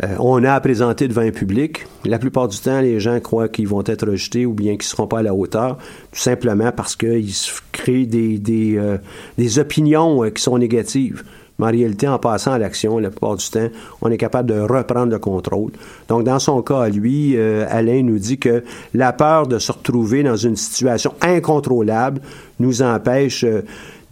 euh, 0.03 0.15
on 0.17 0.43
a 0.43 0.53
à 0.53 0.59
présenter 0.59 1.07
devant 1.07 1.21
un 1.21 1.29
public. 1.29 1.85
La 2.03 2.17
plupart 2.17 2.47
du 2.47 2.57
temps, 2.57 2.81
les 2.81 2.99
gens 2.99 3.19
croient 3.19 3.47
qu'ils 3.47 3.67
vont 3.67 3.83
être 3.85 4.07
rejetés 4.07 4.47
ou 4.47 4.53
bien 4.53 4.71
qu'ils 4.71 4.87
ne 4.87 4.95
seront 4.95 5.05
pas 5.05 5.19
à 5.19 5.21
la 5.21 5.35
hauteur, 5.35 5.77
tout 6.11 6.19
simplement 6.19 6.71
parce 6.71 6.95
qu'ils 6.95 7.31
créent 7.71 8.07
des, 8.07 8.39
des, 8.39 8.75
euh, 8.77 9.59
opinions 9.59 10.27
qui 10.31 10.41
sont 10.41 10.57
négatives. 10.57 11.23
Mais 11.59 11.67
en 11.67 11.69
réalité, 11.69 12.07
en 12.07 12.17
passant 12.17 12.53
à 12.53 12.57
l'action, 12.57 12.97
la 12.97 13.11
plupart 13.11 13.35
du 13.35 13.47
temps, 13.47 13.67
on 14.01 14.09
est 14.09 14.17
capable 14.17 14.49
de 14.49 14.59
reprendre 14.59 15.11
le 15.11 15.19
contrôle. 15.19 15.73
Donc, 16.07 16.23
dans 16.23 16.39
son 16.39 16.63
cas, 16.63 16.89
lui, 16.89 17.37
Alain 17.37 18.01
nous 18.01 18.17
dit 18.17 18.39
que 18.39 18.63
la 18.95 19.13
peur 19.13 19.45
de 19.45 19.59
se 19.59 19.71
retrouver 19.71 20.23
dans 20.23 20.35
une 20.35 20.55
situation 20.55 21.13
incontrôlable 21.21 22.21
nous 22.59 22.81
empêche 22.81 23.45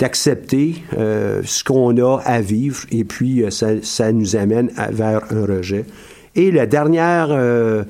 d'accepter 0.01 0.81
euh, 0.97 1.41
ce 1.45 1.63
qu'on 1.63 1.95
a 1.97 2.17
à 2.25 2.41
vivre 2.41 2.79
et 2.91 3.03
puis 3.03 3.43
euh, 3.43 3.51
ça, 3.51 3.67
ça, 3.83 4.11
nous 4.11 4.35
amène 4.35 4.71
vers 4.89 5.21
un 5.29 5.45
rejet. 5.45 5.85
Et 6.33 6.49
la 6.49 6.65
dernière 6.65 7.27
euh, 7.29 7.83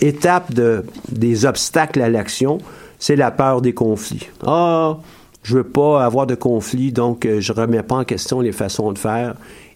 étape 0.00 0.54
de, 0.54 0.84
des 1.10 1.46
obstacles 1.46 2.00
à 2.00 2.08
l'action, 2.08 2.58
c'est 3.00 3.16
la 3.16 3.32
peur 3.32 3.60
des 3.60 3.74
conflits. 3.74 4.28
Ah, 4.46 4.98
je 5.42 5.56
veux 5.56 5.64
pas 5.64 6.04
avoir 6.04 6.28
de 6.28 6.36
conflits, 6.36 6.92
donc 6.92 7.26
je 7.26 7.52
remets 7.52 7.82
pas 7.82 7.96
en 7.96 8.04
question 8.04 8.40
les 8.40 8.52
façons 8.52 8.92
de 8.92 8.98
faire. 8.98 9.34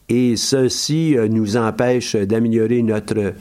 Et 0.09 0.37
ceci 0.37 1.17
nous 1.31 1.57
empêche 1.57 2.15
d'améliorer 2.15 2.83
notre 2.83 3.33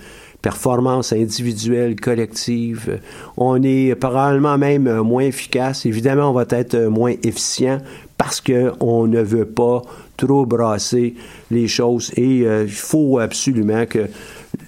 performance 0.41 1.13
individuelle, 1.13 1.99
collective. 1.99 2.99
On 3.37 3.61
est 3.63 3.95
probablement 3.95 4.57
même 4.57 5.01
moins 5.01 5.23
efficace. 5.23 5.85
Évidemment, 5.85 6.31
on 6.31 6.33
va 6.33 6.45
être 6.49 6.77
moins 6.87 7.13
efficient 7.23 7.79
parce 8.17 8.41
qu'on 8.41 9.07
ne 9.07 9.21
veut 9.21 9.45
pas 9.45 9.81
trop 10.17 10.45
brasser 10.45 11.15
les 11.49 11.67
choses. 11.67 12.11
Et 12.15 12.45
euh, 12.45 12.65
il 12.65 12.71
faut 12.71 13.19
absolument 13.19 13.85
que, 13.85 14.07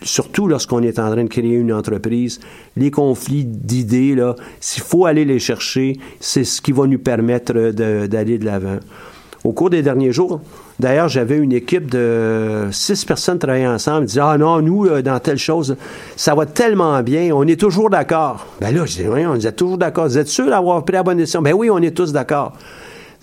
surtout 0.01 0.47
lorsqu'on 0.47 0.81
est 0.81 0.99
en 0.99 1.11
train 1.11 1.23
de 1.23 1.29
créer 1.29 1.55
une 1.55 1.71
entreprise, 1.71 2.39
les 2.75 2.91
conflits 2.91 3.45
d'idées, 3.45 4.15
s'il 4.59 4.83
faut 4.83 5.05
aller 5.05 5.25
les 5.25 5.39
chercher, 5.39 5.99
c'est 6.19 6.43
ce 6.43 6.61
qui 6.61 6.71
va 6.71 6.87
nous 6.87 6.99
permettre 6.99 7.53
d'aller 7.71 8.37
de 8.37 8.45
l'avant. 8.45 8.79
Au 9.43 9.51
cours 9.51 9.69
des 9.69 9.81
derniers 9.81 10.11
jours, 10.11 10.39
D'ailleurs, 10.79 11.07
j'avais 11.07 11.37
une 11.37 11.53
équipe 11.53 11.89
de 11.89 12.67
six 12.71 13.05
personnes 13.05 13.37
travaillant 13.37 13.73
ensemble. 13.73 14.03
Ils 14.03 14.07
disaient, 14.07 14.21
ah 14.23 14.37
non, 14.37 14.61
nous, 14.61 15.01
dans 15.01 15.19
telle 15.19 15.37
chose, 15.37 15.75
ça 16.15 16.33
va 16.33 16.45
tellement 16.45 17.01
bien, 17.03 17.31
on 17.33 17.47
est 17.47 17.59
toujours 17.59 17.89
d'accord. 17.89 18.47
Ben 18.59 18.73
là, 18.73 18.85
je 18.85 19.03
dis, 19.03 19.07
oui, 19.07 19.25
on 19.25 19.35
est 19.35 19.51
toujours 19.55 19.77
d'accord. 19.77 20.05
Vous 20.05 20.17
êtes 20.17 20.27
sûr 20.27 20.49
d'avoir 20.49 20.83
pris 20.83 20.93
la 20.93 21.03
bonne 21.03 21.17
décision? 21.17 21.41
Ben 21.41 21.53
oui, 21.53 21.69
on 21.69 21.77
est 21.77 21.95
tous 21.95 22.11
d'accord. 22.11 22.53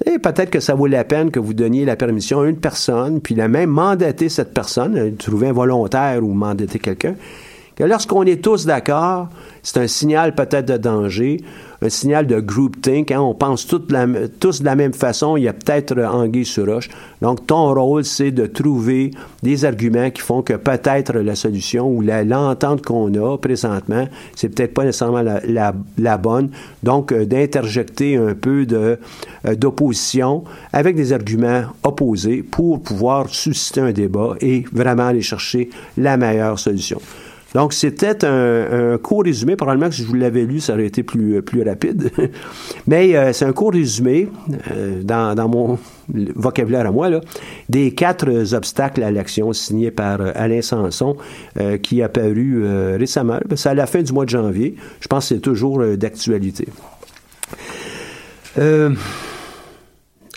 Et 0.07 0.19
peut-être 0.19 0.49
que 0.49 0.61
ça 0.61 0.75
vaut 0.75 0.87
la 0.87 1.05
peine 1.05 1.31
que 1.31 1.41
vous 1.41 1.53
donniez 1.53 1.85
la 1.85 1.97
permission 1.97 2.41
à 2.41 2.47
une 2.47 2.57
personne, 2.57 3.21
puis 3.21 3.35
la 3.35 3.49
même 3.49 3.69
mandater 3.69 4.29
cette 4.29 4.55
personne, 4.55 5.17
trouver 5.17 5.49
un 5.49 5.53
volontaire 5.53 6.25
ou 6.25 6.33
mandater 6.33 6.79
quelqu'un, 6.79 7.17
que 7.77 7.85
lorsqu'on 7.85 8.23
est 8.23 8.43
tous 8.43 8.65
d'accord, 8.65 9.29
c'est 9.63 9.79
un 9.79 9.87
signal 9.87 10.35
peut-être 10.35 10.67
de 10.67 10.77
danger, 10.79 11.43
un 11.83 11.89
signal 11.89 12.27
de 12.27 12.41
groupthink. 12.41 13.11
Hein, 13.11 13.21
on 13.21 13.35
pense 13.35 13.67
tous 13.67 13.79
de, 13.79 14.65
la, 14.65 14.77
même 14.77 14.93
façon. 14.93 15.37
Il 15.37 15.45
y 15.45 15.49
a 15.49 15.53
peut-être 15.53 15.99
anguille 15.99 16.45
sur 16.45 16.67
roche. 16.67 16.89
Donc, 17.23 17.47
ton 17.47 17.73
rôle, 17.75 18.05
c'est 18.05 18.31
de 18.31 18.47
trouver 18.47 19.11
des 19.43 19.65
arguments 19.65 20.11
qui 20.11 20.21
font 20.21 20.43
que 20.43 20.55
peut-être 20.55 21.15
la 21.15 21.35
solution 21.35 21.89
ou 21.89 22.03
l'entente 22.03 22.85
qu'on 22.85 23.13
a 23.15 23.39
présentement, 23.39 24.07
c'est 24.35 24.49
peut-être 24.49 24.75
pas 24.75 24.85
nécessairement 24.85 25.23
la, 25.23 26.19
bonne. 26.19 26.51
Donc, 26.83 27.13
euh, 27.13 27.25
d'interjecter 27.25 28.17
un 28.17 28.35
peu 28.35 28.67
euh, 28.73 28.97
d'opposition 29.57 30.45
avec 30.73 30.97
des 30.97 31.13
arguments 31.13 31.65
opposés 31.83 32.43
pour 32.43 32.83
pouvoir 32.83 33.29
susciter 33.29 33.81
un 33.81 33.93
débat 33.93 34.35
et 34.41 34.65
vraiment 34.73 35.07
aller 35.07 35.23
chercher 35.23 35.71
la 35.97 36.17
meilleure 36.17 36.59
solution. 36.59 37.01
Donc, 37.55 37.73
c'était 37.73 38.25
un, 38.25 38.93
un, 38.93 38.99
court 38.99 39.25
résumé. 39.25 39.57
Probablement 39.57 39.89
que 39.89 39.97
si 39.97 40.03
je 40.03 40.07
vous 40.07 40.15
l'avais 40.15 40.45
lu, 40.45 40.61
ça 40.61 40.75
aurait 40.75 40.87
été 40.87 41.03
plus, 41.03 41.43
plus 41.43 41.63
rapide. 41.63 42.11
Mais 42.87 43.17
euh, 43.17 43.33
c'est 43.33 43.45
un 43.45 43.53
court 43.53 43.73
résumé 43.73 44.29
euh, 44.71 45.03
dans, 45.03 45.35
dans, 45.35 45.49
mon 45.49 45.79
vocabulaire 46.09 46.87
à 46.87 46.91
moi, 46.91 47.09
là, 47.09 47.21
des 47.69 47.93
quatre 47.95 48.55
obstacles 48.55 49.03
à 49.03 49.11
l'action 49.11 49.53
signés 49.53 49.91
par 49.91 50.21
euh, 50.21 50.33
Alain 50.35 50.63
Sanson, 50.63 51.17
qui 51.83 52.03
a 52.03 52.09
paru 52.09 52.65
récemment. 52.97 53.39
C'est 53.55 53.69
à 53.69 53.75
la 53.75 53.87
fin 53.87 54.03
du 54.03 54.13
mois 54.13 54.25
de 54.25 54.31
janvier. 54.31 54.77
Je 55.01 55.09
pense 55.09 55.29
que 55.29 55.35
c'est 55.35 55.41
toujours 55.41 55.85
d'actualité. 55.97 56.67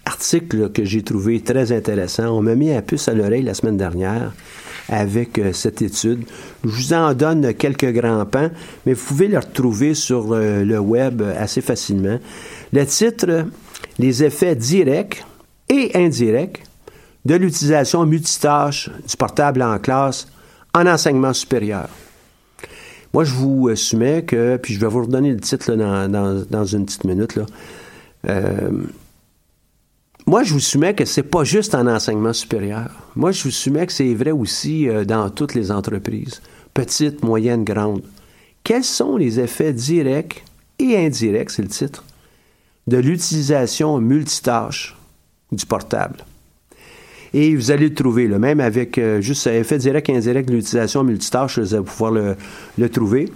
article 0.06 0.70
que 0.72 0.84
j'ai 0.84 1.02
trouvé 1.02 1.42
très 1.42 1.72
intéressant. 1.72 2.38
On 2.38 2.42
m'a 2.42 2.56
mis 2.56 2.72
un 2.72 2.82
puce 2.82 3.08
à 3.08 3.14
l'oreille 3.14 3.44
la 3.44 3.54
semaine 3.54 3.78
dernière 3.78 4.32
avec 4.90 5.38
euh, 5.40 5.54
cette 5.54 5.82
étude. 5.82 6.26
Je 6.64 6.70
vous 6.70 6.94
en 6.94 7.14
donne 7.14 7.54
quelques 7.54 7.92
grands 7.92 8.26
pans, 8.26 8.50
mais 8.86 8.94
vous 8.94 9.06
pouvez 9.06 9.28
le 9.28 9.40
retrouver 9.40 9.94
sur 9.94 10.34
euh, 10.34 10.64
le 10.64 10.80
web 10.80 11.22
assez 11.22 11.62
facilement. 11.62 12.20
Le 12.72 12.86
titre, 12.86 13.46
les 14.00 14.24
effets 14.24 14.56
directs 14.56 15.26
et 15.70 15.92
indirects 15.96 16.64
de 17.26 17.36
l'utilisation 17.36 18.06
multitâche 18.06 18.90
du 19.08 19.16
portable 19.16 19.62
en 19.62 19.80
classe 19.80 20.28
en 20.74 20.86
enseignement 20.88 21.34
supérieur. 21.34 21.88
Moi, 23.14 23.24
je 23.24 23.34
vous 23.34 23.70
euh, 23.70 23.76
soumets 23.76 24.24
que, 24.24 24.58
puis 24.58 24.74
je 24.74 24.80
vais 24.80 24.88
vous 24.88 25.04
redonner 25.04 25.32
le 25.32 25.40
titre 25.40 25.74
dans, 25.76 26.46
dans, 26.50 26.66
une 26.66 26.86
petite 26.86 27.04
minute, 27.04 27.36
là. 27.36 27.46
Moi, 30.26 30.44
je 30.44 30.54
vous 30.54 30.60
soumets 30.60 30.94
que 30.94 31.06
c'est 31.06 31.24
pas 31.24 31.44
juste 31.44 31.76
en 31.76 31.86
enseignement 31.86 32.34
supérieur. 32.34 32.90
Moi, 33.16 33.32
je 33.32 33.44
vous 33.44 33.52
soumets 33.52 33.86
que 33.86 33.94
c'est 33.94 34.14
vrai 34.14 34.32
aussi 34.32 34.88
euh, 34.88 35.04
dans 35.04 35.30
toutes 35.30 35.54
les 35.54 35.70
entreprises, 35.70 36.42
petites, 36.74 37.24
moyennes, 37.24 37.66
grandes. 37.66 38.04
Quels 38.64 38.86
sont 38.86 39.18
les 39.18 39.40
effets 39.42 39.74
directs 39.74 40.46
et 40.80 40.98
indirects, 40.98 41.52
c'est 41.52 41.62
le 41.62 41.68
titre, 41.68 42.06
de 42.88 42.98
l'utilisation 42.98 44.00
multitâche 44.00 44.96
du 45.52 45.66
portable? 45.66 46.24
Et 47.34 47.56
vous 47.56 47.72
allez 47.72 47.90
le 47.90 47.96
trouver, 47.96 48.28
là, 48.28 48.40
même 48.40 48.62
avec 48.62 48.98
euh, 48.98 49.20
juste 49.20 49.48
effet 49.48 49.78
direct 49.78 50.08
et 50.08 50.16
indirect 50.16 50.48
de 50.48 50.54
l'utilisation 50.54 51.04
multitâche, 51.04 51.60
vous 51.60 51.74
allez 51.74 51.84
pouvoir 51.84 52.12
le, 52.12 52.38
le 52.78 52.90
trouver. 52.90 53.30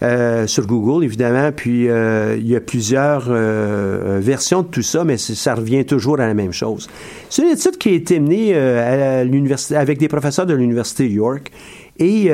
Euh, 0.00 0.46
sur 0.46 0.64
Google, 0.66 1.04
évidemment. 1.04 1.50
Puis 1.50 1.88
euh, 1.88 2.36
il 2.38 2.46
y 2.46 2.54
a 2.54 2.60
plusieurs 2.60 3.26
euh, 3.28 4.18
versions 4.22 4.62
de 4.62 4.68
tout 4.68 4.82
ça, 4.82 5.02
mais 5.02 5.16
ça 5.16 5.56
revient 5.56 5.84
toujours 5.84 6.20
à 6.20 6.26
la 6.26 6.34
même 6.34 6.52
chose. 6.52 6.88
C'est 7.28 7.42
une 7.42 7.48
étude 7.48 7.78
qui 7.78 7.88
a 7.88 7.92
été 7.92 8.20
menée 8.20 8.54
à 8.54 9.24
l'université 9.24 9.74
avec 9.74 9.98
des 9.98 10.06
professeurs 10.06 10.46
de 10.46 10.54
l'université 10.54 11.08
York 11.08 11.50
et 11.98 12.30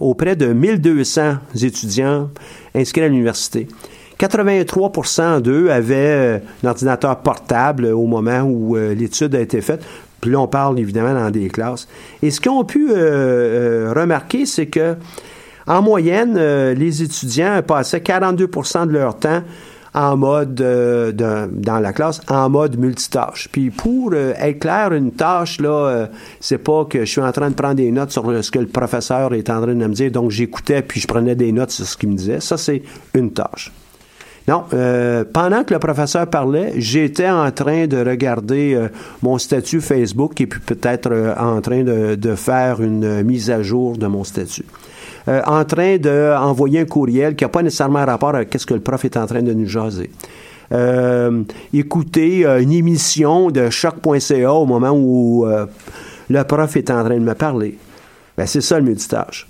auprès 0.00 0.36
de 0.36 0.52
1200 0.52 1.36
étudiants 1.62 2.28
inscrits 2.74 3.02
à 3.02 3.08
l'université. 3.08 3.68
83% 4.20 5.40
d'eux 5.40 5.70
avaient 5.70 6.42
un 6.62 6.68
ordinateur 6.68 7.16
portable 7.20 7.86
au 7.86 8.06
moment 8.06 8.42
où 8.42 8.76
l'étude 8.76 9.34
a 9.34 9.40
été 9.40 9.60
faite. 9.62 9.82
Puis 10.20 10.32
là, 10.32 10.40
on 10.40 10.48
parle 10.48 10.78
évidemment 10.78 11.14
dans 11.14 11.30
des 11.30 11.48
classes. 11.48 11.88
Et 12.22 12.30
ce 12.30 12.40
qu'on 12.40 12.64
pu 12.64 12.90
remarquer, 12.92 14.44
c'est 14.44 14.66
que 14.66 14.96
en 15.68 15.82
moyenne, 15.82 16.36
euh, 16.38 16.74
les 16.74 17.02
étudiants 17.02 17.60
passaient 17.62 17.98
42% 17.98 18.86
de 18.86 18.92
leur 18.92 19.18
temps 19.18 19.42
en 19.94 20.16
mode 20.16 20.60
euh, 20.60 21.12
dans 21.12 21.78
la 21.78 21.92
classe 21.92 22.22
en 22.28 22.48
mode 22.48 22.78
multitâche. 22.78 23.48
Puis 23.52 23.70
pour 23.70 24.12
euh, 24.14 24.32
être 24.38 24.60
clair, 24.60 24.92
une 24.94 25.12
tâche 25.12 25.60
là, 25.60 26.08
c'est 26.40 26.58
pas 26.58 26.86
que 26.86 27.00
je 27.00 27.10
suis 27.10 27.20
en 27.20 27.32
train 27.32 27.50
de 27.50 27.54
prendre 27.54 27.74
des 27.74 27.90
notes 27.90 28.10
sur 28.10 28.42
ce 28.42 28.50
que 28.50 28.58
le 28.58 28.66
professeur 28.66 29.34
est 29.34 29.50
en 29.50 29.60
train 29.60 29.74
de 29.74 29.86
me 29.86 29.92
dire, 29.94 30.10
donc 30.10 30.30
j'écoutais 30.30 30.80
puis 30.80 31.00
je 31.00 31.06
prenais 31.06 31.34
des 31.34 31.52
notes 31.52 31.70
sur 31.70 31.84
ce 31.84 31.96
qu'il 31.96 32.08
me 32.08 32.16
disait. 32.16 32.40
Ça 32.40 32.56
c'est 32.56 32.82
une 33.14 33.32
tâche. 33.32 33.70
Non, 34.46 34.64
pendant 35.34 35.62
que 35.62 35.74
le 35.74 35.78
professeur 35.78 36.26
parlait, 36.26 36.72
j'étais 36.78 37.28
en 37.28 37.50
train 37.50 37.86
de 37.86 37.98
regarder 37.98 38.88
mon 39.20 39.36
statut 39.36 39.82
Facebook 39.82 40.40
et 40.40 40.46
puis 40.46 40.60
peut-être 40.60 41.34
en 41.38 41.60
train 41.60 41.82
de, 41.82 42.14
de, 42.14 42.34
faire 42.34 42.80
une 42.80 43.22
mise 43.24 43.50
à 43.50 43.62
jour 43.62 43.98
de 43.98 44.06
mon 44.06 44.24
statut. 44.24 44.64
Euh, 45.28 45.42
en 45.46 45.64
train 45.64 45.98
d'envoyer 45.98 46.80
un 46.80 46.84
courriel 46.86 47.36
qui 47.36 47.44
n'a 47.44 47.48
pas 47.48 47.62
nécessairement 47.62 48.04
rapport 48.04 48.34
à 48.34 48.44
ce 48.56 48.64
que 48.64 48.72
le 48.72 48.80
prof 48.80 49.04
est 49.04 49.16
en 49.16 49.26
train 49.26 49.42
de 49.42 49.52
nous 49.52 49.66
jaser. 49.66 50.10
Euh, 50.72 51.42
écouter 51.72 52.46
euh, 52.46 52.62
une 52.62 52.72
émission 52.72 53.50
de 53.50 53.68
choc.ca 53.68 54.52
au 54.52 54.64
moment 54.64 54.92
où 54.92 55.46
le 56.30 56.44
prof 56.44 56.76
est 56.76 56.90
en 56.90 57.04
train 57.04 57.16
de 57.16 57.24
me 57.24 57.34
parler. 57.34 57.76
Ben, 58.38 58.46
c'est 58.46 58.62
ça 58.62 58.78
le 58.78 58.84
multitâche. 58.86 59.46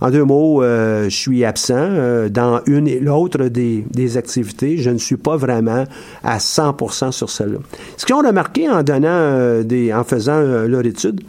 En 0.00 0.10
deux 0.10 0.24
mots, 0.24 0.62
je 0.62 1.08
suis 1.10 1.44
absent 1.44 2.28
dans 2.30 2.60
une 2.66 2.86
et 2.86 3.00
l'autre 3.00 3.48
des, 3.48 4.16
activités. 4.16 4.78
Je 4.78 4.90
ne 4.90 4.98
suis 4.98 5.16
pas 5.16 5.36
vraiment 5.36 5.84
à 6.22 6.38
100% 6.38 7.10
sur 7.10 7.28
celle-là. 7.28 7.58
Ce 7.96 8.06
qu'ils 8.06 8.14
ont 8.14 8.22
remarqué 8.22 8.68
en 8.70 10.04
faisant 10.04 10.40
leur 10.40 10.86
étude, 10.86 11.20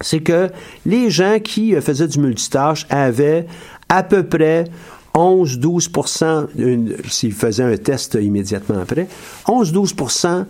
c'est 0.00 0.20
que 0.20 0.50
les 0.86 1.10
gens 1.10 1.38
qui 1.42 1.74
euh, 1.74 1.80
faisaient 1.80 2.08
du 2.08 2.20
multitâche 2.20 2.86
avaient 2.90 3.46
à 3.88 4.02
peu 4.02 4.22
près 4.22 4.64
11-12% 5.14 6.46
s'ils 7.08 7.32
faisaient 7.32 7.64
un 7.64 7.76
test 7.76 8.16
immédiatement 8.20 8.78
après, 8.80 9.08
11-12% 9.46 10.44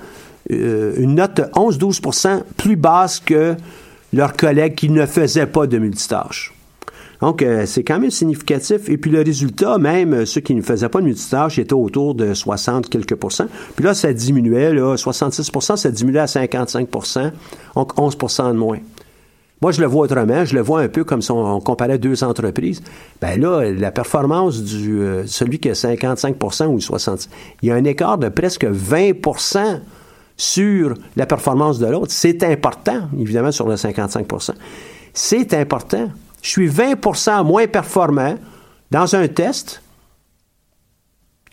euh, 0.51 0.95
une 0.97 1.15
note 1.17 1.37
de 1.37 1.43
11-12% 1.43 2.43
plus 2.57 2.77
basse 2.77 3.21
que 3.21 3.57
leurs 4.13 4.33
collègues 4.35 4.75
qui 4.75 4.89
ne 4.89 5.07
faisaient 5.07 5.47
pas 5.47 5.67
de 5.67 5.79
multitâche. 5.79 6.53
Donc, 7.21 7.43
euh, 7.43 7.67
c'est 7.67 7.85
quand 7.85 8.01
même 8.01 8.11
significatif. 8.11 8.89
Et 8.89 8.97
puis, 8.97 9.11
le 9.11 9.21
résultat, 9.21 9.77
même 9.79 10.15
euh, 10.15 10.25
ceux 10.25 10.41
qui 10.41 10.55
ne 10.55 10.63
faisaient 10.63 10.89
pas 10.89 11.01
de 11.01 11.05
multitâche, 11.05 11.59
étaient 11.59 11.75
autour 11.75 12.15
de 12.15 12.33
60 12.33 12.89
quelques 12.89 13.15
pourcents. 13.15 13.49
Puis 13.77 13.85
là, 13.85 13.93
ça 13.93 14.13
diminuait, 14.13 14.73
là, 14.73 14.97
66% 14.97 15.77
ça 15.77 15.91
diminuait 15.91 16.21
à 16.21 16.25
55% 16.25 17.31
donc 17.77 17.95
11% 17.95 18.49
de 18.49 18.57
moins. 18.57 18.79
Moi, 19.63 19.73
je 19.73 19.81
le 19.81 19.87
vois 19.87 20.05
autrement. 20.05 20.45
Je 20.45 20.55
le 20.55 20.63
vois 20.63 20.81
un 20.81 20.89
peu 20.89 21.05
comme 21.05 21.21
si 21.21 21.31
on, 21.31 21.61
comparait 21.61 21.99
deux 21.99 22.25
entreprises. 22.25 22.83
Ben 23.21 23.41
là, 23.41 23.71
la 23.71 23.91
performance 23.91 24.63
du 24.63 25.01
euh, 25.01 25.27
celui 25.27 25.59
qui 25.59 25.69
a 25.69 25.75
55% 25.75 26.67
ou 26.67 26.79
60% 26.79 27.29
il 27.63 27.69
y 27.69 27.73
a 27.73 27.75
un 27.75 27.85
écart 27.85 28.19
de 28.19 28.29
presque 28.29 28.65
20% 28.65 29.81
sur 30.37 30.95
la 31.17 31.27
performance 31.27 31.79
de 31.79 31.87
l'autre. 31.87 32.13
C'est 32.13 32.43
important, 32.45 33.09
évidemment, 33.19 33.53
sur 33.53 33.69
le 33.69 33.75
55% 33.75 34.53
C'est 35.13 35.53
important 35.55 36.09
je 36.43 36.49
suis 36.49 36.69
20% 36.69 37.45
moins 37.45 37.67
performant 37.67 38.37
dans 38.91 39.15
un 39.15 39.29
test 39.29 39.83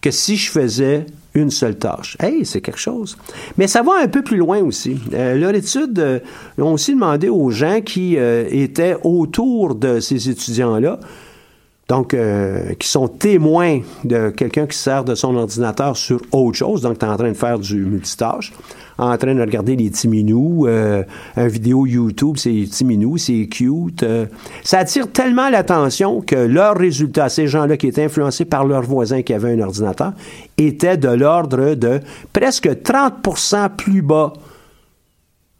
que 0.01 0.11
si 0.11 0.37
je 0.37 0.51
faisais 0.51 1.05
une 1.37 1.51
seule 1.51 1.77
tâche. 1.77 2.17
Hey, 2.19 2.45
c'est 2.45 2.61
quelque 2.61 2.79
chose. 2.79 3.17
Mais 3.57 3.67
ça 3.67 3.81
va 3.81 3.93
un 4.01 4.07
peu 4.07 4.23
plus 4.23 4.37
loin 4.37 4.59
aussi. 4.59 4.97
Euh, 5.13 5.35
leur 5.35 5.53
étude 5.53 5.99
euh, 5.99 6.19
ont 6.57 6.73
aussi 6.73 6.93
demandé 6.93 7.29
aux 7.29 7.49
gens 7.51 7.81
qui 7.81 8.17
euh, 8.17 8.47
étaient 8.49 8.97
autour 9.03 9.75
de 9.75 9.99
ces 9.99 10.29
étudiants-là, 10.29 10.99
donc 11.87 12.15
qui 12.79 12.87
sont 12.87 13.07
témoins 13.07 13.79
de 14.03 14.29
quelqu'un 14.29 14.67
qui 14.67 14.77
sert 14.77 15.03
de 15.03 15.15
son 15.15 15.35
ordinateur 15.35 15.95
sur 15.95 16.19
autre 16.31 16.57
chose, 16.57 16.81
donc 16.81 16.99
tu 16.99 17.05
es 17.05 17.07
en 17.07 17.15
train 17.15 17.29
de 17.29 17.37
faire 17.37 17.59
du 17.59 17.85
multitâche 17.85 18.51
en 18.97 19.17
train 19.17 19.35
de 19.35 19.41
regarder 19.41 19.75
les 19.75 19.89
petits 19.89 20.07
minous, 20.07 20.65
euh, 20.67 21.03
un 21.35 21.47
vidéo 21.47 21.85
YouTube, 21.85 22.37
c'est 22.37 22.49
petits 22.51 22.85
minous, 22.85 23.17
c'est 23.17 23.47
cute. 23.47 24.03
Euh. 24.03 24.25
ça 24.63 24.79
attire 24.79 25.11
tellement 25.11 25.49
l'attention 25.49 26.21
que 26.21 26.35
leurs 26.35 26.75
résultats, 26.75 27.29
ces 27.29 27.47
gens-là 27.47 27.77
qui 27.77 27.87
étaient 27.87 28.05
influencés 28.05 28.45
par 28.45 28.65
leurs 28.65 28.81
voisins 28.81 29.21
qui 29.21 29.33
avaient 29.33 29.53
un 29.53 29.61
ordinateur, 29.61 30.13
étaient 30.57 30.97
de 30.97 31.09
l'ordre 31.09 31.75
de 31.75 31.99
presque 32.33 32.67
30% 32.67 33.75
plus 33.75 34.01
bas 34.01 34.33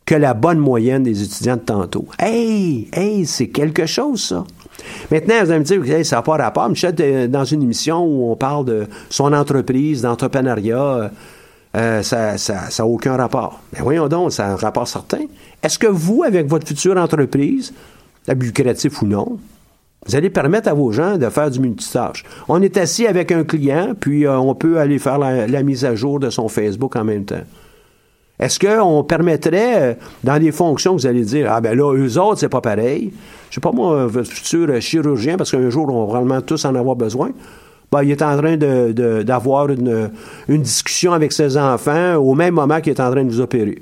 que 0.06 0.16
la 0.16 0.34
bonne 0.34 0.60
moyenne 0.60 1.04
des 1.04 1.22
étudiants 1.22 1.58
de 1.58 1.62
tantôt. 1.62 2.06
Hey, 2.18 2.88
hey, 2.94 3.26
c'est 3.26 3.50
quelque 3.50 3.86
chose, 3.86 4.24
ça. 4.24 4.46
Maintenant, 5.12 5.36
vous 5.44 5.52
allez 5.52 5.60
me 5.60 5.64
dire, 5.64 5.96
hey, 5.96 6.06
ça 6.06 6.18
n'a 6.18 6.22
pas 6.22 6.38
rapport. 6.38 6.70
Michel, 6.70 7.30
dans 7.30 7.46
une 7.46 7.64
émission 7.64 8.06
où 8.06 8.32
on 8.32 8.36
parle 8.36 8.66
de 8.66 8.88
son 9.10 9.34
entreprise, 9.34 10.02
d'entrepreneuriat, 10.02 11.12
euh, 11.76 12.02
ça 12.02 12.36
n'a 12.36 12.86
aucun 12.86 13.16
rapport. 13.16 13.60
Mais 13.74 13.82
voyons 13.82 14.08
donc, 14.08 14.34
ça 14.34 14.48
a 14.48 14.52
un 14.52 14.56
rapport 14.56 14.88
certain. 14.88 15.22
Est-ce 15.62 15.78
que 15.78 15.88
vous, 15.88 16.24
avec 16.24 16.48
votre 16.48 16.68
future 16.68 16.98
entreprise, 16.98 17.74
lucratif 18.28 19.02
ou 19.02 19.08
non, 19.08 19.38
vous 20.06 20.16
allez 20.16 20.30
permettre 20.30 20.70
à 20.70 20.74
vos 20.74 20.92
gens 20.92 21.18
de 21.18 21.30
faire 21.30 21.52
du 21.52 21.60
multitâche? 21.60 22.24
On 22.48 22.62
est 22.62 22.78
assis 22.78 23.08
avec 23.08 23.32
un 23.32 23.44
client, 23.44 23.94
puis 24.00 24.26
euh, 24.26 24.38
on 24.38 24.56
peut 24.56 24.80
aller 24.80 25.00
faire 25.00 25.18
la, 25.18 25.64
mise 25.64 25.86
à 25.86 25.96
jour 25.96 26.20
de 26.20 26.30
son 26.30 26.48
Facebook 26.48 26.96
en 26.96 27.04
même 27.04 27.26
temps. 27.26 27.44
Est-ce 28.40 28.60
qu'on 28.60 29.04
permettrait, 29.04 29.82
euh, 29.82 29.94
dans 30.24 30.40
des 30.40 30.52
fonctions 30.52 30.94
vous 30.94 31.08
allez 31.08 31.24
dire, 31.24 31.52
ah 31.52 31.60
ben 31.60 31.76
là, 31.76 31.94
eux 31.96 32.20
autres, 32.20 32.40
c'est 32.40 32.50
pas 32.50 32.62
pareil? 32.62 33.12
Je 33.50 33.56
sais 33.56 33.62
pas 33.62 33.72
moi, 33.72 34.08
futur 34.24 34.80
chirurgien, 34.82 35.38
parce 35.38 35.52
qu'un 35.52 35.70
jour, 35.70 35.90
on 35.90 36.06
va 36.06 36.20
vraiment 36.20 36.42
tous 36.42 36.64
en 36.66 36.76
avoir 36.76 36.96
besoin. 36.96 37.32
Ben, 37.92 38.04
il 38.04 38.12
est 38.12 38.22
en 38.22 38.38
train 38.38 38.58
d'avoir 38.58 39.70
une, 39.70 40.12
discussion 40.48 41.14
avec 41.14 41.32
ses 41.32 41.58
enfants 41.58 42.16
au 42.16 42.36
même 42.36 42.54
moment 42.54 42.82
qu'il 42.82 42.92
est 42.92 43.00
en 43.00 43.12
train 43.12 43.24
de 43.24 43.30
vous 43.30 43.40
opérer. 43.40 43.82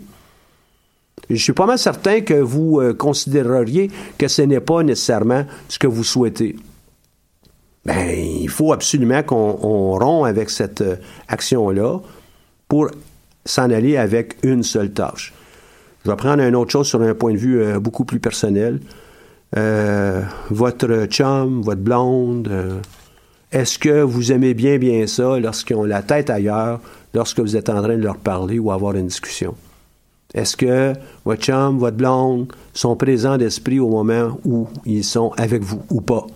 Je 1.29 1.35
suis 1.35 1.53
pas 1.53 1.65
mal 1.65 1.79
certain 1.79 2.21
que 2.21 2.35
vous 2.35 2.79
euh, 2.79 2.93
considéreriez 2.93 3.89
que 4.17 4.27
ce 4.27 4.43
n'est 4.43 4.59
pas 4.59 4.83
nécessairement 4.83 5.45
ce 5.67 5.79
que 5.79 5.87
vous 5.87 6.03
souhaitez. 6.03 6.55
Ben, 7.83 8.09
il 8.09 8.49
faut 8.49 8.73
absolument 8.73 9.23
qu'on 9.23 9.97
rompt 9.97 10.27
avec 10.27 10.51
cette 10.51 10.81
euh, 10.81 10.97
action-là 11.27 11.99
pour 12.67 12.89
s'en 13.45 13.69
aller 13.69 13.97
avec 13.97 14.37
une 14.43 14.63
seule 14.63 14.91
tâche. 14.91 15.33
Je 16.03 16.09
vais 16.09 16.17
prendre 16.17 16.43
une 16.43 16.55
autre 16.55 16.71
chose 16.71 16.87
sur 16.87 17.01
un 17.01 17.13
point 17.13 17.33
de 17.33 17.37
vue 17.37 17.61
euh, 17.61 17.79
beaucoup 17.79 18.05
plus 18.05 18.19
personnel. 18.19 18.79
votre 20.49 21.05
chum, 21.05 21.61
votre 21.61 21.81
blonde, 21.81 22.51
est-ce 23.51 23.79
que 23.79 24.01
vous 24.01 24.31
aimez 24.33 24.53
bien, 24.53 24.77
bien 24.77 25.07
ça 25.07 25.39
lorsqu'ils 25.39 25.77
ont 25.77 25.85
la 25.85 26.01
tête 26.01 26.29
ailleurs, 26.29 26.81
lorsque 27.13 27.39
vous 27.39 27.55
êtes 27.55 27.69
en 27.69 27.81
train 27.81 27.95
de 27.95 28.03
leur 28.03 28.17
parler 28.17 28.59
ou 28.59 28.71
avoir 28.71 28.95
une 28.95 29.07
discussion? 29.07 29.55
Est-ce 30.33 30.57
que 30.57 30.93
votre 31.23 31.41
chum, 31.41 31.77
votre 31.77 31.95
blonde 31.95 32.51
sont 32.73 32.97
présents 32.97 33.37
d'esprit 33.37 33.79
au 33.79 33.87
moment 33.87 34.37
où 34.43 34.67
ils 34.85 35.05
sont 35.05 35.31
avec 35.37 35.63
vous 35.63 35.81
ou 35.89 36.01
pas? 36.01 36.27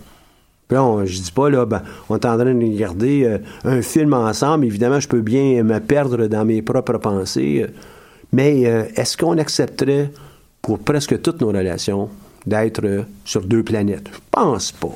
Puis 0.70 0.76
là, 0.76 1.04
je 1.04 1.20
dis 1.20 1.32
pas, 1.32 1.50
là, 1.50 1.66
ben, 1.66 1.82
on 2.08 2.14
est 2.14 2.24
en 2.24 2.36
train 2.36 2.54
de 2.54 2.64
regarder 2.64 3.24
euh, 3.24 3.38
un 3.64 3.82
film 3.82 4.14
ensemble. 4.14 4.66
Évidemment, 4.66 5.00
je 5.00 5.08
peux 5.08 5.20
bien 5.20 5.64
me 5.64 5.80
perdre 5.80 6.28
dans 6.28 6.44
mes 6.44 6.62
propres 6.62 6.98
pensées. 6.98 7.64
Euh, 7.64 7.72
mais 8.32 8.66
euh, 8.66 8.84
est-ce 8.94 9.16
qu'on 9.16 9.36
accepterait 9.38 10.12
pour 10.62 10.78
presque 10.78 11.20
toutes 11.22 11.40
nos 11.40 11.48
relations 11.48 12.08
d'être 12.46 13.04
sur 13.24 13.40
deux 13.40 13.64
planètes? 13.64 14.10
Je 14.12 14.18
pense 14.30 14.70
pas. 14.70 14.94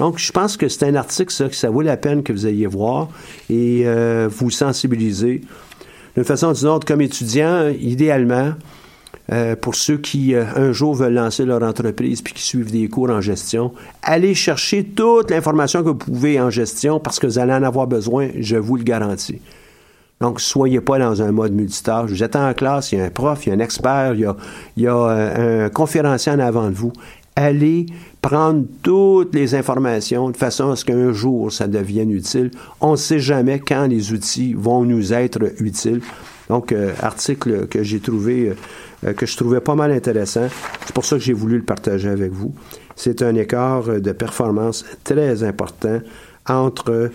Donc, 0.00 0.18
je 0.18 0.32
pense 0.32 0.58
que 0.58 0.68
c'est 0.68 0.84
un 0.84 0.94
article, 0.94 1.32
ça, 1.32 1.48
que 1.48 1.56
ça 1.56 1.70
vaut 1.70 1.80
la 1.80 1.96
peine 1.96 2.22
que 2.22 2.34
vous 2.34 2.46
ayez 2.46 2.66
voir 2.66 3.08
et 3.48 3.84
euh, 3.86 4.28
vous 4.30 4.50
sensibiliser. 4.50 5.40
D'une 6.14 6.24
façon 6.24 6.48
ou 6.48 6.52
d'une 6.52 6.68
autre, 6.68 6.86
comme 6.86 7.00
étudiant, 7.00 7.68
idéalement, 7.68 8.52
euh, 9.32 9.54
pour 9.56 9.74
ceux 9.74 9.96
qui 9.96 10.34
euh, 10.34 10.44
un 10.56 10.72
jour 10.72 10.94
veulent 10.94 11.14
lancer 11.14 11.44
leur 11.44 11.62
entreprise 11.62 12.20
puis 12.22 12.34
qui 12.34 12.42
suivent 12.42 12.70
des 12.70 12.88
cours 12.88 13.10
en 13.10 13.20
gestion, 13.20 13.72
allez 14.02 14.34
chercher 14.34 14.84
toute 14.84 15.30
l'information 15.30 15.80
que 15.82 15.88
vous 15.88 15.94
pouvez 15.94 16.40
en 16.40 16.50
gestion 16.50 17.00
parce 17.00 17.18
que 17.18 17.26
vous 17.26 17.38
allez 17.38 17.52
en 17.52 17.62
avoir 17.62 17.86
besoin, 17.86 18.28
je 18.38 18.56
vous 18.56 18.76
le 18.76 18.84
garantis. 18.84 19.40
Donc, 20.20 20.40
soyez 20.40 20.82
pas 20.82 20.98
dans 20.98 21.22
un 21.22 21.32
mode 21.32 21.54
multitâche. 21.54 22.10
Vous 22.10 22.22
êtes 22.22 22.36
en 22.36 22.52
classe, 22.52 22.92
il 22.92 22.98
y 22.98 23.00
a 23.00 23.06
un 23.06 23.10
prof, 23.10 23.46
il 23.46 23.48
y 23.48 23.52
a 23.52 23.54
un 23.54 23.60
expert, 23.60 24.14
il 24.14 24.20
y 24.76 24.86
a, 24.86 24.94
a 24.94 25.64
un 25.64 25.68
conférencier 25.70 26.32
en 26.32 26.40
avant 26.40 26.68
de 26.68 26.74
vous 26.74 26.92
allez 27.36 27.86
prendre 28.20 28.64
toutes 28.82 29.34
les 29.34 29.54
informations 29.54 30.30
de 30.30 30.36
façon 30.36 30.70
à 30.70 30.76
ce 30.76 30.84
qu'un 30.84 31.12
jour 31.12 31.50
ça 31.50 31.68
devienne 31.68 32.10
utile. 32.10 32.50
On 32.80 32.92
ne 32.92 32.96
sait 32.96 33.20
jamais 33.20 33.60
quand 33.60 33.86
les 33.86 34.12
outils 34.12 34.54
vont 34.54 34.84
nous 34.84 35.12
être 35.12 35.40
utiles. 35.60 36.02
Donc, 36.48 36.72
euh, 36.72 36.92
article 37.00 37.68
que 37.68 37.82
j'ai 37.84 38.00
trouvé, 38.00 38.48
euh, 38.48 38.54
que 39.16 39.26
je 39.26 39.36
trouvais 39.36 39.60
pas 39.60 39.74
mal 39.74 39.92
intéressant. 39.92 40.48
C'est 40.84 40.94
pour 40.94 41.04
ça 41.04 41.16
que 41.16 41.22
j'ai 41.22 41.32
voulu 41.32 41.56
le 41.58 41.64
partager 41.64 42.08
avec 42.08 42.32
vous. 42.32 42.54
C'est 42.96 43.22
un 43.22 43.34
écart 43.34 43.84
de 43.84 44.12
performance 44.12 44.84
très 45.04 45.42
important 45.42 46.00
entre 46.46 47.10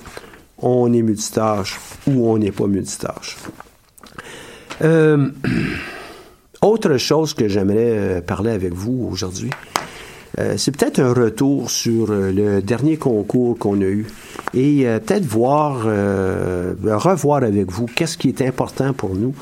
on 0.57 0.91
est 0.93 1.01
multitâche 1.01 1.79
ou 2.07 2.29
on 2.29 2.37
n'est 2.37 2.51
pas 2.51 2.67
multitâche. 2.67 3.37
Euh, 4.81 5.29
autre 6.61 6.97
chose 6.97 7.33
que 7.33 7.47
j'aimerais 7.47 8.23
parler 8.25 8.51
avec 8.51 8.73
vous 8.73 9.07
aujourd'hui, 9.11 9.51
euh, 10.37 10.55
c'est 10.57 10.71
peut-être 10.71 10.99
un 10.99 11.13
retour 11.13 11.69
sur 11.69 12.11
euh, 12.11 12.31
le 12.31 12.61
dernier 12.61 12.97
concours 12.97 13.57
qu'on 13.57 13.79
a 13.79 13.85
eu 13.85 14.05
et 14.53 14.85
euh, 14.85 14.99
peut-être 14.99 15.25
voir, 15.25 15.83
revoir 16.83 17.43
avec 17.43 17.71
vous 17.71 17.85
qu'est-ce 17.85 18.17
qui 18.17 18.29
est 18.29 18.41
important 18.41 18.93
pour 18.93 19.15
nous 19.15 19.33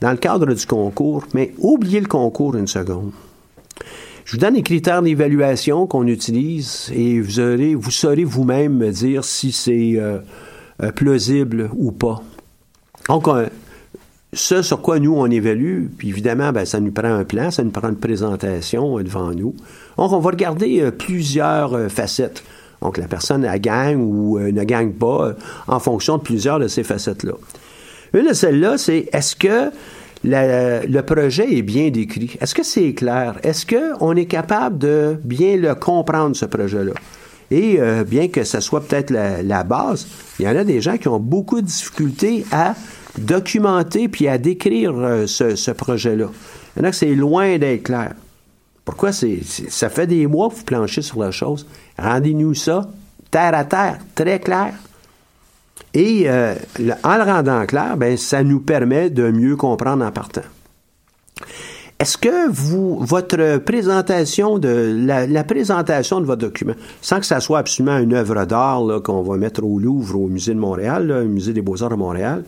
dans 0.00 0.10
le 0.10 0.16
cadre 0.16 0.52
du 0.52 0.66
concours, 0.66 1.24
mais 1.34 1.52
oubliez 1.58 2.00
le 2.00 2.06
concours 2.06 2.56
une 2.56 2.66
seconde. 2.66 3.12
Je 4.24 4.32
vous 4.32 4.38
donne 4.38 4.54
les 4.54 4.62
critères 4.62 5.02
d'évaluation 5.02 5.86
qu'on 5.86 6.06
utilise 6.06 6.90
et 6.94 7.20
vous, 7.20 7.80
vous 7.80 7.90
saurez 7.90 8.24
vous-même 8.24 8.76
me 8.76 8.90
dire 8.90 9.24
si 9.24 9.52
c'est 9.52 10.00
plausible 10.96 11.70
ou 11.76 11.92
pas. 11.92 12.22
Donc, 13.08 13.28
ce 14.36 14.62
sur 14.62 14.82
quoi 14.82 14.98
nous, 14.98 15.14
on 15.14 15.26
évalue, 15.26 15.86
puis 15.96 16.08
évidemment, 16.08 16.52
ben, 16.52 16.64
ça 16.64 16.80
nous 16.80 16.92
prend 16.92 17.12
un 17.12 17.24
plan, 17.24 17.50
ça 17.50 17.64
nous 17.64 17.70
prend 17.70 17.88
une 17.88 17.96
présentation 17.96 18.98
devant 18.98 19.32
nous. 19.32 19.54
Donc, 19.96 20.12
on 20.12 20.18
va 20.18 20.30
regarder 20.30 20.80
euh, 20.80 20.90
plusieurs 20.90 21.74
euh, 21.74 21.88
facettes. 21.88 22.44
Donc, 22.82 22.98
la 22.98 23.08
personne, 23.08 23.44
elle 23.44 23.60
gagne 23.60 23.96
ou 23.96 24.38
euh, 24.38 24.52
ne 24.52 24.64
gagne 24.64 24.92
pas 24.92 25.32
en 25.66 25.80
fonction 25.80 26.18
de 26.18 26.22
plusieurs 26.22 26.58
de 26.58 26.68
ces 26.68 26.84
facettes-là. 26.84 27.32
Une 28.14 28.28
de 28.28 28.32
celles-là, 28.32 28.78
c'est 28.78 29.08
est-ce 29.12 29.36
que 29.36 29.70
le 30.24 31.00
projet 31.02 31.52
est 31.52 31.62
bien 31.62 31.90
décrit? 31.90 32.36
Est-ce 32.40 32.54
que 32.54 32.62
c'est 32.62 32.94
clair? 32.94 33.38
Est-ce 33.42 33.66
qu'on 33.66 34.16
est 34.16 34.26
capable 34.26 34.78
de 34.78 35.16
bien 35.24 35.56
le 35.56 35.74
comprendre, 35.74 36.34
ce 36.34 36.46
projet-là? 36.46 36.92
Et 37.50 37.78
bien 38.06 38.28
que 38.28 38.42
ce 38.42 38.58
soit 38.58 38.80
peut-être 38.80 39.10
la, 39.10 39.62
base, 39.62 40.08
il 40.40 40.46
y 40.46 40.48
en 40.48 40.56
a 40.56 40.64
des 40.64 40.80
gens 40.80 40.96
qui 40.96 41.06
ont 41.06 41.20
beaucoup 41.20 41.60
de 41.60 41.66
difficultés 41.66 42.44
à 42.50 42.74
documenter 43.18 44.08
puis 44.08 44.26
à 44.26 44.36
décrire 44.36 44.94
ce, 45.26 45.54
ce 45.54 45.70
projet-là. 45.70 46.26
Il 46.76 46.80
y 46.80 46.82
en 46.82 46.88
a 46.88 46.90
que 46.90 46.96
c'est 46.96 47.14
loin 47.14 47.56
d'être 47.58 47.84
clair. 47.84 48.14
Pourquoi 48.84 49.12
c'est, 49.12 49.40
ça 49.44 49.88
fait 49.88 50.06
des 50.06 50.26
mois 50.26 50.48
que 50.48 50.54
vous 50.54 50.64
planchez 50.64 51.02
sur 51.02 51.20
la 51.20 51.30
chose? 51.30 51.66
Rendez-nous 51.98 52.54
ça 52.54 52.88
terre 53.30 53.54
à 53.54 53.64
terre, 53.64 53.98
très 54.14 54.38
clair. 54.40 54.72
Et 55.96 56.28
euh, 56.28 56.54
en 57.04 57.16
le 57.16 57.22
rendant 57.22 57.64
clair, 57.64 57.96
ben, 57.96 58.18
ça 58.18 58.42
nous 58.42 58.60
permet 58.60 59.08
de 59.08 59.30
mieux 59.30 59.56
comprendre 59.56 60.04
en 60.04 60.12
partant. 60.12 60.42
Est-ce 61.98 62.18
que 62.18 62.50
votre 62.50 63.56
présentation 63.60 64.58
de 64.58 64.94
la, 65.06 65.44
présentation 65.44 66.20
de 66.20 66.26
votre 66.26 66.42
document, 66.42 66.74
sans 67.00 67.18
que 67.18 67.24
ça 67.24 67.40
soit 67.40 67.60
absolument 67.60 67.96
une 67.96 68.12
œuvre 68.12 68.44
d'art 68.44 68.82
qu'on 69.02 69.22
va 69.22 69.38
mettre 69.38 69.64
au 69.64 69.78
Louvre, 69.78 70.20
au 70.20 70.26
Musée 70.26 70.52
de 70.52 70.58
Montréal, 70.58 71.10
au 71.10 71.28
Musée 71.28 71.54
des 71.54 71.62
Beaux-Arts 71.62 71.88
de 71.88 71.94
Montréal, 71.94 72.44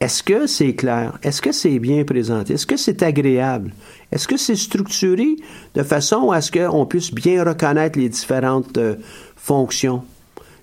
est-ce 0.00 0.22
que 0.22 0.46
c'est 0.46 0.74
clair? 0.74 1.18
Est-ce 1.22 1.42
que 1.42 1.52
c'est 1.52 1.78
bien 1.78 2.04
présenté? 2.04 2.54
Est-ce 2.54 2.66
que 2.66 2.78
c'est 2.78 3.02
agréable? 3.02 3.74
Est-ce 4.10 4.26
que 4.26 4.38
c'est 4.38 4.56
structuré 4.56 5.36
de 5.74 5.82
façon 5.82 6.30
à 6.30 6.40
ce 6.40 6.50
qu'on 6.50 6.86
puisse 6.86 7.12
bien 7.12 7.44
reconnaître 7.44 7.98
les 7.98 8.08
différentes 8.08 8.78
euh, 8.78 8.94
fonctions, 9.36 10.02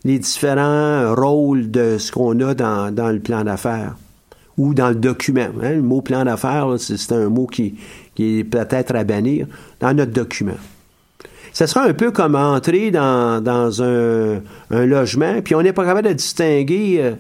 les 0.06 0.20
différents 0.20 1.16
rôles 1.16 1.72
de 1.72 1.98
ce 1.98 2.12
qu'on 2.12 2.40
a 2.40 2.54
dans, 2.54 3.12
le 3.12 3.20
plan 3.20 3.44
d'affaires 3.44 3.98
ou 4.56 4.74
dans 4.74 4.90
le 4.90 4.96
document? 4.96 5.50
hein? 5.62 5.72
Le 5.72 5.82
mot 5.82 6.02
plan 6.02 6.24
d'affaires, 6.24 6.76
c'est 6.78 7.12
un 7.12 7.28
mot 7.28 7.48
qui, 7.48 7.76
est 8.18 8.44
peut-être 8.44 8.96
à 8.96 9.04
bannir 9.04 9.48
dans 9.82 9.94
notre 9.94 10.14
document. 10.14 10.58
Ça 11.52 11.68
sera 11.68 11.86
un 11.86 11.94
peu 11.94 12.12
comme 12.12 12.36
entrer 12.36 12.92
dans, 12.92 13.82
un, 13.82 14.42
logement, 14.70 15.42
puis 15.44 15.56
on 15.56 15.64
n'est 15.64 15.74
pas 15.74 15.86
capable 15.86 16.08
de 16.10 16.14
distinguer 16.14 16.98
euh, 17.00 17.14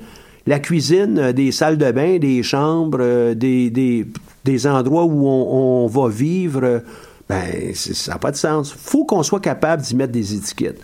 la 0.45 0.59
cuisine 0.59 1.17
euh, 1.17 1.33
des 1.33 1.51
salles 1.51 1.77
de 1.77 1.91
bain, 1.91 2.19
des 2.19 2.43
chambres, 2.43 2.99
euh, 3.01 3.33
des, 3.33 4.67
endroits 4.67 5.05
où 5.05 5.27
on, 5.27 5.87
va 5.87 6.09
vivre. 6.09 6.83
Ben, 7.27 7.73
ça 7.73 8.11
n'a 8.11 8.19
pas 8.19 8.29
de 8.29 8.35
sens. 8.35 8.71
faut 8.77 9.05
qu'on 9.05 9.23
soit 9.23 9.39
capable 9.39 9.81
d'y 9.81 9.95
mettre 9.95 10.11
des 10.11 10.35
étiquettes. 10.35 10.81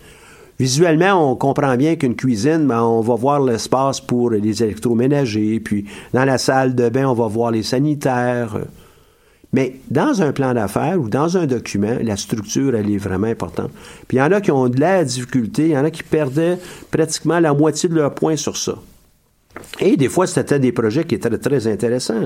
Visuellement, 0.61 1.31
on 1.31 1.35
comprend 1.35 1.75
bien 1.75 1.95
qu'une 1.95 2.15
cuisine, 2.15 2.67
ben, 2.67 2.83
on 2.83 3.01
va 3.01 3.15
voir 3.15 3.41
l'espace 3.41 3.99
pour 3.99 4.29
les 4.29 4.61
électroménagers, 4.61 5.59
puis 5.59 5.85
dans 6.13 6.23
la 6.23 6.37
salle 6.37 6.75
de 6.75 6.87
bain, 6.87 7.07
on 7.07 7.15
va 7.15 7.25
voir 7.25 7.49
les 7.49 7.63
sanitaires. 7.63 8.59
mais 9.53 9.77
dans 9.89 10.21
un 10.21 10.31
plan 10.31 10.53
d'affaires 10.53 11.01
ou 11.01 11.09
dans 11.09 11.35
un 11.35 11.47
document, 11.47 11.97
la 12.03 12.15
structure, 12.15 12.75
elle 12.75 12.91
est 12.91 12.99
vraiment 12.99 13.25
importante. 13.25 13.71
Puis 14.07 14.17
il 14.17 14.19
y 14.19 14.21
en 14.21 14.31
a 14.31 14.39
qui 14.39 14.51
ont 14.51 14.69
de 14.69 14.79
la 14.79 15.03
difficulté, 15.03 15.63
il 15.63 15.71
y 15.71 15.77
en 15.77 15.83
a 15.83 15.89
qui 15.89 16.03
perdaient 16.03 16.59
pratiquement 16.91 17.39
la 17.39 17.55
moitié 17.55 17.89
de 17.89 17.95
leur 17.95 18.13
points 18.13 18.35
sur 18.35 18.55
ça. 18.55 18.75
Et 19.79 19.97
des 19.97 20.09
fois, 20.09 20.27
c'était 20.27 20.59
des 20.59 20.71
projets 20.71 21.05
qui 21.05 21.15
étaient 21.15 21.35
très 21.39 21.65
intéressants. 21.65 22.21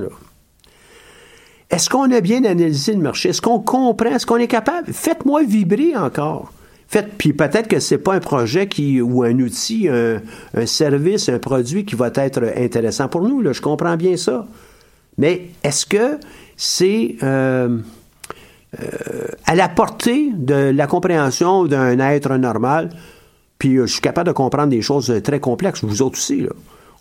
Est-ce 1.69 1.89
qu'on 1.89 2.11
a 2.11 2.19
bien 2.19 2.43
analysé 2.43 2.95
le 2.95 3.01
marché? 3.01 3.29
Est-ce 3.29 3.41
qu'on 3.41 3.61
comprend? 3.61 4.09
Est-ce 4.09 4.25
qu'on 4.25 4.36
est 4.36 4.47
capable? 4.47 4.91
Faites-moi 4.91 5.43
vibrer 5.43 5.95
encore. 5.95 6.51
Faites, 6.88 7.13
puis 7.17 7.33
peut-être 7.33 7.67
que 7.67 7.79
c'est 7.79 7.97
pas 7.97 8.13
un 8.13 8.19
projet 8.19 8.67
qui 8.67 9.01
ou 9.01 9.23
un 9.23 9.38
outil, 9.39 9.89
un, 9.89 10.21
un 10.55 10.65
service, 10.65 11.29
un 11.29 11.39
produit 11.39 11.83
qui 11.83 11.95
va 11.95 12.11
être 12.13 12.43
intéressant 12.57 13.07
pour 13.07 13.21
nous. 13.21 13.41
Là, 13.41 13.53
je 13.53 13.61
comprends 13.61 13.97
bien 13.97 14.17
ça. 14.17 14.45
Mais 15.17 15.47
est-ce 15.63 15.86
que 15.86 16.19
c'est 16.57 17.15
euh, 17.23 17.77
euh, 18.79 19.27
à 19.45 19.55
la 19.55 19.67
portée 19.69 20.29
de 20.36 20.71
la 20.71 20.88
compréhension 20.88 21.65
d'un 21.65 21.97
être 21.99 22.36
normal? 22.38 22.89
Puis 23.57 23.77
euh, 23.77 23.88
je 23.88 23.93
suis 23.93 24.01
capable 24.01 24.27
de 24.27 24.33
comprendre 24.33 24.69
des 24.69 24.81
choses 24.81 25.13
très 25.23 25.39
complexes, 25.39 25.83
vous 25.83 26.01
autres 26.01 26.17
aussi. 26.17 26.41
Là. 26.41 26.49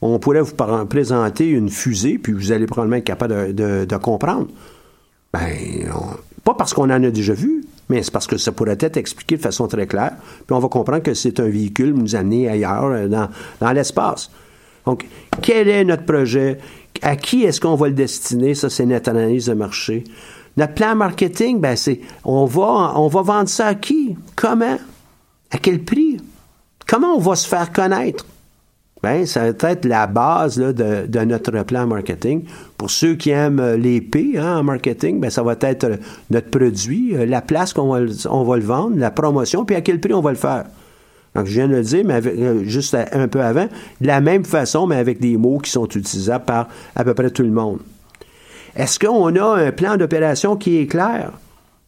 On 0.00 0.18
pourrait 0.18 0.42
vous 0.42 0.54
présenter 0.88 1.48
une 1.48 1.68
fusée, 1.70 2.18
puis 2.18 2.32
vous 2.32 2.52
allez 2.52 2.66
probablement 2.66 2.96
être 2.96 3.04
capable 3.04 3.54
de, 3.54 3.84
de- 3.84 3.96
comprendre. 3.96 4.48
Ben, 5.32 5.50
pas 6.44 6.54
parce 6.54 6.74
qu'on 6.74 6.84
en 6.90 7.02
a 7.02 7.10
déjà 7.10 7.32
vu, 7.32 7.64
mais 7.88 8.02
c'est 8.02 8.12
parce 8.12 8.26
que 8.26 8.36
ça 8.36 8.52
pourrait 8.52 8.78
être 8.80 8.96
expliqué 8.96 9.36
de 9.36 9.42
façon 9.42 9.68
très 9.68 9.86
claire. 9.86 10.16
Puis 10.46 10.56
on 10.56 10.58
va 10.58 10.68
comprendre 10.68 11.02
que 11.02 11.14
c'est 11.14 11.40
un 11.40 11.48
véhicule 11.48 11.92
nous 11.94 12.16
amener 12.16 12.48
ailleurs, 12.48 12.84
euh, 12.84 13.08
dans, 13.08 13.28
dans 13.60 13.72
l'espace. 13.72 14.30
Donc, 14.86 15.06
quel 15.42 15.68
est 15.68 15.84
notre 15.84 16.04
projet? 16.04 16.58
À 17.02 17.16
qui 17.16 17.44
est-ce 17.44 17.60
qu'on 17.60 17.74
va 17.74 17.88
le 17.88 17.94
destiner? 17.94 18.54
Ça, 18.54 18.70
c'est 18.70 18.86
notre 18.86 19.10
analyse 19.10 19.46
de 19.46 19.54
marché. 19.54 20.04
Notre 20.56 20.74
plan 20.74 20.94
marketing, 20.94 21.60
ben, 21.60 21.74
c'est 21.74 22.00
on 22.24 22.44
va, 22.44 22.92
on 22.96 23.08
va 23.08 23.22
vendre 23.22 23.48
ça 23.48 23.66
à 23.68 23.74
qui? 23.74 24.16
Comment? 24.36 24.78
À 25.50 25.58
quel 25.58 25.82
prix? 25.82 26.18
Comment 26.86 27.16
on 27.16 27.20
va 27.20 27.34
se 27.34 27.48
faire 27.48 27.72
connaître? 27.72 28.24
Ben, 29.04 29.26
ça 29.26 29.52
va 29.52 29.70
être 29.70 29.84
la 29.84 30.06
base 30.06 30.58
là, 30.58 30.72
de, 30.72 31.24
notre 31.26 31.62
plan 31.64 31.86
marketing. 31.86 32.44
Pour 32.78 32.90
ceux 32.90 33.16
qui 33.16 33.28
aiment 33.28 33.60
euh, 33.60 33.76
les 33.76 34.00
P 34.00 34.38
hein, 34.38 34.60
en 34.60 34.62
marketing, 34.62 35.20
ben, 35.20 35.28
ça 35.28 35.42
va 35.42 35.56
être 35.60 35.84
euh, 35.84 35.96
notre 36.30 36.48
produit, 36.48 37.14
euh, 37.14 37.26
la 37.26 37.42
place 37.42 37.74
qu'on 37.74 37.92
va, 37.92 38.00
on 38.30 38.44
va 38.44 38.56
le 38.56 38.62
vendre, 38.62 38.96
la 38.96 39.10
promotion, 39.10 39.66
puis 39.66 39.76
à 39.76 39.82
quel 39.82 40.00
prix 40.00 40.14
on 40.14 40.22
va 40.22 40.30
le 40.30 40.38
faire. 40.38 40.64
Donc, 41.34 41.44
je 41.44 41.52
viens 41.52 41.68
de 41.68 41.74
le 41.74 41.82
dire, 41.82 42.02
mais 42.02 42.22
juste 42.64 42.96
un 43.12 43.28
peu 43.28 43.42
avant, 43.42 43.66
de 44.00 44.06
la 44.06 44.22
même 44.22 44.46
façon, 44.46 44.86
mais 44.86 44.96
avec 44.96 45.20
des 45.20 45.36
mots 45.36 45.58
qui 45.58 45.70
sont 45.70 45.86
utilisables 45.86 46.46
par 46.46 46.68
à 46.96 47.04
peu 47.04 47.12
près 47.12 47.28
tout 47.28 47.42
le 47.42 47.50
monde. 47.50 47.80
Est-ce 48.74 48.98
qu'on 48.98 49.36
a 49.36 49.66
un 49.66 49.70
plan 49.70 49.98
d'opération 49.98 50.56
qui 50.56 50.78
est 50.78 50.86
clair? 50.86 51.32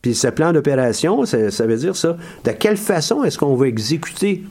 Puis 0.02 0.14
ce 0.14 0.28
plan 0.28 0.52
d'opération, 0.52 1.24
ça, 1.24 1.50
ça 1.50 1.66
veut 1.66 1.78
dire 1.78 1.96
ça. 1.96 2.18
De 2.44 2.50
quelle 2.50 2.76
façon 2.76 3.24
est-ce 3.24 3.38
qu'on 3.38 3.56
va 3.56 3.68
exécuter? 3.68 4.44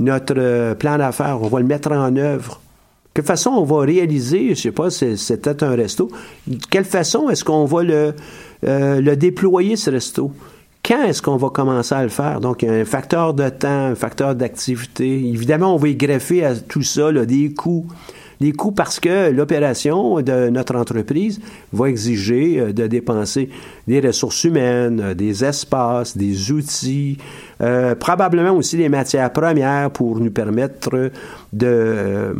Notre 0.00 0.34
euh, 0.36 0.74
plan 0.74 0.98
d'affaires? 0.98 1.38
On 1.42 1.48
va 1.48 1.60
le 1.60 1.66
mettre 1.66 1.92
en 1.92 2.14
œuvre. 2.16 2.60
Quelle 3.12 3.24
façon 3.24 3.50
on 3.50 3.64
va 3.64 3.80
réaliser, 3.84 4.54
je 4.54 4.60
sais 4.60 4.72
pas, 4.72 4.90
c'est- 4.90 5.16
c'était 5.16 5.62
un 5.62 5.76
resto. 5.76 6.10
Quelle 6.70 6.84
façon 6.84 7.30
est-ce 7.30 7.44
qu'on 7.44 7.64
va 7.64 7.82
le, 7.84 8.12
euh, 8.66 9.00
le 9.00 9.16
déployer, 9.16 9.76
ce 9.76 9.90
resto? 9.90 10.32
Quand 10.84 11.04
est-ce 11.04 11.22
qu'on 11.22 11.36
va 11.36 11.48
commencer 11.48 11.94
à 11.94 12.02
le 12.02 12.08
faire? 12.08 12.40
Donc, 12.40 12.62
il 12.62 12.68
y 12.68 12.70
a 12.70 12.74
un 12.74 12.84
facteur 12.84 13.32
de 13.32 13.48
temps, 13.48 13.86
un 13.86 13.94
facteur 13.94 14.34
d'activité. 14.34 15.28
Évidemment, 15.28 15.74
on 15.74 15.78
va 15.78 15.88
y 15.88 15.94
greffer 15.94 16.44
à 16.44 16.54
tout 16.56 16.82
ça 16.82 17.10
des 17.12 17.54
coûts. 17.54 17.86
Des 18.40 18.52
coûts 18.52 18.72
parce 18.72 19.00
que 19.00 19.30
l'opération 19.30 20.20
de 20.20 20.48
notre 20.48 20.76
entreprise 20.76 21.40
va 21.72 21.88
exiger 21.88 22.60
euh, 22.60 22.72
de 22.72 22.86
dépenser 22.86 23.48
des 23.86 24.00
ressources 24.00 24.44
humaines, 24.44 25.00
euh, 25.00 25.14
des 25.14 25.44
espaces, 25.44 26.16
des 26.16 26.50
outils, 26.50 27.18
euh, 27.60 27.94
probablement 27.94 28.52
aussi 28.52 28.76
des 28.76 28.88
matières 28.88 29.32
premières 29.32 29.90
pour 29.90 30.18
nous 30.18 30.30
permettre 30.30 31.10
de... 31.52 32.34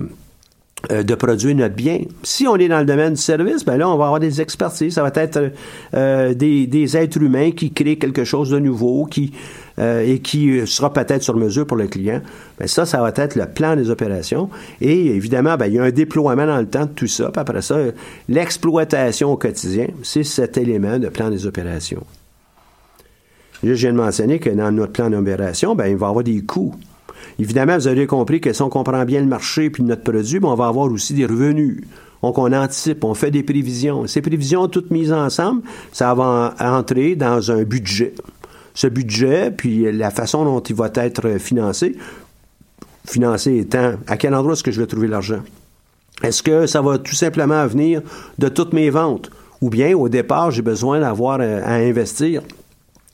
euh, 0.91 0.95
euh, 0.95 1.03
de 1.03 1.15
produire 1.15 1.55
notre 1.55 1.75
bien. 1.75 2.01
Si 2.23 2.47
on 2.47 2.57
est 2.57 2.69
dans 2.69 2.79
le 2.79 2.85
domaine 2.85 3.15
du 3.15 3.21
service, 3.21 3.65
ben 3.65 3.77
là, 3.77 3.89
on 3.89 3.97
va 3.97 4.05
avoir 4.05 4.21
des 4.21 4.41
expertises. 4.41 4.95
Ça 4.95 5.03
va 5.03 5.11
être 5.15 5.53
euh, 5.95 6.35
des, 6.35 6.67
des 6.67 6.97
êtres 6.97 7.21
humains 7.21 7.51
qui 7.53 7.73
créent 7.73 7.97
quelque 7.97 8.25
chose 8.25 8.51
de 8.51 8.59
nouveau, 8.59 9.07
qui 9.07 9.33
euh, 9.79 10.07
et 10.07 10.21
qui 10.21 10.65
sera 10.67 10.93
peut-être 10.93 11.23
sur 11.23 11.37
mesure 11.37 11.67
pour 11.67 11.77
le 11.77 11.89
client. 11.89 12.21
Ben 12.59 12.69
ça, 12.69 12.87
ça 12.87 13.01
va 13.01 13.13
être 13.15 13.35
le 13.35 13.47
plan 13.47 13.77
des 13.77 13.91
opérations. 13.91 14.49
Et 14.81 15.07
évidemment, 15.07 15.57
ben, 15.57 15.67
il 15.67 15.75
y 15.75 15.79
a 15.79 15.83
un 15.83 15.91
déploiement 15.91 16.47
dans 16.47 16.59
le 16.59 16.67
temps 16.67 16.87
de 16.87 16.93
tout 16.93 17.09
ça. 17.09 17.31
Puis 17.31 17.41
après 17.41 17.63
ça, 17.63 17.77
l'exploitation 18.29 19.33
au 19.33 19.37
quotidien, 19.37 19.89
c'est 20.03 20.23
cet 20.23 20.59
élément 20.59 20.99
de 20.99 21.09
plan 21.09 21.31
des 21.31 21.47
opérations. 21.47 22.05
Je 23.63 23.73
viens 23.73 23.93
de 23.93 23.97
mentionner 23.97 24.39
que 24.39 24.51
dans 24.51 24.71
notre 24.71 24.93
plan 24.93 25.11
d'opération, 25.11 25.75
ben, 25.75 25.87
il 25.87 25.97
va 25.97 26.07
y 26.07 26.11
avoir 26.11 26.25
des 26.25 26.43
coûts. 26.43 26.75
Évidemment, 27.39 27.77
vous 27.77 27.89
avez 27.89 28.07
compris 28.07 28.41
que 28.41 28.53
si 28.53 28.63
on 28.63 28.69
comprend 28.69 29.05
bien 29.05 29.21
le 29.21 29.27
marché 29.27 29.71
puis 29.71 29.83
notre 29.83 30.03
produit, 30.03 30.39
ben, 30.39 30.49
on 30.49 30.55
va 30.55 30.67
avoir 30.69 30.91
aussi 30.91 31.15
des 31.15 31.27
revenus. 31.27 31.83
Donc, 32.23 32.39
on 32.39 32.53
anticipe, 32.53 33.05
on 33.05 33.15
fait 33.15 33.31
des 33.31 33.43
prévisions. 33.43 34.07
Ces 34.07 34.23
prévisions, 34.23 34.67
toutes 34.69 34.91
mises 34.91 35.13
ensemble, 35.13 35.63
ça 35.93 36.15
va 36.15 36.55
en- 36.61 36.67
entrer 36.79 37.17
dans 37.17 37.51
un 37.51 37.65
budget. 37.65 38.15
Ce 38.73 38.87
budget, 38.87 39.51
puis 39.51 39.91
la 39.93 40.11
façon 40.11 40.45
dont 40.45 40.61
il 40.61 40.75
va 40.75 40.91
être 40.95 41.39
financé, 41.39 41.97
financé 43.07 43.59
étant 43.59 43.95
à 44.07 44.17
quel 44.17 44.35
endroit 44.35 44.55
est-ce 44.55 44.63
que 44.65 44.73
je 44.73 44.81
vais 44.81 44.87
trouver 44.87 45.09
l'argent? 45.09 45.41
Est-ce 46.23 46.43
que 46.43 46.67
ça 46.67 46.81
va 46.81 46.99
tout 46.99 47.15
simplement 47.15 47.67
venir 47.67 48.01
de 48.39 48.49
toutes 48.49 48.73
mes 48.73 48.89
ventes? 48.91 49.31
Ou 49.61 49.69
bien, 49.71 49.97
au 49.97 50.09
départ, 50.09 50.51
j'ai 50.51 50.63
besoin 50.63 51.01
d'avoir 51.01 51.39
euh, 51.41 51.61
à 51.65 51.75
investir 51.75 52.43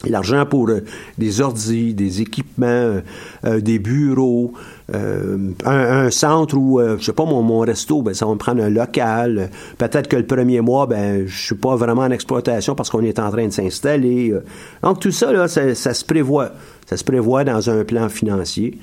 l'argent 0.09 0.47
pour 0.47 0.69
euh, 0.69 0.81
des 1.19 1.41
ordis, 1.41 1.93
des 1.95 2.23
équipements, 2.23 2.67
euh, 2.67 3.01
euh, 3.45 3.61
des 3.61 3.79
bureaux, 3.79 4.53
euh, 4.95 5.51
un, 5.65 6.05
un 6.07 6.11
centre 6.11 6.57
où, 6.57 6.81
euh, 6.81 6.97
je 6.99 7.05
sais 7.05 7.13
pas, 7.13 7.25
mon, 7.25 7.43
mon 7.43 7.61
resto, 7.61 8.03
ben, 8.03 8.15
ça 8.15 8.27
va 8.27 8.33
me 8.33 8.39
prendre 8.39 8.63
un 8.63 8.71
local. 8.71 9.51
Peut-être 9.79 10.09
que 10.09 10.17
le 10.17 10.27
premier 10.27 10.61
mois, 10.61 10.87
ben, 10.87 11.27
je 11.27 11.45
suis 11.47 11.55
pas 11.55 11.77
vraiment 11.77 12.03
en 12.03 12.11
exploitation 12.11 12.75
parce 12.75 12.89
qu'on 12.89 13.03
est 13.03 13.19
en 13.19 13.31
train 13.31 13.47
de 13.47 13.53
s'installer. 13.53 14.35
Donc, 14.83 15.01
tout 15.01 15.11
ça, 15.13 15.33
là, 15.33 15.49
ça, 15.49 15.75
ça 15.75 15.93
se 15.93 16.05
prévoit. 16.05 16.53
Ça 16.87 16.97
se 16.97 17.05
prévoit 17.05 17.45
dans 17.45 17.71
un 17.71 17.85
plan 17.85 18.09
financier 18.09 18.79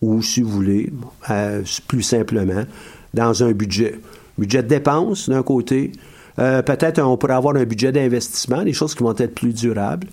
ou, 0.00 0.22
si 0.22 0.40
vous 0.40 0.50
voulez, 0.50 0.90
plus 1.88 2.02
simplement, 2.02 2.64
dans 3.12 3.44
un 3.44 3.52
budget. 3.52 3.98
Budget 4.38 4.62
de 4.62 4.68
dépenses, 4.68 5.28
d'un 5.28 5.42
côté. 5.42 5.92
Peut-être 6.36 7.02
on 7.02 7.18
pourrait 7.18 7.34
avoir 7.34 7.54
un 7.56 7.64
budget 7.64 7.92
d'investissement, 7.92 8.62
des 8.62 8.72
choses 8.72 8.94
qui 8.94 9.02
vont 9.02 9.14
être 9.14 9.34
plus 9.34 9.52
durables 9.52 10.06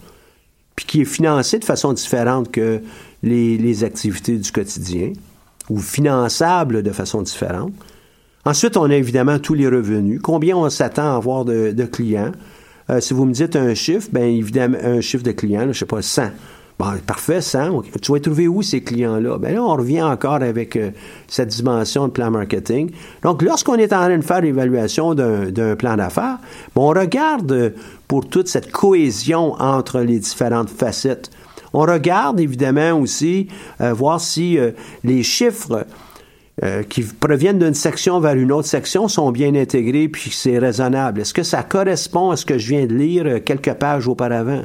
puis 0.77 0.85
qui 0.85 1.01
est 1.01 1.05
financé 1.05 1.59
de 1.59 1.65
façon 1.65 1.91
différente 1.91 2.51
que 2.51 2.81
les, 3.23 3.83
activités 3.83 4.37
du 4.37 4.51
quotidien, 4.51 5.11
ou 5.69 5.79
finançable 5.79 6.83
de 6.83 6.91
façon 6.91 7.23
différente. 7.23 7.73
Ensuite, 8.45 8.77
on 8.77 8.89
a 8.89 8.95
évidemment 8.95 9.39
tous 9.39 9.55
les 9.55 9.67
revenus. 9.67 10.21
Combien 10.21 10.55
on 10.55 10.69
s'attend 10.69 11.13
à 11.13 11.17
avoir 11.17 11.43
de, 11.43 11.85
clients? 11.91 12.31
Euh, 12.89 13.01
si 13.01 13.13
vous 13.13 13.25
me 13.25 13.33
dites 13.33 13.57
un 13.57 13.73
chiffre, 13.73 14.07
bien 14.13 14.27
évidemment, 14.27 14.77
un 14.81 15.01
chiffre 15.01 15.23
de 15.23 15.31
clients, 15.31 15.67
je 15.73 15.79
sais 15.79 15.85
pas, 15.85 16.01
100. 16.01 16.29
Bon, 16.79 16.91
parfait, 17.07 17.41
100. 17.41 17.81
Tu 18.03 18.11
vas 18.11 18.19
trouver 18.19 18.47
où 18.47 18.61
ces 18.61 18.81
clients-là? 18.81 19.39
Ben 19.39 19.55
là, 19.55 19.63
on 19.63 19.75
revient 19.75 20.03
encore 20.03 20.43
avec 20.43 20.75
euh, 20.75 20.91
cette 21.27 21.49
dimension 21.49 22.07
de 22.07 22.11
plan 22.11 22.29
marketing. 22.29 22.91
Donc, 23.23 23.41
lorsqu'on 23.41 23.75
est 23.75 23.93
en 23.93 24.01
train 24.01 24.17
de 24.17 24.23
faire 24.23 24.41
l'évaluation 24.41 25.15
d'un 25.15 25.75
plan 25.75 25.97
d'affaires, 25.97 26.37
bon, 26.75 26.91
on 26.91 26.99
regarde 26.99 27.51
euh, 27.51 27.69
pour 28.07 28.29
toute 28.29 28.47
cette 28.47 28.71
cohésion 28.71 29.53
entre 29.53 30.01
les 30.01 30.19
différentes 30.19 30.69
facettes. 30.69 31.31
On 31.73 31.81
regarde 31.81 32.39
évidemment 32.39 32.91
aussi 32.91 33.47
euh, 33.81 33.91
voir 33.93 34.21
si 34.21 34.59
les 35.03 35.23
chiffres 35.23 35.85
qui 36.89 37.03
proviennent 37.03 37.59
d'une 37.59 37.75
section 37.75 38.19
vers 38.19 38.33
une 38.33 38.51
autre 38.51 38.67
section 38.67 39.07
sont 39.07 39.31
bien 39.31 39.53
intégrés 39.53 40.07
puis 40.07 40.31
c'est 40.31 40.57
raisonnable. 40.57 41.21
Est-ce 41.21 41.33
que 41.33 41.43
ça 41.43 41.61
correspond 41.61 42.31
à 42.31 42.35
ce 42.35 42.47
que 42.47 42.57
je 42.57 42.69
viens 42.69 42.87
de 42.87 42.95
lire 42.95 43.43
quelques 43.43 43.73
pages 43.73 44.07
auparavant? 44.07 44.63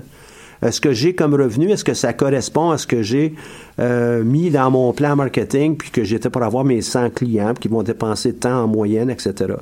Ce 0.71 0.81
que 0.81 0.93
j'ai 0.93 1.15
comme 1.15 1.35
revenu, 1.35 1.71
est-ce 1.71 1.85
que 1.85 1.95
ça 1.95 2.13
correspond 2.13 2.71
à 2.71 2.79
ce 2.79 2.87
que 2.87 3.03
j'ai 3.03 3.35
euh, 3.81 4.23
mis 4.23 4.51
dans 4.51 4.71
mon 4.71 4.93
plan 4.93 5.17
marketing, 5.17 5.77
puis 5.77 5.91
que 5.91 6.05
j'étais 6.05 6.31
pour 6.31 6.43
avoir 6.43 6.65
mes 6.65 6.83
100 6.83 7.11
clients, 7.11 7.55
qui 7.55 7.69
vont 7.69 7.83
dépenser 7.83 8.35
tant 8.35 8.63
en 8.63 8.69
moyenne, 8.69 9.11
etc. 9.11 9.55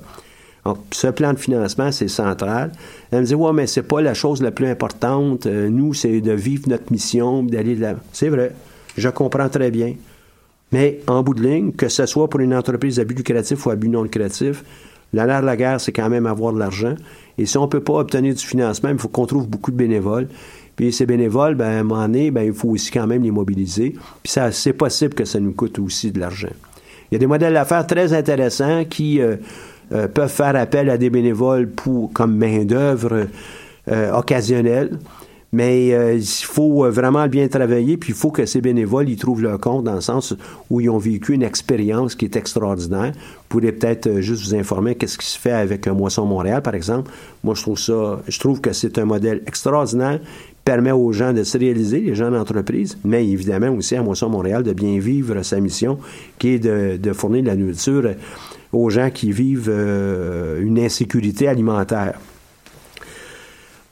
Donc, 0.64 0.78
ce 0.92 1.06
plan 1.06 1.32
de 1.32 1.38
financement, 1.38 1.90
c'est 1.90 2.08
central. 2.08 2.72
Elle 3.10 3.20
me 3.20 3.26
dit, 3.26 3.34
ouais, 3.34 3.52
mais 3.52 3.66
c'est 3.66 3.82
pas 3.82 4.02
la 4.02 4.12
chose 4.12 4.42
la 4.42 4.50
plus 4.50 4.66
importante. 4.66 5.46
Euh, 5.46 5.70
nous, 5.70 5.94
c'est 5.94 6.20
de 6.20 6.32
vivre 6.32 6.68
notre 6.68 6.92
mission, 6.92 7.42
d'aller 7.42 7.76
de 7.76 7.80
l'avant. 7.80 8.00
C'est 8.12 8.28
vrai. 8.28 8.52
Je 8.96 9.08
comprends 9.08 9.48
très 9.48 9.70
bien. 9.70 9.94
Mais 10.72 11.00
en 11.06 11.22
bout 11.22 11.34
de 11.34 11.42
ligne, 11.42 11.72
que 11.72 11.88
ce 11.88 12.06
soit 12.06 12.28
pour 12.28 12.40
une 12.40 12.54
entreprise 12.54 13.00
à 13.00 13.04
but 13.04 13.16
lucratif 13.16 13.64
ou 13.66 13.70
à 13.70 13.76
but 13.76 13.88
non 13.88 14.02
lucratif, 14.02 14.62
l'honneur 15.12 15.40
de 15.40 15.46
la 15.46 15.56
guerre, 15.56 15.80
c'est 15.80 15.92
quand 15.92 16.08
même 16.08 16.26
avoir 16.26 16.52
de 16.52 16.58
l'argent. 16.58 16.94
Et 17.38 17.46
si 17.46 17.56
on 17.58 17.62
ne 17.62 17.66
peut 17.66 17.82
pas 17.82 17.94
obtenir 17.94 18.34
du 18.34 18.44
financement, 18.44 18.90
il 18.90 18.98
faut 18.98 19.08
qu'on 19.08 19.26
trouve 19.26 19.48
beaucoup 19.48 19.70
de 19.70 19.76
bénévoles. 19.76 20.28
Puis 20.80 20.94
ces 20.94 21.04
bénévoles, 21.04 21.56
ben, 21.56 21.66
à 21.66 21.80
un 21.80 21.82
moment 21.82 22.00
donné, 22.00 22.30
ben, 22.30 22.42
il 22.42 22.54
faut 22.54 22.70
aussi 22.70 22.90
quand 22.90 23.06
même 23.06 23.22
les 23.22 23.30
mobiliser. 23.30 23.92
Puis 24.22 24.32
ça, 24.32 24.50
c'est 24.50 24.72
possible 24.72 25.12
que 25.12 25.26
ça 25.26 25.38
nous 25.38 25.52
coûte 25.52 25.78
aussi 25.78 26.10
de 26.10 26.18
l'argent. 26.18 26.48
Il 27.10 27.14
y 27.14 27.16
a 27.16 27.18
des 27.18 27.26
modèles 27.26 27.52
d'affaires 27.52 27.86
très 27.86 28.14
intéressants 28.14 28.86
qui 28.86 29.20
euh, 29.20 29.36
euh, 29.92 30.08
peuvent 30.08 30.32
faire 30.32 30.56
appel 30.56 30.88
à 30.88 30.96
des 30.96 31.10
bénévoles 31.10 31.68
pour, 31.68 32.10
comme 32.14 32.34
main-d'œuvre 32.34 33.26
euh, 33.90 34.12
occasionnelle. 34.14 34.98
Mais 35.52 35.88
il 36.16 36.44
faut 36.44 36.88
vraiment 36.92 37.26
bien 37.26 37.48
travailler, 37.48 37.96
puis 37.96 38.10
il 38.10 38.14
faut 38.14 38.30
que 38.30 38.46
ces 38.46 38.60
bénévoles 38.60 39.08
y 39.08 39.16
trouvent 39.16 39.42
leur 39.42 39.58
compte 39.58 39.82
dans 39.82 39.96
le 39.96 40.00
sens 40.00 40.32
où 40.70 40.80
ils 40.80 40.88
ont 40.88 40.98
vécu 40.98 41.34
une 41.34 41.42
expérience 41.42 42.14
qui 42.14 42.24
est 42.24 42.36
extraordinaire. 42.36 43.10
Vous 43.16 43.58
pourrez 43.58 43.72
peut-être 43.72 44.20
juste 44.20 44.44
vous 44.44 44.54
informer 44.54 44.94
qu'est-ce 44.94 45.18
qui 45.18 45.26
se 45.26 45.36
fait 45.36 45.50
avec 45.50 45.88
Moisson 45.88 46.24
Montréal, 46.24 46.62
par 46.62 46.76
exemple. 46.76 47.10
Moi, 47.42 47.56
je 47.56 47.62
trouve 47.62 47.80
ça, 47.80 48.22
je 48.28 48.38
trouve 48.38 48.60
que 48.60 48.72
c'est 48.72 48.96
un 48.98 49.06
modèle 49.06 49.42
extraordinaire 49.44 50.20
permet 50.70 50.92
aux 50.92 51.10
gens 51.10 51.32
de 51.32 51.42
se 51.42 51.58
réaliser, 51.58 51.98
les 51.98 52.14
gens 52.14 52.30
d'entreprise, 52.30 52.96
mais 53.02 53.26
évidemment 53.26 53.70
aussi 53.70 53.96
à 53.96 54.02
Moisson 54.02 54.28
Montréal 54.28 54.62
de 54.62 54.72
bien 54.72 55.00
vivre 55.00 55.42
sa 55.42 55.58
mission, 55.58 55.98
qui 56.38 56.50
est 56.50 56.58
de, 56.60 57.12
fournir 57.12 57.42
de 57.42 57.48
la 57.48 57.56
nourriture 57.56 58.14
aux 58.72 58.88
gens 58.88 59.10
qui 59.10 59.32
vivent 59.32 59.68
une 59.68 60.78
insécurité 60.78 61.48
alimentaire. 61.48 62.20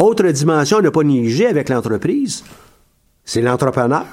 Autre 0.00 0.28
dimension 0.28 0.78
à 0.78 0.82
ne 0.82 0.90
pas 0.90 1.02
négliger 1.02 1.48
avec 1.48 1.68
l'entreprise, 1.68 2.44
c'est 3.24 3.42
l'entrepreneur. 3.42 4.06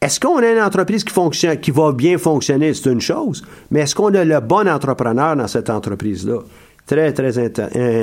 Est-ce 0.00 0.18
qu'on 0.18 0.38
a 0.38 0.50
une 0.50 0.62
entreprise 0.62 1.04
qui 1.04 1.12
fonctionne, 1.12 1.60
qui 1.60 1.70
va 1.70 1.92
bien 1.92 2.16
fonctionner, 2.16 2.72
c'est 2.72 2.90
une 2.90 3.02
chose, 3.02 3.44
mais 3.70 3.80
est-ce 3.80 3.94
qu'on 3.94 4.14
a 4.14 4.24
le 4.24 4.40
bon 4.40 4.66
entrepreneur 4.66 5.36
dans 5.36 5.48
cette 5.48 5.68
entreprise-là? 5.68 6.38
Très, 6.86 7.14
très 7.14 7.38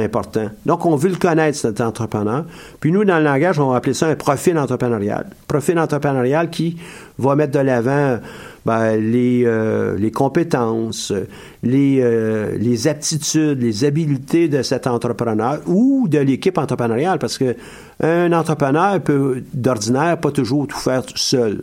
important. 0.04 0.50
Donc, 0.66 0.88
on 0.88 0.96
veut 0.96 1.10
le 1.10 1.16
connaître, 1.16 1.56
cet 1.56 1.82
entrepreneur. 1.82 2.46
Puis 2.80 2.92
nous, 2.92 3.06
dans 3.06 3.20
le 3.20 3.24
langage, 3.24 3.60
on 3.60 3.70
va 3.70 3.76
appeler 3.76 3.94
ça 3.94 4.08
un 4.08 4.16
profil 4.16 4.58
entrepreneurial. 4.58 5.28
Profil 5.48 5.78
entrepreneurial 5.78 6.50
qui 6.50 6.78
va 7.20 7.36
mettre 7.36 7.52
de 7.52 7.60
l'avant 7.60 8.18
ben, 8.66 8.96
les, 8.96 9.44
euh, 9.46 9.96
les 10.00 10.10
compétences, 10.10 11.14
les, 11.62 12.00
euh, 12.02 12.58
les 12.58 12.88
aptitudes, 12.88 13.62
les 13.62 13.86
habiletés 13.86 14.48
de 14.48 14.64
cet 14.64 14.88
entrepreneur 14.88 15.60
ou 15.68 16.08
de 16.08 16.18
l'équipe 16.18 16.58
entrepreneuriale, 16.58 17.20
parce 17.20 17.38
que 17.38 17.56
un 18.02 18.34
entrepreneur 18.34 19.00
peut, 19.00 19.44
d'ordinaire, 19.54 20.18
pas 20.18 20.32
toujours 20.32 20.66
tout 20.66 20.78
faire 20.78 21.04
seul. 21.14 21.62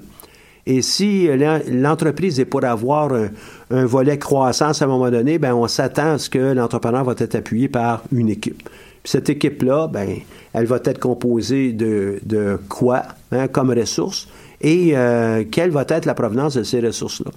Et 0.70 0.82
si 0.82 1.26
l'entreprise 1.70 2.38
est 2.38 2.44
pour 2.44 2.62
avoir 2.62 3.10
un, 3.70 3.86
volet 3.86 4.18
croissance 4.18 4.82
à 4.82 4.84
un 4.84 4.88
moment 4.88 5.10
donné, 5.10 5.38
ben 5.38 5.54
on 5.54 5.66
s'attend 5.66 6.12
à 6.12 6.18
ce 6.18 6.28
que 6.28 6.52
l'entrepreneur 6.52 7.04
va 7.04 7.14
être 7.16 7.34
appuyé 7.36 7.68
par 7.68 8.02
une 8.12 8.28
équipe. 8.28 8.68
cette 9.02 9.30
équipe-là, 9.30 9.88
ben, 9.88 10.18
elle 10.52 10.66
va 10.66 10.78
être 10.84 10.98
composée 10.98 11.72
de, 11.72 12.20
de 12.22 12.60
quoi 12.68 13.04
hein, 13.32 13.48
comme 13.48 13.70
ressources 13.70 14.28
et 14.60 14.90
euh, 14.94 15.44
quelle 15.50 15.70
va 15.70 15.86
être 15.88 16.04
la 16.04 16.14
provenance 16.14 16.54
de 16.54 16.62
ces 16.64 16.80
ressources-là. 16.80 17.30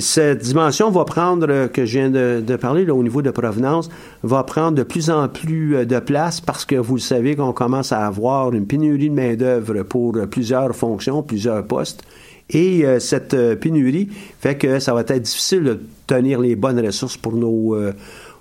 Cette 0.00 0.42
dimension 0.42 0.90
va 0.90 1.04
prendre, 1.04 1.46
euh, 1.48 1.68
que 1.68 1.84
je 1.84 1.98
viens 1.98 2.10
de, 2.10 2.56
parler 2.56 2.84
là, 2.84 2.94
au 2.94 3.02
niveau 3.02 3.22
de 3.22 3.30
provenance, 3.30 3.88
va 4.22 4.42
prendre 4.44 4.76
de 4.76 4.82
plus 4.82 5.10
en 5.10 5.28
plus 5.28 5.76
euh, 5.76 5.84
de 5.84 5.98
place 5.98 6.40
parce 6.40 6.64
que 6.64 6.76
vous 6.76 6.96
le 6.96 7.00
savez 7.00 7.36
qu'on 7.36 7.52
commence 7.52 7.92
à 7.92 8.06
avoir 8.06 8.52
une 8.52 8.66
pénurie 8.66 9.10
de 9.10 9.14
main-d'œuvre 9.14 9.82
pour 9.82 10.16
plusieurs 10.30 10.74
fonctions, 10.74 11.22
plusieurs 11.22 11.66
postes. 11.66 12.02
Et 12.50 12.86
cette 12.98 13.36
pénurie 13.60 14.08
fait 14.40 14.56
que 14.56 14.78
ça 14.78 14.94
va 14.94 15.02
être 15.02 15.18
difficile 15.18 15.64
de 15.64 15.80
tenir 16.06 16.40
les 16.40 16.56
bonnes 16.56 16.80
ressources 16.80 17.18
pour 17.18 17.34
nos, 17.34 17.76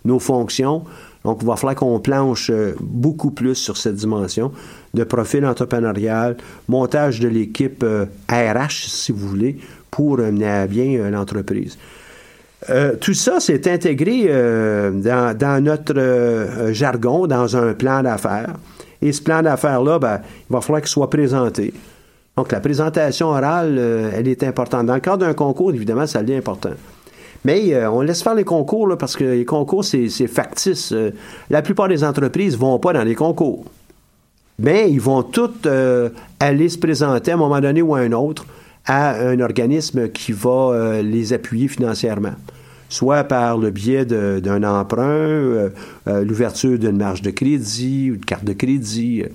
nos 0.05 0.19
fonctions. 0.19 0.83
Donc, 1.25 1.39
il 1.41 1.45
va 1.45 1.57
falloir 1.57 1.75
qu'on 1.75 1.99
planche 1.99 2.49
beaucoup 2.79 3.31
plus 3.31 3.55
sur 3.55 3.75
cette 3.75 3.95
dimension 3.95 4.53
de 4.93 5.03
profil 5.03 5.45
entrepreneurial, 5.45 6.37
montage 6.67 7.19
de 7.19 7.27
l'équipe 7.27 7.83
RH, 7.83 8.33
euh, 8.33 8.67
si 8.69 9.11
vous 9.11 9.27
voulez, 9.27 9.57
pour 9.91 10.17
mener 10.17 10.47
à 10.47 10.67
bien 10.67 10.99
euh, 10.99 11.09
l'entreprise. 11.09 11.77
Euh, 12.69 12.95
tout 12.99 13.13
ça, 13.13 13.39
c'est 13.39 13.67
intégré 13.67 14.25
dans, 14.25 15.63
notre 15.63 16.71
jargon, 16.71 17.27
dans 17.27 17.55
un 17.55 17.73
plan 17.73 18.01
d'affaires. 18.01 18.55
Et 19.01 19.11
ce 19.11 19.21
plan 19.21 19.43
d'affaires-là, 19.43 19.99
ben, 19.99 20.21
il 20.49 20.53
va 20.53 20.61
falloir 20.61 20.81
qu'il 20.81 20.89
soit 20.89 21.09
présenté. 21.09 21.71
Donc, 22.35 22.51
la 22.51 22.59
présentation 22.59 23.27
orale, 23.27 23.79
elle 24.13 24.27
est 24.27 24.43
importante. 24.43 24.87
Dans 24.87 24.95
le 24.95 24.99
cadre 24.99 25.25
d'un 25.25 25.33
concours, 25.35 25.71
évidemment, 25.71 26.07
ça 26.07 26.23
devient 26.23 26.37
important. 26.37 26.73
Mais 27.45 27.85
on 27.85 28.01
laisse 28.01 28.23
faire 28.23 28.35
les 28.35 28.43
concours 28.43 28.97
parce 28.97 29.15
que 29.15 29.23
les 29.23 29.45
concours, 29.45 29.85
c'est 29.85 30.09
factice. 30.27 30.93
la 31.51 31.61
plupart 31.61 31.87
des 31.87 32.03
entreprises 32.03 32.53
ne 32.53 32.59
vont 32.59 32.79
pas 32.79 32.93
dans 32.93 33.03
les 33.03 33.15
concours 33.15 33.65
mais 34.59 34.91
ils 34.91 35.01
vont 35.01 35.23
tous 35.23 35.51
euh, 35.65 36.09
aller 36.39 36.69
se 36.69 36.77
présenter 36.77 37.31
à 37.31 37.35
un 37.35 37.37
moment 37.37 37.59
donné 37.59 37.81
ou 37.81 37.95
à 37.95 37.99
un 37.99 38.11
autre 38.11 38.45
à 38.87 39.19
un 39.19 39.39
organisme 39.39 40.09
qui 40.09 40.31
va 40.31 40.49
euh, 40.49 41.01
les 41.01 41.33
appuyer 41.33 41.67
financièrement 41.67 42.33
soit 42.89 43.25
par 43.25 43.57
le 43.57 43.69
biais 43.69 44.05
d'un 44.05 44.63
emprunt, 44.63 45.03
euh, 45.03 45.69
l'ouverture 46.05 46.79
d'une 46.79 46.95
marge 46.95 47.21
de 47.21 47.31
crédit 47.31 48.11
ou 48.11 48.15
de 48.15 48.23
carte 48.23 48.45
de 48.45 48.53
crédit. 48.53 49.25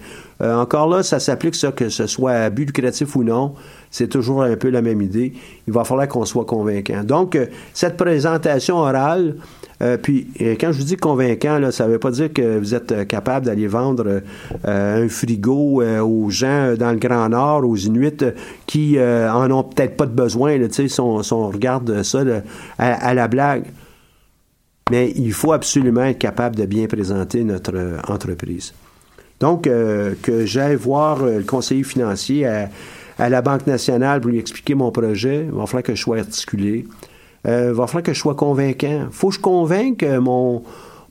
encore 0.40 0.88
là, 0.88 1.02
ça 1.02 1.20
s'applique 1.20 1.54
ça, 1.54 1.70
que 1.70 1.90
ce 1.90 2.06
soit 2.06 2.32
à 2.32 2.48
but 2.48 2.64
lucratif 2.64 3.14
ou 3.14 3.24
non, 3.24 3.52
c'est 3.90 4.08
toujours 4.08 4.42
un 4.42 4.56
peu 4.56 4.70
la 4.70 4.80
même 4.80 5.02
idée. 5.02 5.34
Il 5.66 5.74
va 5.74 5.84
falloir 5.84 6.08
qu'on 6.08 6.24
soit 6.24 6.46
convaincant. 6.46 7.04
Donc, 7.04 7.38
cette 7.74 7.98
présentation 7.98 8.78
orale, 8.78 9.36
euh, 9.82 9.96
puis, 9.96 10.28
euh, 10.40 10.54
quand 10.60 10.70
je 10.70 10.78
vous 10.78 10.84
dis 10.84 10.96
convaincant, 10.96 11.70
ça 11.72 11.86
ne 11.86 11.92
veut 11.92 11.98
pas 11.98 12.12
dire 12.12 12.32
que 12.32 12.58
vous 12.58 12.74
êtes 12.74 12.92
euh, 12.92 13.04
capable 13.04 13.46
d'aller 13.46 13.66
vendre 13.66 14.22
un 14.64 15.08
frigo 15.08 15.82
aux 15.82 16.30
gens 16.30 16.74
dans 16.78 16.92
le 16.92 16.98
Grand 16.98 17.28
Nord, 17.28 17.64
aux 17.64 17.76
Inuits, 17.76 18.24
qui 18.66 18.98
en 19.00 19.50
ont 19.50 19.64
peut-être 19.64 19.96
pas 19.96 20.06
de 20.06 20.12
besoin, 20.12 20.58
là, 20.58 20.66
si, 20.70 21.00
on, 21.00 21.22
si 21.22 21.32
on 21.32 21.48
regarde 21.48 22.02
ça 22.02 22.22
à, 22.78 23.14
la 23.14 23.28
blague. 23.28 23.64
Mais 24.90 25.12
il 25.16 25.32
faut 25.32 25.52
absolument 25.52 26.04
être 26.04 26.18
capable 26.18 26.56
de 26.56 26.66
bien 26.66 26.86
présenter 26.86 27.44
notre 27.44 27.74
entreprise. 28.08 28.74
Donc, 29.40 29.64
que 29.64 30.46
j'aille 30.46 30.76
voir 30.76 31.24
le 31.24 31.42
conseiller 31.42 31.82
financier 31.82 32.46
à, 32.46 32.68
à, 33.18 33.28
la 33.28 33.42
Banque 33.42 33.66
nationale 33.66 34.20
pour 34.20 34.30
lui 34.30 34.38
expliquer 34.38 34.74
mon 34.74 34.90
projet, 34.90 35.46
il 35.46 35.52
va 35.52 35.66
falloir 35.66 35.82
que 35.82 35.94
je 35.94 36.02
sois 36.02 36.18
articulé 36.18 36.86
euh, 37.46 37.72
va 37.72 37.86
falloir 37.86 38.04
que 38.04 38.12
je 38.12 38.18
sois 38.18 38.34
convaincant. 38.34 39.06
faut 39.10 39.28
que 39.28 39.34
je 39.34 39.40
convainque 39.40 40.04
mon, 40.04 40.62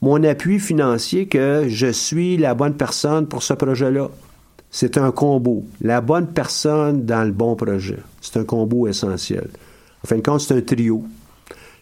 mon 0.02 0.24
appui 0.24 0.60
financier 0.60 1.28
que 1.28 1.66
je 1.68 1.88
suis 1.88 2.38
la 2.38 2.54
bonne 2.54 2.76
personne 2.76 3.28
pour 3.28 3.44
ce 3.44 3.54
projet-là. 3.54 4.10
C'est 4.70 4.98
un 4.98 5.12
combo. 5.12 5.66
La 5.82 6.00
bonne 6.00 6.28
personne 6.28 7.06
dans 7.06 7.24
le 7.24 7.32
bon 7.32 7.56
projet. 7.56 8.00
C'est 8.22 8.38
un 8.38 8.46
combo 8.46 8.88
essentiel. 8.88 9.50
En 10.04 10.08
fin 10.08 10.16
de 10.16 10.22
compte, 10.22 10.40
c'est 10.40 10.56
un 10.56 10.62
trio. 10.62 11.04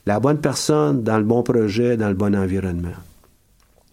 La 0.06 0.20
bonne 0.20 0.40
personne 0.40 1.04
dans 1.04 1.18
le 1.18 1.24
bon 1.24 1.44
projet, 1.44 1.98
dans 1.98 2.10
le 2.10 2.16
bon 2.16 2.36
environnement. 2.36 2.98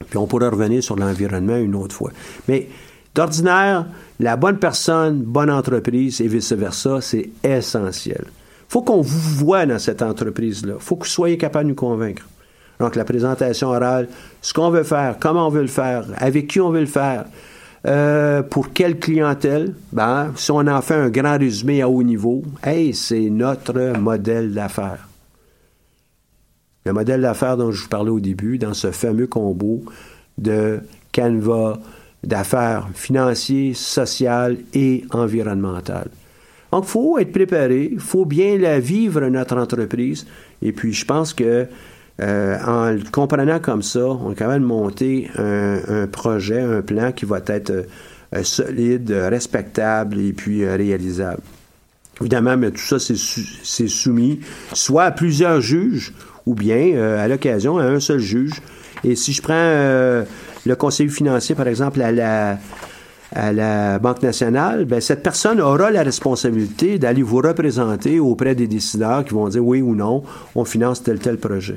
Puis 0.08 0.16
on 0.16 0.26
pourrait 0.26 0.48
revenir 0.48 0.82
sur 0.82 0.96
l'environnement 0.96 1.56
une 1.56 1.74
autre 1.74 1.94
fois. 1.94 2.10
Mais 2.48 2.68
d'ordinaire, 3.14 3.86
la 4.18 4.36
bonne 4.36 4.58
personne, 4.58 5.22
bonne 5.22 5.50
entreprise 5.50 6.20
et 6.22 6.28
vice-versa, 6.28 7.00
c'est 7.02 7.30
essentiel 7.44 8.24
faut 8.68 8.82
qu'on 8.82 9.00
vous 9.00 9.44
voit 9.44 9.66
dans 9.66 9.78
cette 9.78 10.02
entreprise-là. 10.02 10.74
faut 10.78 10.96
que 10.96 11.04
vous 11.04 11.10
soyez 11.10 11.38
capable 11.38 11.64
de 11.64 11.70
nous 11.70 11.76
convaincre. 11.76 12.26
Donc, 12.78 12.94
la 12.96 13.04
présentation 13.04 13.68
orale, 13.68 14.08
ce 14.42 14.52
qu'on 14.52 14.70
veut 14.70 14.82
faire, 14.82 15.16
comment 15.18 15.46
on 15.46 15.50
veut 15.50 15.62
le 15.62 15.68
faire, 15.68 16.04
avec 16.18 16.48
qui 16.48 16.60
on 16.60 16.70
veut 16.70 16.80
le 16.80 16.86
faire, 16.86 17.24
Euh, 17.86 18.42
pour 18.42 18.72
quelle 18.72 18.98
clientèle? 18.98 19.72
Ben, 19.92 20.32
si 20.34 20.50
on 20.50 20.66
en 20.66 20.82
fait 20.82 20.94
un 20.94 21.08
grand 21.08 21.38
résumé 21.38 21.82
à 21.82 21.88
haut 21.88 22.02
niveau, 22.02 22.42
hey, 22.64 22.92
c'est 22.92 23.30
notre 23.30 23.96
modèle 23.96 24.52
d'affaires. 24.52 25.08
Le 26.84 26.92
modèle 26.92 27.20
d'affaires 27.22 27.56
dont 27.56 27.70
je 27.70 27.82
vous 27.82 27.88
parlais 27.88 28.10
au 28.10 28.18
début, 28.18 28.58
dans 28.58 28.74
ce 28.74 28.90
fameux 28.90 29.28
combo 29.28 29.84
de 30.36 30.80
canevas 31.12 31.78
d'affaires 32.24 32.88
financiers, 32.92 33.72
sociales 33.74 34.58
et 34.74 35.04
environnementales. 35.10 36.10
Donc, 36.76 36.84
il 36.84 36.90
faut 36.90 37.18
être 37.18 37.32
préparé, 37.32 37.88
il 37.90 38.00
faut 38.00 38.26
bien 38.26 38.58
la 38.58 38.80
vivre, 38.80 39.20
notre 39.28 39.56
entreprise. 39.56 40.26
Et 40.60 40.72
puis, 40.72 40.92
je 40.92 41.06
pense 41.06 41.32
que 41.32 41.66
euh, 42.20 42.58
en 42.66 42.90
le 42.90 43.10
comprenant 43.10 43.58
comme 43.60 43.82
ça, 43.82 44.04
on 44.06 44.32
est 44.32 44.34
quand 44.34 44.48
même 44.48 44.62
monté 44.62 45.30
un, 45.38 46.06
projet, 46.06 46.60
un 46.60 46.82
plan 46.82 47.12
qui 47.12 47.24
va 47.24 47.40
être 47.46 47.70
euh, 47.70 48.42
solide, 48.42 49.10
respectable 49.10 50.20
et 50.20 50.34
puis 50.34 50.64
euh, 50.64 50.76
réalisable. 50.76 51.40
Évidemment, 52.20 52.58
tout 52.70 52.76
ça, 52.76 52.98
c'est 52.98 53.88
soumis 53.88 54.40
soit 54.74 55.04
à 55.04 55.10
plusieurs 55.12 55.62
juges 55.62 56.12
ou 56.44 56.54
bien 56.54 56.98
à 57.18 57.26
l'occasion 57.26 57.78
à 57.78 57.84
un 57.84 58.00
seul 58.00 58.18
juge. 58.18 58.60
Et 59.02 59.16
si 59.16 59.32
je 59.32 59.40
prends 59.40 59.54
le 59.54 60.74
conseiller 60.76 61.10
financier, 61.10 61.54
par 61.54 61.68
exemple, 61.68 62.00
à 62.00 62.12
la, 62.12 62.58
à 63.34 63.52
la 63.52 63.98
Banque 63.98 64.22
nationale, 64.22 64.84
ben, 64.84 65.00
cette 65.00 65.22
personne 65.22 65.60
aura 65.60 65.90
la 65.90 66.02
responsabilité 66.02 66.98
d'aller 66.98 67.22
vous 67.22 67.38
représenter 67.38 68.20
auprès 68.20 68.54
des 68.54 68.66
décideurs 68.66 69.24
qui 69.24 69.34
vont 69.34 69.48
dire 69.48 69.64
oui 69.64 69.82
ou 69.82 69.94
non, 69.94 70.22
on 70.54 70.64
finance 70.64 71.02
tel 71.02 71.18
tel 71.18 71.38
projet. 71.38 71.76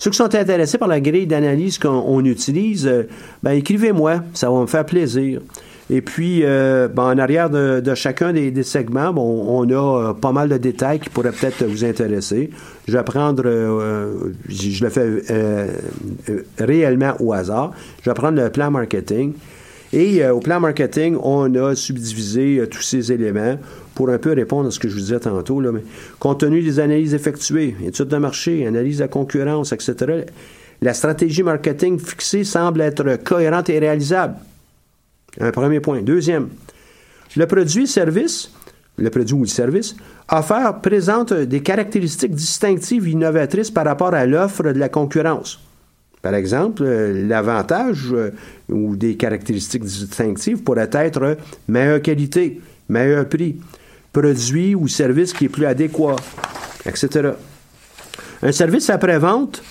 Ceux 0.00 0.10
qui 0.10 0.16
sont 0.16 0.34
intéressés 0.34 0.78
par 0.78 0.88
la 0.88 0.98
grille 0.98 1.26
d'analyse 1.26 1.78
qu'on 1.78 2.24
utilise, 2.24 2.86
euh, 2.86 3.02
ben, 3.42 3.52
écrivez-moi, 3.52 4.22
ça 4.32 4.50
va 4.50 4.58
me 4.62 4.66
faire 4.66 4.86
plaisir. 4.86 5.42
Et 5.90 6.00
puis, 6.00 6.40
euh, 6.42 6.88
ben, 6.88 7.02
en 7.02 7.18
arrière 7.18 7.50
de, 7.50 7.82
chacun 7.94 8.32
des, 8.32 8.62
segments, 8.62 9.12
bon, 9.12 9.44
on 9.46 9.68
a 9.68 10.10
euh, 10.10 10.12
pas 10.14 10.32
mal 10.32 10.48
de 10.48 10.56
détails 10.56 11.00
qui 11.00 11.10
pourraient 11.10 11.32
peut-être 11.32 11.66
vous 11.66 11.84
intéresser. 11.84 12.48
Je 12.88 12.96
vais 12.96 13.02
prendre, 13.02 13.42
je 13.42 14.84
le 14.84 14.88
fais 14.88 15.68
réellement 16.58 17.12
au 17.20 17.34
hasard, 17.34 17.72
je 18.02 18.08
vais 18.08 18.14
prendre 18.14 18.40
le 18.40 18.48
plan 18.48 18.70
marketing. 18.70 19.34
Et 19.92 20.24
au 20.26 20.38
plan 20.38 20.60
marketing, 20.60 21.16
on 21.22 21.52
a 21.56 21.74
subdivisé 21.74 22.64
tous 22.70 22.82
ces 22.82 23.10
éléments 23.10 23.58
pour 23.94 24.08
un 24.08 24.18
peu 24.18 24.32
répondre 24.32 24.68
à 24.68 24.70
ce 24.70 24.78
que 24.78 24.88
je 24.88 24.94
vous 24.94 25.00
disais 25.00 25.18
tantôt, 25.18 25.60
mais 25.60 25.82
compte 26.20 26.40
tenu 26.40 26.62
des 26.62 26.78
analyses 26.78 27.12
effectuées, 27.12 27.74
études 27.84 28.08
de 28.08 28.16
marché, 28.16 28.66
analyse 28.66 28.98
de 28.98 29.02
la 29.02 29.08
concurrence, 29.08 29.72
etc., 29.72 30.24
la 30.82 30.94
stratégie 30.94 31.42
marketing 31.42 31.98
fixée 31.98 32.44
semble 32.44 32.80
être 32.80 33.22
cohérente 33.22 33.68
et 33.68 33.78
réalisable. 33.78 34.36
Un 35.38 35.50
premier 35.50 35.80
point. 35.80 36.00
Deuxième, 36.00 36.48
le 37.36 37.46
produit 37.46 37.86
service, 37.86 38.50
le 38.96 39.10
produit 39.10 39.34
ou 39.34 39.42
le 39.42 39.46
service, 39.46 39.94
offert 40.30 40.80
présente 40.80 41.32
des 41.34 41.60
caractéristiques 41.60 42.34
distinctives 42.34 43.06
et 43.06 43.10
innovatrices 43.10 43.70
par 43.70 43.84
rapport 43.84 44.14
à 44.14 44.24
l'offre 44.24 44.62
de 44.72 44.78
la 44.78 44.88
concurrence. 44.88 45.60
Par 46.22 46.34
exemple, 46.34 46.84
l'avantage 46.84 48.08
euh, 48.12 48.30
ou 48.68 48.94
des 48.94 49.16
caractéristiques 49.16 49.84
distinctives 49.84 50.62
pourrait 50.62 50.90
être 50.92 51.38
meilleure 51.66 52.02
qualité, 52.02 52.60
meilleur 52.88 53.26
prix, 53.26 53.56
produit 54.12 54.74
ou 54.74 54.86
service 54.86 55.32
qui 55.32 55.46
est 55.46 55.48
plus 55.48 55.64
adéquat, 55.64 56.16
etc. 56.84 57.30
Un 58.42 58.52
service 58.52 58.90
après-vente 58.90 59.62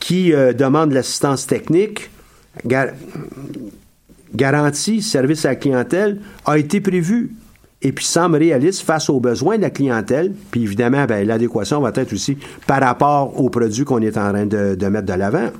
qui 0.00 0.32
euh, 0.32 0.52
demande 0.52 0.92
l'assistance 0.92 1.46
technique, 1.46 2.10
garantie, 4.34 5.02
service 5.02 5.44
à 5.44 5.50
la 5.50 5.56
clientèle, 5.56 6.20
a 6.44 6.58
été 6.58 6.80
prévu 6.80 7.32
et 7.82 7.92
puis 7.92 8.04
semble 8.04 8.36
réaliste 8.36 8.82
face 8.82 9.10
aux 9.10 9.20
besoins 9.20 9.56
de 9.56 9.62
la 9.62 9.70
clientèle. 9.70 10.32
Puis 10.50 10.62
évidemment, 10.62 11.04
ben, 11.04 11.26
l'adéquation 11.26 11.80
va 11.80 11.92
être 11.94 12.12
aussi 12.12 12.38
par 12.66 12.80
rapport 12.80 13.38
aux 13.40 13.50
produits 13.50 13.84
qu'on 13.84 14.00
est 14.00 14.16
en 14.16 14.32
train 14.32 14.46
de, 14.46 14.86
mettre 14.86 15.06
de 15.06 15.14
l'avant. 15.14 15.50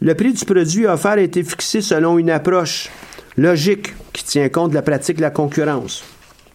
Le 0.00 0.14
prix 0.14 0.32
du 0.32 0.44
produit 0.44 0.86
offert 0.86 1.12
a 1.12 1.20
été 1.20 1.42
fixé 1.42 1.80
selon 1.80 2.18
une 2.18 2.30
approche 2.30 2.90
logique 3.36 3.94
qui 4.12 4.24
tient 4.24 4.48
compte 4.48 4.70
de 4.70 4.74
la 4.74 4.82
pratique 4.82 5.16
de 5.16 5.22
la 5.22 5.30
concurrence 5.30 6.04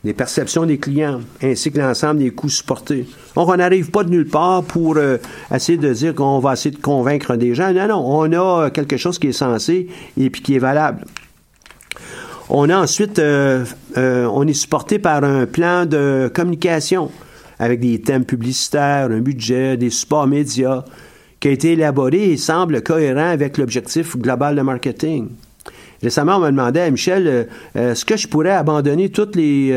des 0.03 0.13
perceptions 0.13 0.65
des 0.65 0.77
clients, 0.77 1.19
ainsi 1.43 1.71
que 1.71 1.77
l'ensemble 1.77 2.19
des 2.19 2.31
coûts 2.31 2.49
supportés. 2.49 3.05
Donc, 3.35 3.49
on 3.49 3.57
n'arrive 3.57 3.91
pas 3.91 4.03
de 4.03 4.09
nulle 4.09 4.27
part 4.27 4.63
pour 4.63 4.95
euh, 4.95 5.17
essayer 5.53 5.77
de 5.77 5.91
dire 5.91 6.15
qu'on 6.15 6.39
va 6.39 6.53
essayer 6.53 6.71
de 6.71 6.81
convaincre 6.81 7.35
des 7.35 7.53
gens. 7.53 7.73
Non, 7.73 7.87
non, 7.87 8.05
on 8.05 8.63
a 8.63 8.69
quelque 8.69 8.95
chose 8.95 9.19
qui 9.19 9.27
est 9.27 9.33
censé 9.33 9.87
et 10.17 10.29
puis 10.29 10.41
qui 10.41 10.55
est 10.55 10.59
valable. 10.59 11.05
On 12.51 12.67
a 12.69 12.77
ensuite, 12.79 13.19
euh, 13.19 13.63
euh, 13.95 14.25
on 14.25 14.47
est 14.47 14.53
supporté 14.53 14.97
par 14.97 15.23
un 15.23 15.45
plan 15.45 15.85
de 15.85 16.31
communication 16.33 17.11
avec 17.59 17.79
des 17.79 18.01
thèmes 18.01 18.25
publicitaires, 18.25 19.09
un 19.11 19.19
budget, 19.19 19.77
des 19.77 19.91
supports 19.91 20.25
médias, 20.25 20.83
qui 21.39 21.47
a 21.47 21.51
été 21.51 21.73
élaboré 21.73 22.31
et 22.31 22.37
semble 22.37 22.81
cohérent 22.81 23.29
avec 23.29 23.59
l'objectif 23.59 24.17
global 24.17 24.55
de 24.55 24.61
marketing. 24.61 25.27
Récemment, 26.01 26.37
on 26.37 26.39
m'a 26.39 26.49
demandé 26.49 26.79
à 26.79 26.89
Michel, 26.89 27.27
euh, 27.27 27.91
est-ce 27.91 28.03
que 28.03 28.17
je 28.17 28.27
pourrais 28.27 28.51
abandonner 28.51 29.09
toutes 29.09 29.35
les 29.35 29.71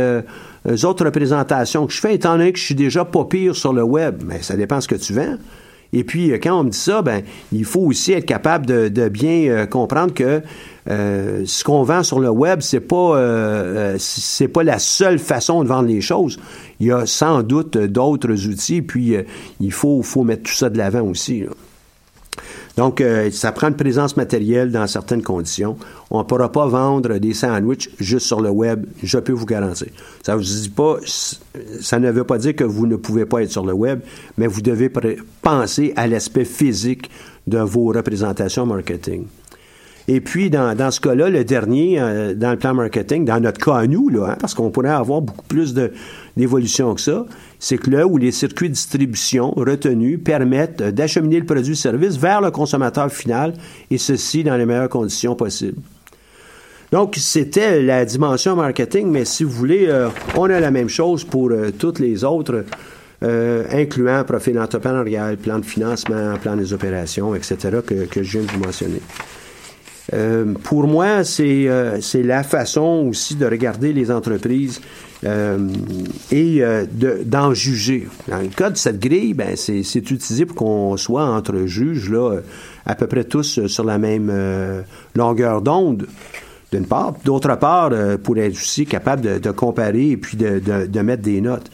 autres 0.85 1.05
représentations 1.05 1.87
que 1.87 1.93
je 1.93 2.01
fais, 2.01 2.15
étant 2.15 2.39
donné 2.39 2.53
que 2.53 2.59
je 2.59 2.65
suis 2.65 2.75
déjà 2.75 3.05
pas 3.05 3.25
pire 3.27 3.55
sur 3.55 3.75
le 3.75 3.83
web? 3.83 4.23
Mais 4.25 4.41
ça 4.41 4.57
dépend 4.57 4.81
ce 4.81 4.89
que 4.89 4.95
tu 4.95 5.13
vends. 5.13 5.37
Et 5.93 6.05
puis, 6.05 6.31
quand 6.41 6.61
on 6.61 6.65
me 6.65 6.71
dit 6.71 6.79
ça, 6.79 7.03
ben, 7.03 7.23
il 7.53 7.65
faut 7.65 7.81
aussi 7.81 8.13
être 8.13 8.27
capable 8.27 8.67
de, 8.67 9.09
bien 9.09 9.67
comprendre 9.67 10.15
que 10.15 10.41
ce 10.87 11.65
qu'on 11.65 11.83
vend 11.83 12.03
sur 12.03 12.19
le 12.19 12.31
web, 12.31 12.61
c'est 12.61 12.81
pas 12.81 13.95
c'est 13.99 14.49
pas 14.49 14.63
la 14.63 14.79
seule 14.79 15.19
façon 15.19 15.63
de 15.63 15.69
vendre 15.69 15.89
les 15.89 16.01
choses. 16.01 16.39
Il 16.81 16.87
y 16.87 16.93
a 16.93 17.05
sans 17.05 17.43
doute 17.43 17.77
d'autres 17.77 18.47
outils, 18.47 18.81
puis 18.81 19.17
il 19.61 19.73
faut, 19.73 20.03
faut 20.03 20.25
mettre 20.25 20.45
tout 20.45 20.55
ça 20.55 20.71
de 20.71 20.79
l'avant 20.79 21.03
aussi. 21.03 21.45
Donc, 22.77 23.01
euh, 23.01 23.31
ça 23.31 23.53
prend 23.53 23.69
une 23.69 23.77
présence 23.77 24.17
matérielle 24.17 24.71
dans 24.71 24.87
certaines 24.87 25.23
conditions. 25.23 25.77
On 26.11 26.19
ne 26.19 26.25
pourra 26.25 26.51
pas 26.51 26.67
vendre 26.67 27.19
des 27.19 27.35
sandwichs 27.35 27.91
juste 27.99 28.27
sur 28.27 28.41
le 28.41 28.51
web, 28.51 28.87
je 29.03 29.19
peux 29.19 29.33
vous 29.33 29.47
garantir. 29.47 29.89
Ça 30.23 30.37
vous 30.37 30.43
dit 30.43 30.73
pas, 30.75 30.97
ça 31.81 31.99
ne 31.99 32.11
veut 32.11 32.25
pas 32.25 32.39
dire 32.39 32.57
que 32.57 32.65
vous 32.65 32.87
ne 32.87 32.97
pouvez 32.97 33.27
pas 33.27 33.43
être 33.43 33.51
sur 33.51 33.65
le 33.65 33.73
web, 33.73 34.01
mais 34.39 34.47
vous 34.47 34.63
devez 34.63 34.91
penser 35.43 35.93
à 35.97 36.07
l'aspect 36.07 36.45
physique 36.45 37.11
de 37.47 37.59
vos 37.59 37.87
représentations 37.89 38.67
marketing. 38.67 39.27
Et 40.09 40.21
puis, 40.21 40.51
dans, 40.51 40.91
ce 40.91 41.01
cas-là, 41.01 41.31
le 41.31 41.45
dernier, 41.45 42.01
euh, 42.01 42.35
dans 42.35 42.51
le 42.51 42.57
plan 42.57 42.75
marketing, 42.75 43.25
dans 43.25 43.41
notre 43.41 43.65
cas 43.65 43.77
à 43.77 43.87
nous, 43.87 44.09
là, 44.09 44.31
hein, 44.33 44.37
parce 44.41 44.55
qu'on 44.55 44.71
pourrait 44.71 44.89
avoir 44.89 45.21
beaucoup 45.21 45.47
plus 45.47 45.75
d'évolution 46.37 46.95
que 46.95 47.01
ça, 47.01 47.25
c'est 47.61 47.79
que 47.79 47.91
là 47.91 48.07
où 48.07 48.19
les 48.19 48.33
circuits 48.33 48.69
de 48.69 48.75
distribution 48.75 49.53
retenus 49.53 50.19
permettent 50.23 50.83
d'acheminer 50.83 51.39
le 51.39 51.47
produit-service 51.47 52.17
vers 52.17 52.41
le 52.41 52.51
consommateur 52.51 53.13
final, 53.13 53.55
et 53.91 53.99
ceci 53.99 54.43
dans 54.43 54.57
les 54.57 54.67
meilleures 54.67 54.89
conditions 54.89 55.37
possibles. 55.37 55.81
Donc, 56.91 57.15
c'était 57.17 57.81
la 57.81 58.05
dimension 58.05 58.57
marketing, 58.57 59.09
mais 59.09 59.25
si 59.25 59.45
vous 59.45 59.53
voulez, 59.53 59.87
euh, 59.87 60.09
on 60.37 60.51
a 60.51 60.59
la 60.59 60.71
même 60.73 60.89
chose 60.89 61.25
pour 61.25 61.51
euh, 61.51 61.71
toutes 61.77 62.01
les 62.01 62.25
autres, 62.25 62.65
incluant 63.71 64.25
profil 64.25 64.59
entrepreneurial, 64.59 65.37
plan 65.37 65.61
de 65.61 65.65
financement, 65.65 66.35
plan 66.43 66.57
des 66.57 66.73
opérations, 66.73 67.37
etc., 67.37 67.57
que, 67.87 68.07
que 68.07 68.21
je 68.25 68.39
viens 68.39 68.43
de 68.49 68.51
vous 68.51 68.65
mentionner. 68.65 69.01
Euh, 70.15 70.53
pour 70.63 70.87
moi, 70.87 71.23
euh, 71.41 71.99
c'est 72.01 72.23
la 72.23 72.43
façon 72.43 73.07
aussi 73.09 73.35
de 73.35 73.47
regarder 73.47 73.93
les 73.93 74.11
entreprises 74.11 74.81
euh, 75.25 75.69
et 76.31 76.63
d'en 77.25 77.55
juger. 77.55 78.09
Dans 78.29 78.41
le 78.41 78.49
cas 78.49 78.71
de 78.71 78.77
cette 78.77 79.01
grille, 79.01 79.35
ben, 79.35 79.57
c'est 79.57 79.81
utilisé 79.97 80.45
pour 80.45 80.57
qu'on 80.57 80.97
soit 80.97 81.25
entre 81.25 81.67
juges 81.67 82.11
là, 82.11 82.41
à 82.85 82.95
peu 82.95 83.07
près 83.07 83.25
tous 83.25 83.67
sur 83.67 83.85
la 83.85 83.99
même 83.99 84.33
longueur 85.15 85.63
d'onde 85.63 86.07
d'une 86.73 86.87
part. 86.87 87.15
D'autre 87.25 87.55
part, 87.57 87.91
pour 88.23 88.39
être 88.39 88.55
aussi 88.55 88.87
capable 88.87 89.23
de, 89.23 89.39
de 89.39 89.51
comparer 89.51 90.11
et 90.11 90.17
puis 90.17 90.37
de, 90.37 90.61
de 90.87 91.01
mettre 91.01 91.23
des 91.23 91.41
notes. 91.41 91.71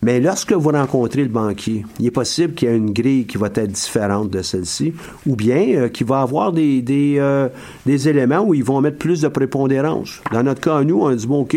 Mais 0.00 0.20
lorsque 0.20 0.52
vous 0.52 0.70
rencontrez 0.70 1.22
le 1.22 1.28
banquier, 1.28 1.84
il 1.98 2.06
est 2.06 2.12
possible 2.12 2.54
qu'il 2.54 2.68
y 2.68 2.72
ait 2.72 2.76
une 2.76 2.92
grille 2.92 3.26
qui 3.26 3.36
va 3.36 3.48
être 3.48 3.72
différente 3.72 4.30
de 4.30 4.42
celle-ci, 4.42 4.94
ou 5.26 5.34
bien 5.34 5.74
euh, 5.74 5.88
qu'il 5.88 6.06
va 6.06 6.20
avoir 6.20 6.52
des, 6.52 6.84
euh, 7.18 7.48
des, 7.84 8.08
éléments 8.08 8.44
où 8.44 8.54
ils 8.54 8.62
vont 8.62 8.80
mettre 8.80 8.98
plus 8.98 9.22
de 9.22 9.28
prépondérance. 9.28 10.20
Dans 10.32 10.44
notre 10.44 10.60
cas, 10.60 10.84
nous, 10.84 11.00
on 11.02 11.12
dit, 11.12 11.26
bon, 11.26 11.40
OK, 11.40 11.56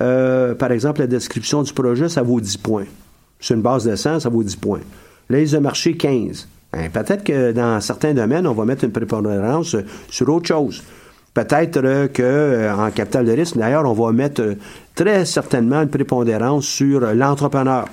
euh, 0.00 0.54
par 0.54 0.70
exemple, 0.70 1.00
la 1.00 1.06
description 1.06 1.62
du 1.62 1.72
projet, 1.72 2.10
ça 2.10 2.22
vaut 2.22 2.40
10 2.40 2.58
points. 2.58 2.86
Sur 3.40 3.56
une 3.56 3.62
base 3.62 3.84
de 3.84 3.96
100, 3.96 4.20
ça 4.20 4.28
vaut 4.28 4.42
10 4.42 4.56
points. 4.56 4.80
Là, 5.30 5.42
de 5.42 5.58
marché, 5.58 5.96
15. 5.96 6.48
Ben, 6.74 6.90
peut-être 6.90 7.24
que 7.24 7.52
dans 7.52 7.80
certains 7.80 8.12
domaines, 8.12 8.46
on 8.46 8.52
va 8.52 8.66
mettre 8.66 8.84
une 8.84 8.92
prépondérance 8.92 9.76
sur 10.10 10.28
autre 10.28 10.46
chose. 10.46 10.82
Peut-être 11.34 11.80
que 12.12 12.22
euh, 12.22 12.74
en 12.74 12.90
capital 12.90 13.24
de 13.24 13.32
risque, 13.32 13.56
d'ailleurs, 13.56 13.88
on 13.88 13.94
va 13.94 14.12
mettre 14.12 14.42
euh, 14.42 14.54
très 14.94 15.24
certainement 15.24 15.82
une 15.82 15.88
prépondérance 15.88 16.66
sur 16.66 17.00
l'entrepreneur. 17.00 17.86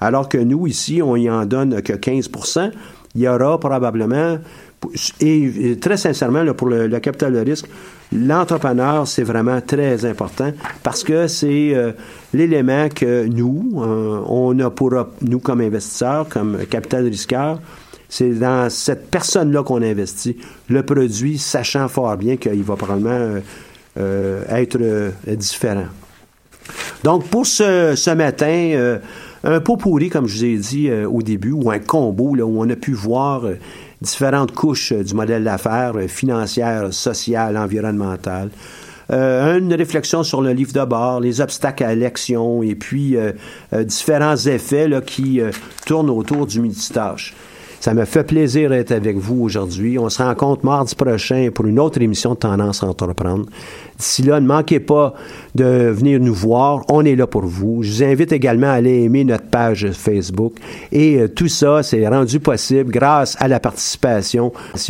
Alors 0.00 0.28
que 0.28 0.38
nous, 0.38 0.66
ici, 0.66 1.02
on 1.02 1.16
y 1.16 1.28
en 1.28 1.44
donne 1.46 1.82
que 1.82 1.92
15% 1.92 2.70
il 3.16 3.22
y 3.22 3.28
aura 3.28 3.58
probablement, 3.58 4.38
et, 5.20 5.78
très 5.80 5.96
sincèrement, 5.96 6.44
pour 6.52 6.68
le, 6.68 6.88
capital 7.00 7.32
de 7.32 7.38
risque, 7.38 7.66
l'entrepreneur, 8.12 9.08
c'est 9.08 9.22
vraiment 9.22 9.60
très 9.60 10.04
important 10.04 10.52
parce 10.82 11.02
que 11.02 11.26
c'est 11.26 11.74
euh, 11.74 11.92
l'élément 12.34 12.88
que 12.90 13.26
nous, 13.26 13.72
euh, 13.78 14.20
on 14.26 14.58
a 14.60 14.70
pour, 14.70 14.92
nous 15.22 15.38
comme 15.38 15.62
investisseurs, 15.62 16.28
comme 16.28 16.58
capital 16.66 17.04
risqueur, 17.04 17.58
c'est 18.08 18.30
dans 18.30 18.70
cette 18.70 19.10
personne-là 19.10 19.62
qu'on 19.62 19.82
investit. 19.82 20.36
Le 20.68 20.82
produit, 20.82 21.38
sachant 21.38 21.88
fort 21.88 22.16
bien 22.16 22.36
qu'il 22.36 22.62
va 22.62 22.76
probablement 22.76 23.40
euh, 23.98 24.42
être 24.48 24.78
différent. 25.34 25.86
Donc, 27.04 27.26
pour 27.28 27.46
ce, 27.46 28.14
matin, 28.14 28.98
un 29.44 29.60
pot 29.60 29.76
pourri, 29.76 30.08
comme 30.08 30.26
je 30.26 30.36
vous 30.36 30.44
ai 30.44 30.56
dit 30.56 30.90
au 30.90 31.22
début, 31.22 31.52
ou 31.52 31.70
un 31.70 31.78
combo, 31.78 32.34
là, 32.34 32.44
où 32.44 32.60
on 32.60 32.68
a 32.68 32.76
pu 32.76 32.92
voir 32.92 33.44
différentes 34.00 34.52
couches 34.52 34.92
euh, 34.92 35.02
du 35.02 35.14
modèle 35.14 35.44
d'affaires 35.44 35.96
euh, 35.96 36.08
financière, 36.08 36.92
sociale, 36.92 37.56
environnementale. 37.56 38.50
Euh, 39.12 39.58
une 39.58 39.72
réflexion 39.72 40.24
sur 40.24 40.42
le 40.42 40.52
livre 40.52 40.72
de 40.72 40.84
bord, 40.84 41.20
les 41.20 41.40
obstacles 41.40 41.84
à 41.84 41.94
l'élection 41.94 42.62
et 42.64 42.74
puis 42.74 43.16
différents 43.72 44.36
effets 44.36 44.88
là, 44.88 45.00
qui 45.00 45.40
tournent 45.86 46.10
autour 46.10 46.44
du 46.48 46.60
multitâche. 46.60 47.32
Ça 47.80 47.94
me 47.94 48.04
fait 48.04 48.24
plaisir 48.24 48.70
d'être 48.70 48.92
avec 48.92 49.16
vous 49.16 49.42
aujourd'hui. 49.42 49.98
On 49.98 50.08
se 50.08 50.22
rencontre 50.22 50.64
mardi 50.64 50.94
prochain 50.94 51.50
pour 51.54 51.66
une 51.66 51.78
autre 51.78 52.00
émission 52.00 52.34
de 52.34 52.38
Tendance 52.38 52.82
à 52.82 52.86
entreprendre. 52.86 53.46
D'ici 53.98 54.22
là, 54.22 54.40
ne 54.40 54.46
manquez 54.46 54.80
pas 54.80 55.14
de 55.54 55.90
venir 55.90 56.20
nous 56.20 56.34
voir. 56.34 56.82
On 56.88 57.04
est 57.04 57.16
là 57.16 57.26
pour 57.26 57.44
vous. 57.44 57.82
Je 57.82 57.90
vous 57.90 58.02
invite 58.02 58.32
également 58.32 58.68
à 58.68 58.72
aller 58.72 59.02
aimer 59.04 59.24
notre 59.24 59.44
page 59.44 59.90
Facebook. 59.92 60.54
Et 60.92 61.16
euh, 61.16 61.28
tout 61.28 61.48
ça, 61.48 61.82
c'est 61.82 62.06
rendu 62.06 62.40
possible 62.40 62.90
grâce 62.90 63.36
à 63.40 63.48
la 63.48 63.60
participation 63.60 64.52